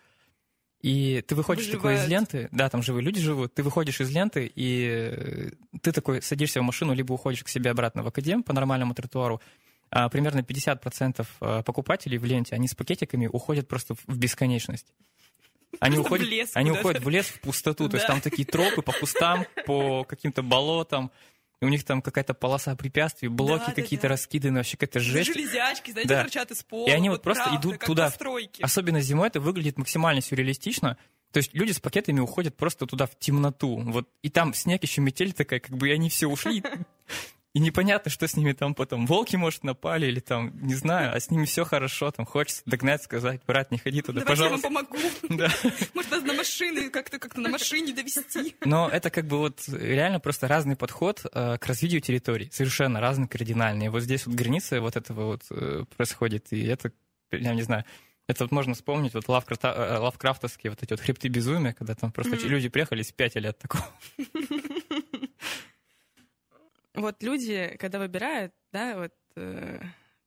и 0.83 1.23
ты 1.25 1.33
выходишь 1.33 1.67
Выживают. 1.67 1.97
такой 1.97 2.05
из 2.05 2.09
ленты, 2.09 2.49
да, 2.51 2.69
там 2.69 2.83
живые 2.83 3.05
люди 3.05 3.21
живут, 3.21 3.53
ты 3.53 3.63
выходишь 3.63 4.01
из 4.01 4.11
ленты, 4.11 4.51
и 4.53 5.49
ты 5.81 5.93
такой 5.93 6.21
садишься 6.21 6.59
в 6.59 6.63
машину, 6.63 6.93
либо 6.93 7.13
уходишь 7.13 7.41
к 7.41 7.47
себе 7.47 7.71
обратно 7.71 8.03
в 8.03 8.07
академ 8.07 8.43
по 8.43 8.51
нормальному 8.51 8.93
тротуару. 8.93 9.41
А 9.89 10.09
примерно 10.09 10.41
50% 10.41 11.25
а, 11.39 11.63
покупателей 11.63 12.17
в 12.17 12.25
ленте, 12.25 12.55
они 12.55 12.67
с 12.67 12.75
пакетиками 12.75 13.27
уходят 13.27 13.67
просто 13.69 13.95
в 14.07 14.17
бесконечность. 14.17 14.87
Они 15.79 15.97
уходят, 15.97 16.27
в 16.27 16.57
они 16.57 16.71
уходят 16.71 17.01
в 17.01 17.09
лес, 17.09 17.27
в 17.27 17.39
пустоту. 17.39 17.87
То 17.87 17.95
есть 17.95 18.07
там 18.07 18.19
такие 18.19 18.45
тропы 18.45 18.81
по 18.81 18.91
кустам, 18.91 19.45
по 19.65 20.03
каким-то 20.03 20.43
болотам 20.43 21.11
и 21.63 21.65
у 21.65 21.69
них 21.69 21.85
там 21.85 22.01
какая-то 22.01 22.33
полоса 22.33 22.75
препятствий, 22.75 23.29
блоки 23.29 23.67
да, 23.67 23.73
какие-то 23.73 24.03
да, 24.03 24.09
да. 24.09 24.13
раскиданы, 24.15 24.57
вообще 24.57 24.75
какая-то 24.75 24.99
жесть. 24.99 25.33
Железячки, 25.33 25.91
знаете, 25.91 26.09
да. 26.09 26.21
торчат 26.23 26.51
из 26.51 26.61
пола. 26.61 26.89
И 26.89 26.91
они 26.91 27.07
вот, 27.07 27.15
вот 27.15 27.23
просто 27.23 27.43
правда, 27.45 27.61
идут 27.61 27.79
туда. 27.79 28.13
Особенно 28.61 28.99
зимой 28.99 29.29
это 29.29 29.39
выглядит 29.39 29.77
максимально 29.77 30.21
сюрреалистично. 30.21 30.97
То 31.31 31.37
есть 31.37 31.53
люди 31.53 31.71
с 31.71 31.79
пакетами 31.79 32.19
уходят 32.19 32.57
просто 32.57 32.85
туда 32.85 33.05
в 33.05 33.17
темноту. 33.17 33.79
Вот, 33.79 34.09
и 34.23 34.29
там 34.29 34.53
снег 34.53 34.83
еще 34.83 34.99
метель 34.99 35.31
такая, 35.31 35.61
как 35.61 35.77
бы 35.77 35.87
и 35.87 35.93
они 35.93 36.09
все 36.09 36.27
ушли. 36.27 36.61
И 37.53 37.59
непонятно, 37.59 38.09
что 38.09 38.27
с 38.27 38.35
ними 38.35 38.53
там 38.53 38.73
потом. 38.73 39.05
Волки, 39.05 39.35
может, 39.35 39.63
напали 39.63 40.07
или 40.07 40.19
там, 40.19 40.51
не 40.59 40.73
знаю, 40.73 41.15
а 41.15 41.19
с 41.19 41.29
ними 41.29 41.45
все 41.45 41.65
хорошо. 41.65 42.09
Там 42.09 42.25
хочется 42.25 42.63
догнать, 42.65 43.03
сказать, 43.03 43.41
брат, 43.45 43.69
не 43.69 43.77
ходи 43.77 44.01
туда, 44.01 44.21
Давайте 44.21 44.41
пожалуйста. 44.41 44.67
я 44.67 44.73
вам 44.73 44.85
помогу. 44.87 45.09
Да. 45.29 45.49
Может, 45.93 46.11
нас 46.11 46.23
на 46.23 46.33
машины 46.33 46.89
как-то 46.89 47.19
как 47.19 47.37
на 47.37 47.49
машине 47.49 47.93
довести. 47.93 48.55
Но 48.65 48.89
это 48.89 49.11
как 49.11 49.27
бы 49.27 49.37
вот 49.37 49.61
реально 49.67 50.19
просто 50.19 50.47
разный 50.47 50.75
подход 50.75 51.25
э, 51.31 51.57
к 51.59 51.65
развитию 51.67 52.01
территорий. 52.01 52.49
Совершенно 52.51 52.99
разный, 52.99 53.27
кардинальный. 53.27 53.89
Вот 53.89 54.01
здесь 54.01 54.25
вот 54.25 54.35
граница 54.35 54.81
вот 54.81 54.95
этого 54.95 55.25
вот 55.25 55.43
э, 55.51 55.85
происходит. 55.95 56.51
И 56.51 56.65
это, 56.65 56.91
я 57.31 57.53
не 57.53 57.61
знаю, 57.61 57.85
это 58.27 58.45
вот 58.45 58.51
можно 58.51 58.73
вспомнить, 58.73 59.13
вот 59.13 59.27
лавкрафта, 59.27 59.67
э, 59.67 59.97
лавкрафтовские 59.99 60.71
вот 60.71 60.81
эти 60.81 60.91
вот 60.91 61.01
хребты 61.01 61.27
безумия, 61.27 61.73
когда 61.73 61.93
там 61.93 62.11
просто 62.11 62.35
mm-hmm. 62.35 62.47
люди 62.47 62.69
приехали, 62.69 63.01
спятили 63.03 63.47
от 63.47 63.59
такого. 63.59 63.85
Вот 66.95 67.23
люди, 67.23 67.75
когда 67.79 67.99
выбирают, 67.99 68.53
да, 68.71 68.97
вот 68.97 69.13
э, 69.35 69.79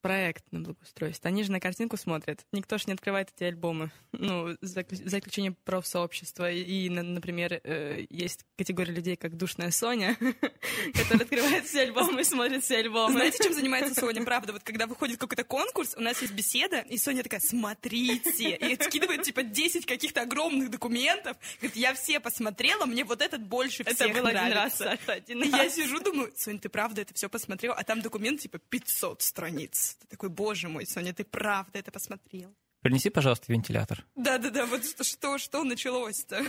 проект 0.07 0.45
на 0.51 0.59
благоустройство. 0.61 1.27
Они 1.27 1.43
же 1.43 1.51
на 1.51 1.59
картинку 1.59 1.97
смотрят. 1.97 2.45
Никто 2.51 2.77
же 2.77 2.85
не 2.87 2.93
открывает 2.93 3.29
эти 3.35 3.43
альбомы. 3.43 3.91
Ну, 4.13 4.55
за, 4.61 4.85
за 4.89 5.19
исключением 5.19 5.57
профсообщества. 5.65 6.49
И, 6.49 6.89
например, 6.89 7.59
э, 7.63 8.05
есть 8.09 8.45
категория 8.57 8.93
людей, 8.93 9.17
как 9.17 9.35
душная 9.35 9.71
Соня, 9.71 10.15
которая 10.93 11.23
открывает 11.23 11.65
все 11.65 11.81
альбомы 11.81 12.21
и 12.21 12.23
смотрит 12.23 12.63
все 12.63 12.77
альбомы. 12.77 13.13
Знаете, 13.13 13.43
чем 13.43 13.53
занимается 13.53 13.99
Соня? 13.99 14.23
Правда, 14.23 14.53
вот 14.53 14.63
когда 14.63 14.87
выходит 14.87 15.19
какой-то 15.19 15.43
конкурс, 15.43 15.93
у 15.97 16.01
нас 16.01 16.21
есть 16.21 16.33
беседа, 16.33 16.79
и 16.79 16.97
Соня 16.97 17.23
такая, 17.23 17.41
смотрите, 17.41 18.55
и 18.55 18.81
скидывает, 18.81 19.23
типа, 19.23 19.43
10 19.43 19.85
каких-то 19.85 20.21
огромных 20.21 20.69
документов. 20.69 21.35
Говорит, 21.57 21.75
я 21.75 21.93
все 21.93 22.19
посмотрела, 22.21 22.85
мне 22.85 23.03
вот 23.03 23.21
этот 23.21 23.41
больше 23.41 23.83
всех 23.83 23.99
Это 23.99 24.21
был 24.21 24.25
один 24.25 24.53
раз, 24.53 24.81
один 24.81 25.41
раз. 25.41 25.51
Я 25.51 25.69
сижу, 25.69 25.99
думаю, 25.99 26.31
Соня, 26.37 26.59
ты 26.59 26.69
правда 26.69 27.01
это 27.01 27.13
все 27.13 27.27
посмотрела? 27.27 27.75
А 27.75 27.83
там 27.83 28.01
документ, 28.01 28.39
типа, 28.39 28.59
500 28.59 29.21
страниц. 29.21 29.96
Ты 29.99 30.07
такой, 30.07 30.29
боже 30.29 30.69
мой, 30.69 30.85
Соня, 30.85 31.13
ты 31.13 31.23
правда 31.23 31.79
это 31.79 31.91
посмотрел. 31.91 32.55
Принеси, 32.81 33.09
пожалуйста, 33.09 33.51
вентилятор. 33.51 34.05
Да-да-да, 34.15 34.65
вот 34.65 34.85
что, 34.85 35.03
что, 35.03 35.37
что 35.37 35.63
началось-то? 35.63 36.43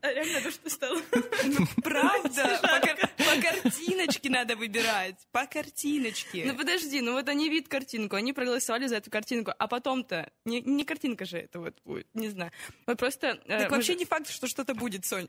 А 0.00 0.12
реально 0.12 0.40
то, 0.40 0.50
что 0.50 0.70
стало? 0.70 1.02
Ну, 1.44 1.66
правда, 1.82 2.58
по, 2.62 3.24
по 3.24 3.42
картиночке 3.42 4.30
надо 4.30 4.56
выбирать, 4.56 5.16
по 5.32 5.46
картиночке. 5.46 6.44
Ну 6.46 6.56
подожди, 6.56 7.00
ну 7.02 7.12
вот 7.12 7.28
они 7.28 7.50
видят 7.50 7.68
картинку, 7.68 8.16
они 8.16 8.32
проголосовали 8.32 8.86
за 8.86 8.96
эту 8.96 9.10
картинку, 9.10 9.52
а 9.58 9.68
потом-то, 9.68 10.30
не, 10.44 10.62
не 10.62 10.84
картинка 10.84 11.26
же 11.26 11.38
это 11.38 11.60
вот 11.60 11.76
будет, 11.84 12.08
не 12.14 12.28
знаю. 12.28 12.52
Вот 12.86 12.98
просто... 12.98 13.38
Э, 13.46 13.58
так 13.58 13.70
э, 13.70 13.74
вообще 13.74 13.94
не 13.96 14.06
факт, 14.06 14.30
что 14.30 14.46
что-то 14.46 14.74
будет, 14.74 15.04
Сонь. 15.04 15.28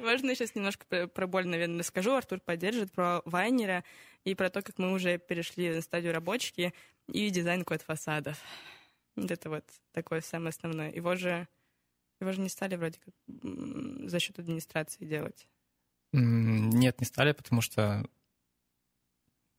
Можно 0.00 0.34
сейчас 0.34 0.54
немножко 0.54 0.86
про, 0.86 1.06
про 1.08 1.26
боль, 1.26 1.46
наверное, 1.46 1.80
расскажу. 1.80 2.12
Артур 2.12 2.40
поддержит 2.40 2.92
про 2.92 3.22
Вайнера 3.24 3.82
и 4.24 4.34
про 4.34 4.50
то, 4.50 4.62
как 4.62 4.78
мы 4.78 4.92
уже 4.92 5.18
перешли 5.18 5.70
на 5.70 5.80
стадию 5.80 6.12
рабочки 6.12 6.72
и 7.12 7.30
дизайн 7.30 7.64
код 7.64 7.82
фасадов. 7.82 8.38
Вот 9.22 9.30
это 9.30 9.50
вот 9.50 9.64
такое 9.92 10.20
самое 10.20 10.50
основное. 10.50 10.92
Его 10.92 11.14
же, 11.16 11.48
его 12.20 12.32
же 12.32 12.40
не 12.40 12.48
стали 12.48 12.76
вроде 12.76 12.98
как 13.04 13.14
за 14.08 14.18
счет 14.18 14.38
администрации 14.38 15.04
делать. 15.04 15.48
Нет, 16.12 17.00
не 17.00 17.06
стали, 17.06 17.32
потому 17.32 17.60
что, 17.60 18.04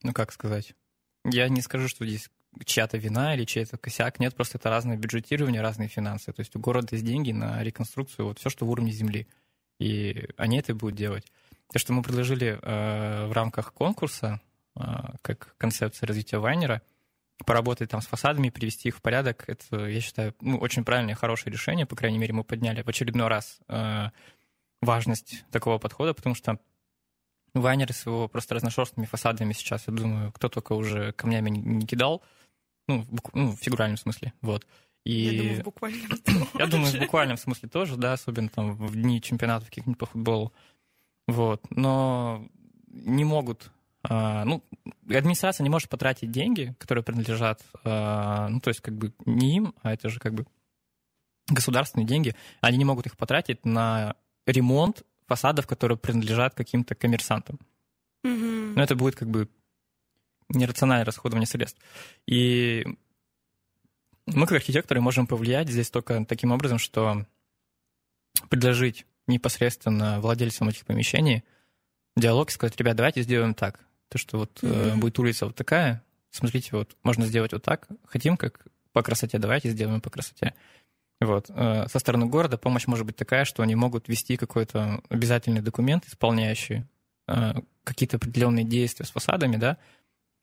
ну 0.04 0.14
как 0.14 0.32
сказать, 0.32 0.76
я 1.24 1.48
не 1.48 1.62
скажу, 1.62 1.88
что 1.88 2.06
здесь 2.06 2.30
чья-то 2.66 2.98
вина 2.98 3.36
или 3.36 3.46
чей-то 3.46 3.78
косяк. 3.78 4.20
Нет, 4.20 4.36
просто 4.36 4.58
это 4.58 4.70
разное 4.70 4.98
бюджетирование, 4.98 5.62
разные 5.62 5.88
финансы. 5.88 6.34
То 6.34 6.42
есть 6.42 6.56
у 6.56 6.60
города 6.60 6.90
есть 6.92 7.06
деньги 7.06 7.32
на 7.32 7.64
реконструкцию, 7.64 8.26
вот 8.26 8.40
все, 8.40 8.50
что 8.50 8.66
в 8.66 8.70
уровне 8.70 8.92
земли. 8.92 9.28
И 9.80 10.28
они 10.38 10.60
это 10.60 10.76
будут 10.76 10.96
делать. 10.96 11.32
То, 11.72 11.80
что 11.80 11.94
мы 11.94 12.04
предложили 12.04 12.60
э, 12.62 13.28
в 13.28 13.32
рамках 13.32 13.74
конкурса, 13.74 14.42
а, 14.76 15.16
как 15.22 15.56
концепция 15.58 16.08
развития 16.08 16.38
вайнера. 16.38 16.82
Поработать 17.46 17.90
там 17.90 18.02
с 18.02 18.08
фасадами, 18.08 18.50
привести 18.50 18.90
их 18.90 18.98
в 18.98 19.02
порядок, 19.02 19.46
это, 19.48 19.86
я 19.88 20.02
считаю, 20.02 20.36
ну, 20.42 20.58
очень 20.58 20.84
правильное 20.84 21.16
хорошее 21.16 21.52
решение. 21.52 21.86
По 21.86 21.96
крайней 21.96 22.18
мере, 22.18 22.34
мы 22.34 22.44
подняли 22.44 22.82
в 22.82 22.88
очередной 22.88 23.28
раз 23.28 23.60
а, 23.68 24.12
важность 24.82 25.44
такого 25.52 25.78
подхода, 25.78 26.14
потому 26.14 26.36
что 26.36 26.60
вайнеры 27.54 27.94
с 27.94 28.06
его 28.06 28.28
просто 28.28 28.56
разношерстными 28.56 29.08
фасадами 29.08 29.54
сейчас, 29.54 29.88
я 29.88 29.94
думаю, 29.94 30.32
кто 30.32 30.50
только 30.50 30.74
уже 30.74 31.14
камнями 31.14 31.50
не 31.50 31.86
кидал, 31.86 32.22
ну, 32.88 33.02
в, 33.02 33.22
ну, 33.34 33.52
в 33.52 33.58
фигуральном 33.58 33.98
смысле, 33.98 34.34
вот. 34.42 34.66
И... 35.04 35.14
Я 35.14 35.42
думаю, 35.42 35.60
в 35.62 35.64
буквальном 35.64 36.10
Я 36.60 36.68
думаю, 36.68 36.92
в 36.92 37.00
буквальном 37.00 37.38
смысле 37.38 37.70
тоже, 37.70 37.98
да, 37.98 38.14
особенно 38.14 38.50
там 38.50 38.76
в 38.76 38.96
дни 38.96 39.22
чемпионатов 39.22 39.70
каких-нибудь 39.70 39.98
по 39.98 40.06
футболу. 40.06 40.54
Вот. 41.28 41.64
Но 41.72 42.48
не 42.88 43.24
могут 43.24 43.72
ну, 44.04 44.64
администрация 45.10 45.64
не 45.64 45.70
может 45.70 45.90
потратить 45.90 46.32
деньги, 46.32 46.76
которые 46.80 47.04
принадлежат, 47.04 47.62
а, 47.84 48.50
ну, 48.50 48.60
то 48.60 48.70
есть 48.70 48.82
как 48.82 48.96
бы 48.96 49.14
не 49.26 49.58
им, 49.58 49.76
а 49.84 49.94
это 49.94 50.10
же 50.10 50.20
как 50.20 50.34
бы 50.34 50.46
государственные 51.48 52.08
деньги, 52.08 52.36
они 52.62 52.78
не 52.78 52.86
могут 52.86 53.06
их 53.06 53.18
потратить 53.18 53.66
на 53.66 54.16
ремонт 54.46 55.04
фасадов, 55.28 55.68
которые 55.68 55.98
принадлежат 55.98 56.56
каким-то 56.56 56.96
коммерсантам. 56.96 57.60
Mm-hmm. 58.26 58.74
Но 58.76 58.84
это 58.84 58.96
будет 58.96 59.16
как 59.16 59.30
бы 59.30 59.50
нерациональное 60.50 61.06
расходование 61.06 61.48
средств. 61.48 61.80
И 62.26 62.86
мы, 64.26 64.46
как 64.48 64.58
архитекторы, 64.58 65.02
можем 65.02 65.28
повлиять 65.28 65.70
здесь 65.70 65.90
только 65.90 66.26
таким 66.26 66.52
образом, 66.52 66.80
что 66.80 67.26
предложить 68.50 69.06
непосредственно 69.28 70.20
владельцам 70.20 70.70
этих 70.70 70.86
помещений 70.86 71.44
диалог 72.16 72.50
и 72.50 72.52
сказать, 72.52 72.76
ребят, 72.78 72.96
давайте 72.96 73.22
сделаем 73.22 73.54
так. 73.54 73.80
То, 74.12 74.18
что 74.18 74.40
вот 74.40 74.60
mm-hmm. 74.62 74.94
э, 74.94 74.96
будет 74.98 75.18
улица 75.18 75.46
вот 75.46 75.56
такая, 75.56 76.04
смотрите, 76.32 76.70
вот 76.74 76.98
можно 77.02 77.26
сделать 77.26 77.54
вот 77.54 77.64
так, 77.64 77.88
хотим 78.06 78.36
как 78.36 78.66
по 78.92 79.02
красоте, 79.04 79.38
давайте 79.38 79.70
сделаем 79.70 80.02
по 80.02 80.10
красоте. 80.10 80.54
Вот. 81.22 81.46
Э, 81.50 81.88
со 81.88 82.00
стороны 82.00 82.26
города 82.26 82.58
помощь 82.58 82.88
может 82.88 83.06
быть 83.06 83.16
такая, 83.16 83.46
что 83.46 83.64
они 83.64 83.76
могут 83.76 84.08
ввести 84.08 84.38
какой-то 84.38 85.02
обязательный 85.08 85.62
документ, 85.62 86.06
исполняющий 86.08 86.86
э, 87.28 87.54
какие-то 87.84 88.18
определенные 88.18 88.66
действия 88.66 89.06
с 89.06 89.12
фасадами, 89.12 89.56
да. 89.56 89.78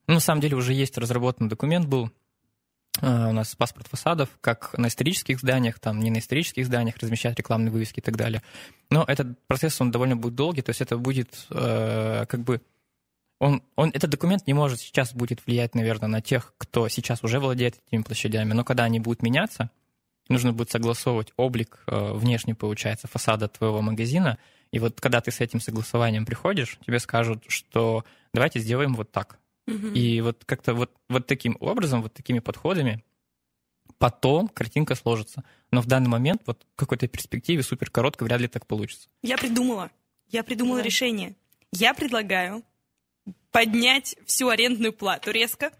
Ну, 0.07 0.15
на 0.15 0.21
самом 0.21 0.41
деле 0.41 0.57
уже 0.57 0.73
есть 0.73 0.97
разработан 0.97 1.49
документ 1.49 1.87
был, 1.87 2.11
э, 3.03 3.29
у 3.29 3.33
нас 3.33 3.55
паспорт 3.55 3.89
фасадов, 3.89 4.31
как 4.41 4.79
на 4.79 4.87
исторических 4.87 5.41
зданиях, 5.41 5.79
там 5.79 6.01
не 6.01 6.11
на 6.11 6.21
исторических 6.21 6.65
зданиях 6.65 6.97
размещать 6.97 7.37
рекламные 7.37 7.71
вывески 7.71 7.99
и 7.99 8.03
так 8.03 8.17
далее. 8.17 8.43
Но 8.89 9.05
этот 9.07 9.39
процесс, 9.47 9.79
он 9.81 9.91
довольно 9.91 10.17
будет 10.17 10.37
долгий, 10.37 10.63
то 10.63 10.71
есть 10.71 10.81
это 10.81 10.97
будет 10.97 11.47
как 11.51 12.41
бы... 12.41 12.63
Он, 13.41 13.63
он, 13.77 13.91
этот 13.91 14.11
документ 14.11 14.47
не 14.47 14.55
может 14.55 14.81
сейчас 14.81 15.15
будет 15.15 15.47
влиять, 15.47 15.75
наверное, 15.75 16.09
на 16.09 16.21
тех, 16.21 16.55
кто 16.59 16.89
сейчас 16.89 17.23
уже 17.23 17.39
владеет 17.39 17.81
этими 17.87 18.03
площадями, 18.03 18.53
но 18.53 18.65
когда 18.65 18.85
они 18.85 18.99
будут 18.99 19.23
меняться, 19.23 19.71
нужно 20.29 20.53
будет 20.53 20.71
согласовывать 20.71 21.33
облик 21.37 21.83
э, 21.87 22.13
внешний, 22.15 22.55
получается, 22.55 23.07
фасада 23.07 23.49
твоего 23.49 23.81
магазина. 23.81 24.39
И 24.73 24.79
вот 24.81 25.01
когда 25.01 25.21
ты 25.21 25.31
с 25.31 25.41
этим 25.41 25.61
согласованием 25.61 26.27
приходишь, 26.27 26.79
тебе 26.85 26.99
скажут, 26.99 27.45
что 27.49 28.05
давайте 28.35 28.59
сделаем 28.59 28.95
вот 28.95 29.11
так. 29.13 29.39
Угу. 29.67 29.89
И 29.89 30.21
вот 30.21 30.45
как-то 30.45 30.75
вот, 30.75 30.91
вот 31.09 31.27
таким 31.27 31.57
образом, 31.61 32.03
вот 32.03 32.15
такими 32.15 32.41
подходами 32.41 33.05
потом 33.99 34.49
картинка 34.49 34.95
сложится. 34.95 35.45
Но 35.71 35.81
в 35.81 35.87
данный 35.87 36.09
момент 36.09 36.43
вот 36.47 36.67
в 36.75 36.77
какой-то 36.77 37.07
перспективе 37.09 37.63
супер 37.63 37.91
коротко 37.91 38.25
вряд 38.25 38.41
ли 38.41 38.49
так 38.49 38.67
получится. 38.67 39.09
Я 39.23 39.37
придумала. 39.37 39.91
Я 40.29 40.43
придумала 40.43 40.79
да. 40.79 40.85
решение. 40.85 41.35
Я 41.73 41.95
предлагаю 41.95 42.63
поднять 43.51 44.17
всю 44.27 44.49
арендную 44.49 44.93
плату 44.93 45.31
резко, 45.31 45.73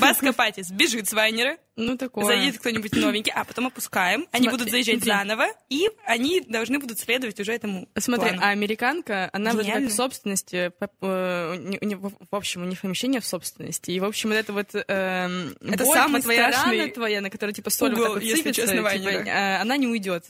Баска 0.00 0.32
Патис 0.36 0.70
бежит 0.70 1.08
с 1.08 1.12
Вайнера. 1.12 1.58
Ну, 1.76 1.98
такое. 1.98 2.24
Зайдет 2.24 2.58
кто-нибудь 2.58 2.92
новенький, 2.92 3.32
а 3.32 3.44
потом 3.44 3.66
опускаем. 3.66 4.28
Они 4.30 4.44
Смотри, 4.44 4.50
будут 4.50 4.70
заезжать 4.70 5.02
смотри. 5.02 5.12
заново, 5.12 5.46
и 5.68 5.90
они 6.06 6.40
должны 6.40 6.78
будут 6.78 7.00
следовать 7.00 7.40
уже 7.40 7.52
этому 7.52 7.88
Смотри, 7.98 8.28
плану. 8.28 8.42
а 8.44 8.50
американка, 8.50 9.30
она 9.32 9.52
вот 9.52 9.66
как 9.66 9.82
в 9.82 9.92
собственности, 9.92 10.72
э, 11.00 12.00
в 12.00 12.36
общем, 12.36 12.62
у 12.62 12.66
них 12.66 12.80
помещение 12.80 13.20
в 13.20 13.26
собственности. 13.26 13.90
И, 13.90 13.98
в 13.98 14.04
общем, 14.04 14.28
вот 14.28 14.36
это 14.36 14.52
вот 14.52 14.74
э, 14.74 15.52
это 15.60 15.84
самая 15.84 16.22
твоя 16.22 16.50
рана 16.50 16.88
твоя, 16.88 17.20
на 17.20 17.30
которой, 17.30 17.52
типа, 17.52 17.70
соль 17.70 17.94
угол, 17.94 18.04
вот 18.04 18.14
так 18.14 18.22
вот 18.22 18.30
сыпется, 18.30 18.62
честно, 18.62 18.76
типа, 18.76 19.08
э, 19.08 19.60
она 19.60 19.76
не 19.76 19.88
уйдет. 19.88 20.24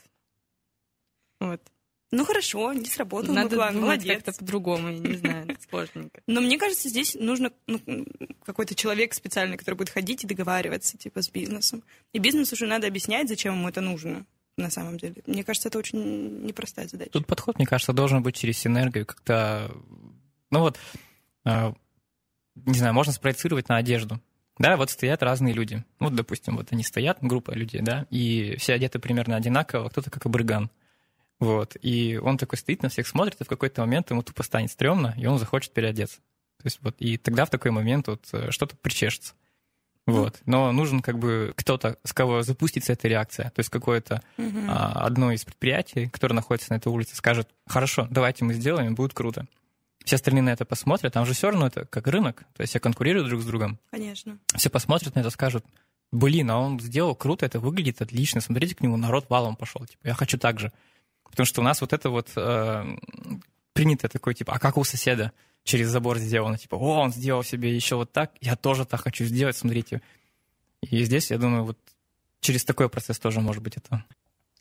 Вот. 1.41 1.61
Ну 2.15 2.25
хорошо, 2.25 2.73
не 2.73 2.85
сработал 2.85 3.35
Надо 3.35 3.57
план, 3.57 3.81
молодец. 3.81 4.23
как-то 4.23 4.39
по-другому, 4.39 4.89
я 4.89 4.99
не 4.99 5.17
знаю, 5.17 5.49
сложненько. 5.69 6.21
Но 6.29 6.41
мне 6.41 6.59
кажется, 6.59 6.89
здесь 6.89 7.17
нужно 7.19 7.51
ну, 7.67 7.81
какой-то 8.45 8.77
человек 8.77 9.15
специальный, 9.15 9.57
который 9.57 9.75
будет 9.75 9.91
ходить 9.91 10.23
и 10.23 10.27
договариваться, 10.27 10.97
типа, 10.97 11.23
с 11.23 11.29
бизнесом. 11.29 11.83
И 12.13 12.19
бизнесу 12.19 12.55
уже 12.55 12.67
надо 12.67 12.87
объяснять, 12.87 13.29
зачем 13.29 13.55
ему 13.55 13.69
это 13.69 13.81
нужно 13.81 14.25
на 14.57 14.71
самом 14.71 14.97
деле. 14.97 15.17
Мне 15.27 15.43
кажется, 15.43 15.69
это 15.69 15.79
очень 15.79 16.45
непростая 16.45 16.87
задача. 16.87 17.11
Тут 17.11 17.27
подход, 17.27 17.59
мне 17.59 17.67
кажется, 17.67 17.93
должен 17.93 18.23
быть 18.23 18.37
через 18.37 18.59
синергию, 18.59 19.07
как-то... 19.07 19.73
Ну 20.51 20.61
вот, 20.61 20.79
а, 21.45 21.75
не 22.55 22.79
знаю, 22.79 22.95
можно 22.95 23.13
спроецировать 23.13 23.69
на 23.69 23.77
одежду. 23.77 24.21
Да, 24.59 24.77
вот 24.77 24.91
стоят 24.91 25.25
разные 25.25 25.53
люди. 25.53 25.85
Вот, 25.99 26.15
допустим, 26.15 26.57
вот 26.57 26.69
они 26.71 26.85
стоят, 26.85 27.19
группа 27.21 27.51
людей, 27.51 27.81
да, 27.83 28.07
и 28.11 28.55
все 28.59 28.75
одеты 28.75 29.01
примерно 29.01 29.35
одинаково, 29.35 29.89
кто-то 29.89 30.11
как 30.13 30.27
абрыган. 30.27 30.71
Вот. 31.41 31.77
И 31.83 32.19
он 32.23 32.39
такой 32.39 32.59
стоит, 32.59 32.83
на 32.83 32.89
всех 32.89 33.07
смотрит, 33.07 33.41
и 33.41 33.45
в 33.45 33.49
какой-то 33.49 33.81
момент 33.83 34.11
ему 34.11 34.23
тупо 34.23 34.43
станет 34.43 34.71
стрёмно, 34.71 35.15
и 35.17 35.27
он 35.27 35.39
захочет 35.39 35.73
переодеться. 35.73 36.19
То 36.59 36.67
есть 36.67 36.79
вот, 36.81 36.95
и 36.99 37.17
тогда 37.19 37.45
в 37.45 37.51
такой 37.51 37.71
момент 37.71 38.09
вот 38.09 38.27
э, 38.33 38.51
что-то 38.51 38.77
причешется. 38.77 39.35
Вот. 40.07 40.41
Но 40.45 40.71
нужен 40.73 41.01
как 41.01 41.19
бы 41.19 41.53
кто-то, 41.57 41.99
с 42.05 42.13
кого 42.13 42.43
запустится 42.43 42.93
эта 42.93 43.09
реакция. 43.09 43.51
То 43.51 43.61
есть 43.61 43.71
какое-то 43.71 44.23
uh-huh. 44.37 44.67
а, 44.69 45.07
одно 45.07 45.33
из 45.33 45.45
предприятий, 45.45 46.09
которое 46.09 46.35
находится 46.35 46.73
на 46.73 46.77
этой 46.77 46.89
улице, 46.89 47.17
скажет, 47.17 47.49
хорошо, 47.67 48.07
давайте 48.11 48.45
мы 48.45 48.55
сделаем, 48.55 48.95
будет 48.95 49.15
круто. 49.15 49.47
Все 50.05 50.17
остальные 50.17 50.43
на 50.43 50.51
это 50.51 50.67
посмотрят, 50.67 51.15
там 51.15 51.25
же 51.25 51.33
все 51.33 51.51
равно 51.51 51.67
это 51.67 51.87
как 51.87 52.07
рынок, 52.09 52.45
то 52.55 52.61
есть 52.61 52.73
все 52.73 52.81
конкурируют 52.81 53.29
друг 53.29 53.41
с 53.41 53.47
другом. 53.47 53.79
Конечно. 53.91 54.39
Все 54.55 54.69
посмотрят 54.69 55.15
на 55.15 55.21
это, 55.21 55.31
скажут, 55.31 55.65
блин, 56.13 56.51
а 56.51 56.59
он 56.59 56.79
сделал 56.79 57.15
круто, 57.15 57.47
это 57.47 57.59
выглядит 57.59 58.03
отлично, 58.03 58.43
смотрите, 58.43 58.75
к 58.75 58.83
нему 58.83 58.99
народ 58.99 59.31
валом 59.31 59.57
пошел, 59.57 59.87
типа, 59.87 60.09
я 60.09 60.15
хочу 60.15 60.37
так 60.37 60.61
же. 60.61 60.73
Потому 61.31 61.47
что 61.47 61.61
у 61.61 61.65
нас 61.65 61.81
вот 61.81 61.93
это 61.93 62.11
вот 62.11 62.31
э, 62.37 62.97
принято 63.73 64.09
такой, 64.09 64.35
типа, 64.35 64.55
а 64.55 64.59
как 64.59 64.77
у 64.77 64.85
соседа 64.85 65.33
через 65.65 65.89
забор 65.89 66.19
сделано? 66.19 66.59
Типа, 66.59 66.77
о, 66.77 67.01
он 67.01 67.13
сделал 67.13 67.43
себе 67.43 67.75
еще 67.75 67.97
вот 67.97 68.13
так, 68.13 68.33
я 68.41 68.57
тоже 68.57 68.85
так 68.85 69.01
хочу 69.01 69.25
сделать, 69.25 69.57
смотрите. 69.57 70.01
И 70.83 71.03
здесь, 71.05 71.31
я 71.31 71.39
думаю, 71.39 71.65
вот 71.65 71.79
через 72.41 72.65
такой 72.65 72.89
процесс 72.89 73.19
тоже 73.19 73.41
может 73.41 73.63
быть 73.63 73.77
это. 73.77 74.05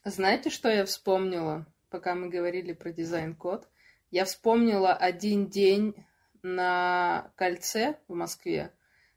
Знаете, 0.05 0.49
что 0.49 0.69
я 0.69 0.85
вспомнила, 0.85 1.65
пока 1.89 2.15
мы 2.15 2.29
говорили 2.29 2.73
про 2.73 2.91
дизайн-код? 2.91 3.67
Я 4.11 4.25
вспомнила 4.25 4.93
один 4.93 5.47
день 5.47 5.95
на 6.43 7.31
кольце 7.35 7.95
в 8.07 8.13
Москве, 8.13 8.71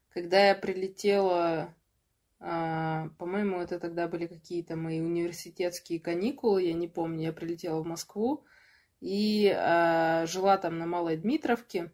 когда 0.09 0.47
я 0.47 0.55
прилетела 0.55 1.73
по-моему, 2.39 3.59
это 3.59 3.79
тогда 3.79 4.07
были 4.07 4.27
какие-то 4.27 4.75
мои 4.75 5.01
университетские 5.01 5.99
каникулы, 5.99 6.63
я 6.63 6.73
не 6.73 6.87
помню, 6.87 7.23
я 7.23 7.33
прилетела 7.33 7.81
в 7.81 7.87
Москву 7.87 8.45
и 8.99 9.51
а, 9.55 10.25
жила 10.27 10.57
там 10.57 10.77
на 10.77 10.85
Малой 10.85 11.17
Дмитровке 11.17 11.91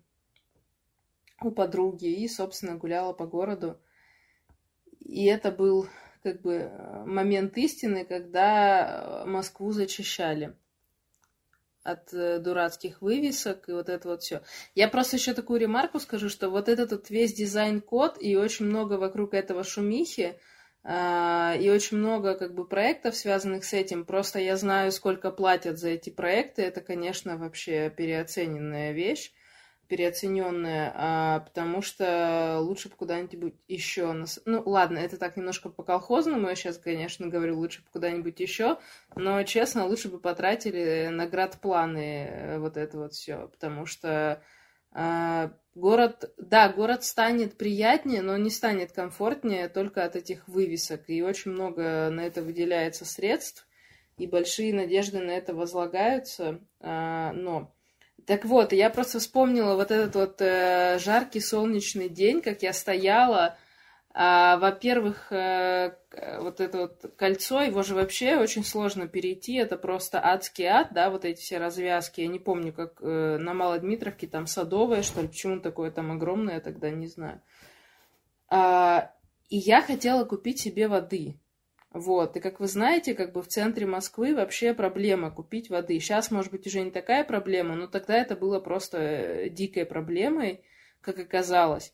у 1.41 1.51
подруги 1.51 2.07
и, 2.07 2.27
собственно, 2.27 2.75
гуляла 2.75 3.13
по 3.13 3.25
городу. 3.25 3.79
И 4.99 5.25
это 5.25 5.51
был 5.51 5.87
как 6.23 6.41
бы 6.41 6.71
момент 7.05 7.57
истины, 7.57 8.05
когда 8.05 9.23
Москву 9.25 9.71
зачищали 9.71 10.55
от 11.83 12.13
э, 12.13 12.39
дурацких 12.39 13.01
вывесок 13.01 13.67
и 13.67 13.73
вот 13.73 13.89
это 13.89 14.07
вот 14.07 14.23
все. 14.23 14.41
Я 14.75 14.87
просто 14.87 15.17
еще 15.17 15.33
такую 15.33 15.59
ремарку 15.59 15.99
скажу, 15.99 16.29
что 16.29 16.49
вот 16.49 16.69
этот 16.69 16.91
вот 16.91 17.09
весь 17.09 17.33
дизайн-код 17.33 18.17
и 18.19 18.35
очень 18.35 18.65
много 18.65 18.93
вокруг 18.93 19.33
этого 19.33 19.63
шумихи, 19.63 20.37
э, 20.83 21.57
и 21.59 21.69
очень 21.69 21.97
много 21.97 22.35
как 22.35 22.53
бы 22.53 22.65
проектов, 22.65 23.15
связанных 23.15 23.65
с 23.65 23.73
этим. 23.73 24.05
Просто 24.05 24.39
я 24.39 24.55
знаю, 24.57 24.91
сколько 24.91 25.31
платят 25.31 25.77
за 25.77 25.89
эти 25.89 26.09
проекты. 26.09 26.61
Это, 26.61 26.81
конечно, 26.81 27.37
вообще 27.37 27.89
переоцененная 27.95 28.93
вещь 28.93 29.33
переоцененная, 29.87 30.91
а, 30.95 31.39
потому 31.41 31.81
что 31.81 32.59
лучше 32.61 32.89
бы 32.89 32.95
куда-нибудь 32.95 33.55
еще... 33.67 34.11
Нас... 34.13 34.39
Ну, 34.45 34.63
ладно, 34.65 34.97
это 34.97 35.17
так 35.17 35.37
немножко 35.37 35.69
по-колхозному, 35.69 36.47
я 36.47 36.55
сейчас, 36.55 36.77
конечно, 36.77 37.27
говорю, 37.27 37.57
лучше 37.57 37.81
бы 37.81 37.87
куда-нибудь 37.91 38.39
еще, 38.39 38.79
но, 39.15 39.43
честно, 39.43 39.85
лучше 39.85 40.09
бы 40.09 40.19
потратили 40.19 41.09
наградпланы 41.11 42.27
э, 42.27 42.59
вот 42.59 42.77
это 42.77 42.97
вот 42.97 43.13
все, 43.13 43.47
потому 43.47 43.85
что 43.85 44.41
а, 44.91 45.51
город, 45.75 46.33
да, 46.37 46.69
город 46.69 47.03
станет 47.03 47.57
приятнее, 47.57 48.21
но 48.21 48.37
не 48.37 48.49
станет 48.51 48.91
комфортнее 48.91 49.67
только 49.67 50.05
от 50.05 50.15
этих 50.15 50.47
вывесок, 50.47 51.09
и 51.09 51.23
очень 51.23 51.51
много 51.51 52.09
на 52.11 52.21
это 52.21 52.43
выделяется 52.43 53.05
средств, 53.05 53.67
и 54.17 54.27
большие 54.27 54.73
надежды 54.73 55.19
на 55.19 55.31
это 55.31 55.55
возлагаются, 55.55 56.61
а, 56.79 57.33
но 57.33 57.73
Так 58.25 58.45
вот, 58.45 58.71
я 58.71 58.89
просто 58.89 59.19
вспомнила 59.19 59.75
вот 59.75 59.91
этот 59.91 60.15
вот 60.15 60.41
э, 60.41 60.97
жаркий 60.99 61.41
солнечный 61.41 62.09
день, 62.09 62.41
как 62.41 62.61
я 62.61 62.71
стояла. 62.71 63.57
А, 64.15 64.57
во-первых, 64.57 65.31
э, 65.31 65.95
вот 66.39 66.61
это 66.61 66.77
вот 66.77 67.13
кольцо, 67.17 67.61
его 67.61 67.81
же 67.81 67.95
вообще 67.95 68.37
очень 68.37 68.63
сложно 68.63 69.07
перейти, 69.07 69.55
это 69.55 69.75
просто 69.75 70.23
адский 70.23 70.65
ад, 70.65 70.89
да, 70.91 71.09
вот 71.09 71.25
эти 71.25 71.41
все 71.41 71.57
развязки. 71.57 72.21
Я 72.21 72.27
не 72.27 72.39
помню, 72.39 72.71
как 72.71 73.01
э, 73.01 73.37
на 73.39 73.53
Малодмитровке 73.53 74.27
там 74.27 74.45
садовое, 74.45 75.01
что 75.01 75.21
ли, 75.21 75.27
почему 75.27 75.59
такое 75.59 75.89
там 75.89 76.11
огромное, 76.11 76.55
я 76.55 76.59
тогда 76.61 76.91
не 76.91 77.07
знаю. 77.07 77.41
А, 78.49 79.11
и 79.49 79.57
я 79.57 79.81
хотела 79.81 80.25
купить 80.25 80.59
себе 80.59 80.87
воды. 80.87 81.39
Вот, 81.93 82.35
и 82.35 82.39
как 82.39 82.59
вы 82.59 82.67
знаете, 82.67 83.13
как 83.13 83.33
бы 83.33 83.43
в 83.43 83.47
центре 83.47 83.85
Москвы 83.85 84.33
вообще 84.33 84.73
проблема 84.73 85.29
купить 85.29 85.69
воды. 85.69 85.99
Сейчас, 85.99 86.31
может 86.31 86.51
быть, 86.51 86.65
уже 86.65 86.81
не 86.81 86.89
такая 86.89 87.23
проблема, 87.23 87.75
но 87.75 87.85
тогда 87.85 88.15
это 88.15 88.35
было 88.35 88.59
просто 88.59 88.97
э, 88.97 89.49
дикой 89.49 89.85
проблемой, 89.85 90.61
как 91.01 91.19
оказалось. 91.19 91.93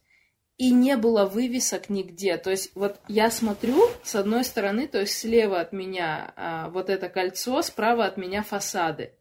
И 0.58 0.72
не 0.72 0.96
было 0.96 1.26
вывесок 1.26 1.90
нигде. 1.90 2.38
То 2.38 2.50
есть 2.50 2.72
вот 2.76 2.98
я 3.10 3.30
смотрю 3.30 3.90
с 4.02 4.16
одной 4.16 4.46
стороны, 4.46 4.88
то 4.88 5.02
есть 5.02 5.18
слева 5.18 5.60
от 5.60 5.74
меня 5.74 6.34
а, 6.36 6.70
вот 6.70 6.90
это 6.90 7.10
кольцо, 7.10 7.62
справа 7.62 8.06
от 8.06 8.16
меня 8.16 8.42
фасады. 8.42 9.14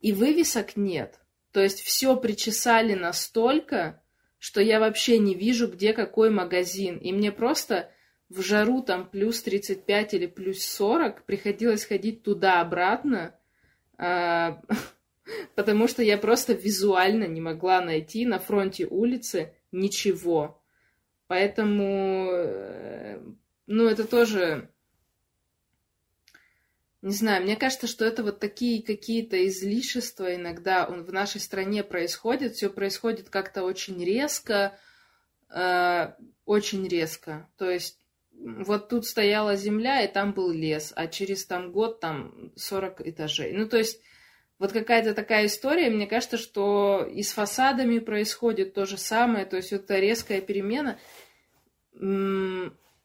И 0.00 0.12
вывесок 0.12 0.76
нет. 0.76 1.20
То 1.52 1.60
есть 1.60 1.80
все 1.80 2.16
причесали 2.16 2.94
настолько, 2.94 4.02
что 4.38 4.60
я 4.60 4.80
вообще 4.80 5.18
не 5.18 5.34
вижу, 5.34 5.68
где 5.68 5.92
какой 5.92 6.30
магазин. 6.30 6.96
И 6.96 7.12
мне 7.12 7.30
просто 7.30 7.90
в 8.32 8.42
жару 8.42 8.82
там 8.82 9.08
плюс 9.08 9.42
35 9.42 10.14
или 10.14 10.26
плюс 10.26 10.64
40, 10.64 11.24
приходилось 11.24 11.84
ходить 11.84 12.22
туда-обратно, 12.22 13.38
а, 13.98 14.62
потому 15.54 15.86
что 15.86 16.02
я 16.02 16.16
просто 16.16 16.54
визуально 16.54 17.24
не 17.24 17.40
могла 17.40 17.80
найти 17.80 18.24
на 18.24 18.38
фронте 18.38 18.86
улицы 18.86 19.54
ничего. 19.70 20.62
Поэтому, 21.26 22.28
э, 22.32 23.20
ну, 23.66 23.86
это 23.86 24.06
тоже, 24.06 24.70
не 27.00 27.14
знаю, 27.14 27.42
мне 27.42 27.56
кажется, 27.56 27.86
что 27.86 28.04
это 28.04 28.22
вот 28.22 28.38
такие 28.38 28.82
какие-то 28.82 29.46
излишества 29.46 30.34
иногда 30.34 30.86
в 30.86 31.12
нашей 31.12 31.40
стране 31.40 31.84
происходят, 31.84 32.54
все 32.54 32.70
происходит 32.70 33.28
как-то 33.28 33.62
очень 33.62 34.02
резко, 34.02 34.78
э, 35.48 36.12
очень 36.44 36.86
резко. 36.88 37.48
То 37.56 37.70
есть 37.70 38.01
вот 38.42 38.88
тут 38.88 39.06
стояла 39.06 39.56
земля, 39.56 40.02
и 40.02 40.12
там 40.12 40.32
был 40.32 40.50
лес, 40.50 40.92
а 40.96 41.06
через 41.06 41.46
там 41.46 41.72
год 41.72 42.00
там 42.00 42.52
40 42.56 43.06
этажей. 43.08 43.52
Ну, 43.52 43.68
то 43.68 43.78
есть 43.78 44.00
вот 44.58 44.72
какая-то 44.72 45.14
такая 45.14 45.46
история, 45.46 45.90
мне 45.90 46.06
кажется, 46.06 46.36
что 46.36 47.08
и 47.10 47.22
с 47.22 47.32
фасадами 47.32 47.98
происходит 47.98 48.74
то 48.74 48.84
же 48.84 48.98
самое, 48.98 49.46
то 49.46 49.56
есть 49.56 49.72
это 49.72 49.98
резкая 49.98 50.40
перемена. 50.40 50.98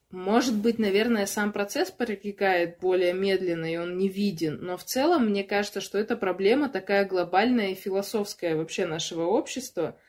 Может 0.10 0.56
быть, 0.56 0.80
наверное, 0.80 1.26
сам 1.26 1.52
процесс 1.52 1.92
протекает 1.92 2.80
более 2.80 3.14
медленно, 3.14 3.72
и 3.72 3.78
он 3.78 3.98
не 3.98 4.08
виден, 4.08 4.60
но 4.62 4.78
в 4.78 4.86
целом 4.86 5.28
мне 5.28 5.44
кажется, 5.44 5.82
что 5.82 5.98
это 5.98 6.16
проблема 6.16 6.70
такая 6.70 7.06
глобальная 7.06 7.72
и 7.72 7.76
философская 7.76 8.56
вообще 8.56 8.86
нашего 8.86 9.26
общества– 9.26 10.00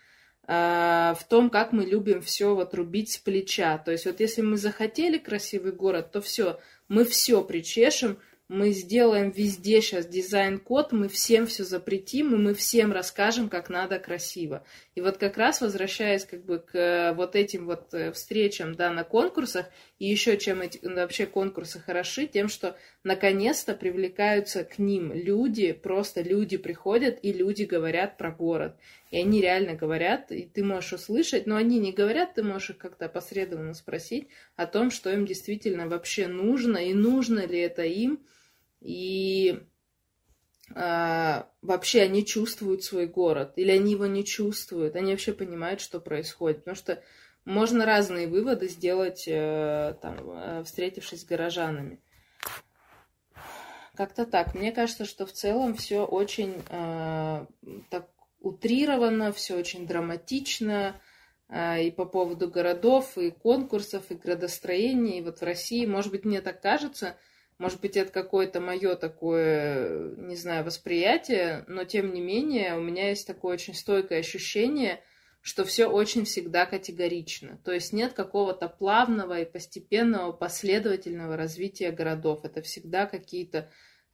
в 0.48 1.18
том, 1.28 1.50
как 1.50 1.72
мы 1.72 1.84
любим 1.84 2.22
все 2.22 2.54
вот 2.54 2.72
рубить 2.72 3.12
с 3.12 3.18
плеча. 3.18 3.76
То 3.76 3.92
есть 3.92 4.06
вот 4.06 4.18
если 4.20 4.40
мы 4.40 4.56
захотели 4.56 5.18
красивый 5.18 5.72
город, 5.72 6.10
то 6.10 6.22
все, 6.22 6.58
мы 6.88 7.04
все 7.04 7.44
причешем, 7.44 8.18
мы 8.48 8.70
сделаем 8.70 9.30
везде 9.30 9.82
сейчас 9.82 10.06
дизайн-код, 10.06 10.92
мы 10.92 11.08
всем 11.08 11.46
все 11.46 11.64
запретим, 11.64 12.34
и 12.34 12.38
мы 12.38 12.54
всем 12.54 12.92
расскажем, 12.92 13.50
как 13.50 13.68
надо 13.68 13.98
красиво. 13.98 14.64
И 14.94 15.02
вот 15.02 15.18
как 15.18 15.36
раз 15.36 15.60
возвращаясь 15.60 16.24
как 16.24 16.46
бы 16.46 16.58
к 16.58 16.74
э, 16.74 17.12
вот 17.12 17.36
этим 17.36 17.66
вот 17.66 17.92
э, 17.92 18.10
встречам, 18.12 18.74
да, 18.74 18.90
на 18.90 19.04
конкурсах, 19.04 19.66
и 19.98 20.06
еще 20.06 20.38
чем 20.38 20.62
эти 20.62 20.80
вообще 20.82 21.26
конкурсы 21.26 21.78
хороши, 21.78 22.26
тем, 22.26 22.48
что 22.48 22.74
наконец-то 23.04 23.74
привлекаются 23.74 24.64
к 24.64 24.78
ним 24.78 25.12
люди, 25.12 25.72
просто 25.72 26.22
люди 26.22 26.56
приходят, 26.56 27.18
и 27.20 27.34
люди 27.34 27.64
говорят 27.64 28.16
про 28.16 28.30
город. 28.30 28.76
И 29.10 29.18
они 29.18 29.40
реально 29.40 29.74
говорят, 29.74 30.30
и 30.30 30.42
ты 30.42 30.62
можешь 30.62 30.92
услышать, 30.92 31.46
но 31.46 31.56
они 31.56 31.78
не 31.78 31.92
говорят, 31.92 32.34
ты 32.34 32.42
можешь 32.42 32.70
их 32.70 32.78
как-то 32.78 33.06
опосредованно 33.06 33.72
спросить 33.74 34.28
о 34.54 34.66
том, 34.66 34.90
что 34.90 35.10
им 35.10 35.24
действительно 35.24 35.88
вообще 35.88 36.26
нужно, 36.26 36.76
и 36.76 36.92
нужно 36.92 37.46
ли 37.46 37.58
это 37.58 37.82
им, 37.84 38.22
и 38.80 39.60
а, 40.74 41.48
вообще 41.62 42.02
они 42.02 42.24
чувствуют 42.24 42.84
свой 42.84 43.06
город, 43.06 43.54
или 43.56 43.70
они 43.70 43.92
его 43.92 44.06
не 44.06 44.24
чувствуют, 44.24 44.96
они 44.96 45.12
вообще 45.12 45.32
понимают, 45.32 45.80
что 45.80 46.00
происходит. 46.00 46.58
Потому 46.58 46.76
что 46.76 47.02
можно 47.44 47.86
разные 47.86 48.28
выводы 48.28 48.68
сделать, 48.68 49.24
э, 49.26 49.96
там, 50.02 50.18
э, 50.30 50.62
встретившись 50.64 51.22
с 51.22 51.24
горожанами. 51.24 52.02
Как-то 53.94 54.26
так. 54.26 54.54
Мне 54.54 54.70
кажется, 54.70 55.06
что 55.06 55.24
в 55.24 55.32
целом 55.32 55.74
все 55.74 56.04
очень 56.04 56.62
э, 56.68 57.46
так 57.88 58.10
утрировано, 58.40 59.32
все 59.32 59.56
очень 59.56 59.86
драматично. 59.86 61.00
Э, 61.48 61.82
и 61.82 61.90
по 61.90 62.04
поводу 62.04 62.48
городов, 62.48 63.16
и 63.16 63.30
конкурсов, 63.30 64.10
и 64.10 64.14
градостроений. 64.14 65.18
И 65.18 65.22
вот 65.22 65.40
в 65.40 65.44
России, 65.44 65.86
может 65.86 66.12
быть, 66.12 66.24
мне 66.24 66.40
так 66.40 66.60
кажется, 66.60 67.16
может 67.58 67.80
быть, 67.80 67.96
это 67.96 68.12
какое-то 68.12 68.60
мое 68.60 68.94
такое, 68.94 70.14
не 70.16 70.36
знаю, 70.36 70.64
восприятие, 70.64 71.64
но 71.66 71.84
тем 71.84 72.14
не 72.14 72.20
менее 72.20 72.76
у 72.76 72.80
меня 72.80 73.08
есть 73.08 73.26
такое 73.26 73.54
очень 73.54 73.74
стойкое 73.74 74.20
ощущение, 74.20 75.02
что 75.40 75.64
все 75.64 75.86
очень 75.86 76.24
всегда 76.24 76.66
категорично. 76.66 77.58
То 77.64 77.72
есть 77.72 77.92
нет 77.92 78.12
какого-то 78.12 78.68
плавного 78.68 79.40
и 79.40 79.44
постепенного 79.44 80.30
последовательного 80.30 81.36
развития 81.36 81.90
городов. 81.90 82.44
Это 82.44 82.62
всегда 82.62 83.06
какие-то 83.06 83.70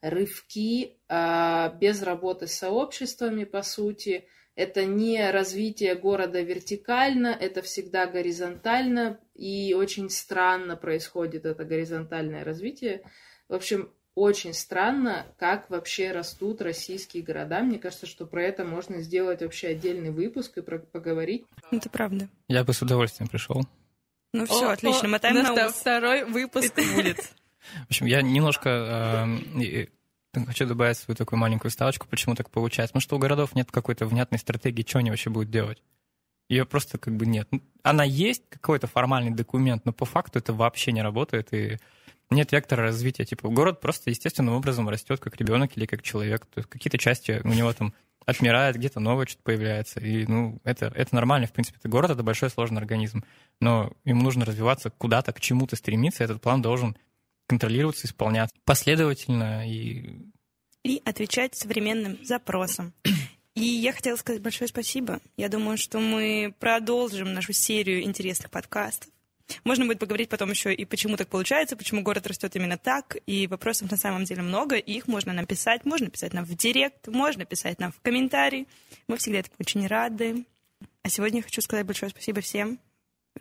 рывки 0.09 0.97
а, 1.07 1.69
без 1.79 2.01
работы 2.01 2.47
с 2.47 2.53
сообществами, 2.53 3.43
по 3.43 3.61
сути. 3.61 4.27
Это 4.55 4.85
не 4.85 5.31
развитие 5.31 5.95
города 5.95 6.41
вертикально, 6.41 7.27
это 7.27 7.61
всегда 7.61 8.07
горизонтально, 8.07 9.19
и 9.33 9.73
очень 9.77 10.09
странно 10.09 10.77
происходит 10.77 11.45
это 11.45 11.65
горизонтальное 11.65 12.45
развитие. 12.45 13.01
В 13.49 13.53
общем, 13.53 13.89
очень 14.13 14.53
странно, 14.53 15.25
как 15.37 15.69
вообще 15.69 16.11
растут 16.11 16.61
российские 16.61 17.21
города. 17.21 17.59
Мне 17.61 17.79
кажется, 17.79 18.05
что 18.05 18.25
про 18.25 18.43
это 18.43 18.63
можно 18.63 19.01
сделать 19.01 19.41
вообще 19.41 19.69
отдельный 19.69 20.11
выпуск 20.11 20.57
и 20.57 20.61
про 20.61 20.79
поговорить. 20.79 21.45
Это 21.71 21.89
правда. 21.89 22.29
Я 22.47 22.63
бы 22.63 22.71
с 22.71 22.81
удовольствием 22.81 23.27
пришел. 23.27 23.63
Ну 24.31 24.45
все, 24.45 24.69
отлично, 24.69 25.09
мотаем 25.09 25.43
на 25.43 25.67
ус. 25.67 25.73
Второй 25.73 26.23
выпуск 26.23 26.73
будет. 26.95 27.17
В 27.87 27.89
общем, 27.89 28.05
я 28.05 28.21
немножко 28.21 29.27
э, 29.59 29.87
хочу 30.43 30.65
добавить 30.65 30.97
свою 30.97 31.15
такую 31.15 31.39
маленькую 31.39 31.71
ставочку, 31.71 32.07
почему 32.07 32.35
так 32.35 32.49
получается. 32.49 32.91
Потому 32.91 33.01
что 33.01 33.15
у 33.15 33.19
городов 33.19 33.55
нет 33.55 33.71
какой-то 33.71 34.05
внятной 34.05 34.39
стратегии, 34.39 34.85
что 34.85 34.99
они 34.99 35.11
вообще 35.11 35.29
будут 35.29 35.49
делать. 35.51 35.81
Ее 36.49 36.65
просто 36.65 36.97
как 36.97 37.15
бы 37.15 37.25
нет. 37.25 37.47
Она 37.83 38.03
есть, 38.03 38.43
какой-то 38.49 38.87
формальный 38.87 39.31
документ, 39.31 39.85
но 39.85 39.93
по 39.93 40.05
факту 40.05 40.39
это 40.39 40.53
вообще 40.53 40.91
не 40.91 41.01
работает, 41.01 41.53
и 41.53 41.77
нет 42.29 42.51
вектора 42.51 42.83
развития. 42.83 43.25
Типа 43.25 43.49
город 43.49 43.81
просто 43.81 44.09
естественным 44.09 44.55
образом 44.55 44.89
растет 44.89 45.19
как 45.19 45.37
ребенок 45.37 45.77
или 45.77 45.85
как 45.85 46.01
человек. 46.01 46.45
То 46.47 46.59
есть 46.59 46.69
какие-то 46.69 46.97
части 46.97 47.41
у 47.43 47.49
него 47.49 47.71
там 47.73 47.93
отмирает, 48.25 48.75
где-то 48.75 48.99
новое 48.99 49.25
что-то 49.25 49.43
появляется. 49.43 49.99
И, 49.99 50.25
ну, 50.25 50.59
это, 50.63 50.91
это 50.95 51.13
нормально, 51.13 51.47
в 51.47 51.51
принципе. 51.51 51.77
Это 51.79 51.89
город— 51.89 52.09
это 52.11 52.23
большой 52.23 52.49
сложный 52.49 52.79
организм. 52.79 53.23
Но 53.61 53.91
ему 54.03 54.23
нужно 54.23 54.45
развиваться 54.45 54.89
куда-то, 54.89 55.31
к 55.31 55.39
чему-то 55.39 55.75
стремиться. 55.75 56.23
Этот 56.23 56.41
план 56.41 56.61
должен 56.61 56.97
контролироваться, 57.47 58.07
исполняться 58.07 58.55
последовательно 58.63 59.69
и... 59.69 60.21
И 60.83 61.01
отвечать 61.03 61.55
современным 61.55 62.23
запросам. 62.23 62.93
И 63.55 63.63
я 63.63 63.93
хотела 63.93 64.17
сказать 64.17 64.41
большое 64.41 64.67
спасибо. 64.67 65.19
Я 65.37 65.49
думаю, 65.49 65.77
что 65.77 65.99
мы 65.99 66.53
продолжим 66.59 67.33
нашу 67.33 67.53
серию 67.53 68.03
интересных 68.03 68.51
подкастов. 68.51 69.09
Можно 69.63 69.85
будет 69.85 69.99
поговорить 69.99 70.29
потом 70.29 70.49
еще 70.49 70.73
и 70.73 70.85
почему 70.85 71.17
так 71.17 71.27
получается, 71.29 71.77
почему 71.77 72.01
город 72.01 72.27
растет 72.27 72.55
именно 72.55 72.77
так. 72.77 73.15
И 73.25 73.47
вопросов 73.47 73.89
на 73.89 73.97
самом 73.97 74.25
деле 74.25 74.41
много, 74.41 74.75
их 74.75 75.07
можно 75.07 75.33
написать. 75.33 75.85
Можно 75.85 76.09
писать 76.09 76.33
нам 76.33 76.45
в 76.45 76.55
директ, 76.55 77.07
можно 77.07 77.45
писать 77.45 77.79
нам 77.79 77.91
в 77.91 78.01
комментарии. 78.01 78.67
Мы 79.07 79.17
всегда 79.17 79.39
этому 79.39 79.55
очень 79.59 79.87
рады. 79.87 80.45
А 81.03 81.09
сегодня 81.09 81.37
я 81.37 81.43
хочу 81.43 81.61
сказать 81.61 81.85
большое 81.85 82.09
спасибо 82.09 82.41
всем. 82.41 82.79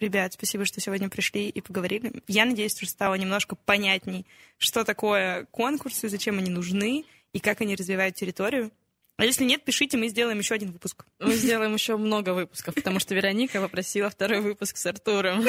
Ребят, 0.01 0.33
спасибо, 0.33 0.65
что 0.65 0.81
сегодня 0.81 1.09
пришли 1.09 1.49
и 1.49 1.61
поговорили. 1.61 2.13
Я 2.27 2.47
надеюсь, 2.47 2.77
что 2.77 2.87
стало 2.87 3.15
немножко 3.15 3.55
понятней, 3.55 4.27
что 4.59 4.85
такое 4.85 5.47
конкурсы, 5.53 6.09
зачем 6.09 6.39
они 6.39 6.51
нужны 6.51 7.05
и 7.33 7.39
как 7.39 7.61
они 7.61 7.77
развивают 7.77 8.17
территорию. 8.17 8.73
А 9.17 9.25
если 9.25 9.45
нет, 9.45 9.65
пишите, 9.65 9.97
мы 9.97 10.09
сделаем 10.09 10.39
еще 10.39 10.55
один 10.55 10.73
выпуск. 10.73 11.05
Мы 11.21 11.35
сделаем 11.35 11.73
еще 11.73 11.97
много 11.97 12.31
выпусков, 12.31 12.75
потому 12.75 12.99
что 12.99 13.15
Вероника 13.15 13.61
попросила 13.61 14.11
второй 14.11 14.41
выпуск 14.41 14.77
с 14.77 14.87
Артуром. 14.87 15.45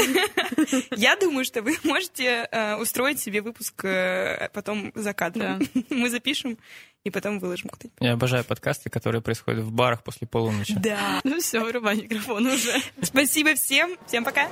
Я 0.95 1.15
думаю, 1.15 1.45
что 1.45 1.63
вы 1.63 1.75
можете 1.83 2.47
э, 2.51 2.75
устроить 2.75 3.19
себе 3.19 3.41
выпуск 3.41 3.83
э, 3.85 4.49
потом 4.53 4.91
за 4.93 5.13
кадром. 5.13 5.59
Да. 5.73 5.81
Мы 5.95 6.11
запишем 6.11 6.59
и 7.03 7.09
потом 7.09 7.39
выложим 7.39 7.69
куда-нибудь. 7.69 7.97
Я 8.01 8.13
обожаю 8.13 8.43
подкасты, 8.43 8.91
которые 8.91 9.21
происходят 9.23 9.63
в 9.63 9.71
барах 9.71 10.03
после 10.03 10.27
полуночи. 10.27 10.75
Да. 10.77 11.21
Ну 11.23 11.39
все, 11.39 11.59
вырубай 11.59 11.95
микрофон 11.95 12.45
уже. 12.45 12.81
Спасибо 13.01 13.55
всем. 13.55 13.97
Всем 14.05 14.23
пока. 14.23 14.47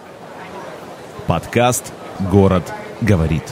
Подкаст 1.28 1.94
«Город 2.20 2.74
говорит». 3.02 3.44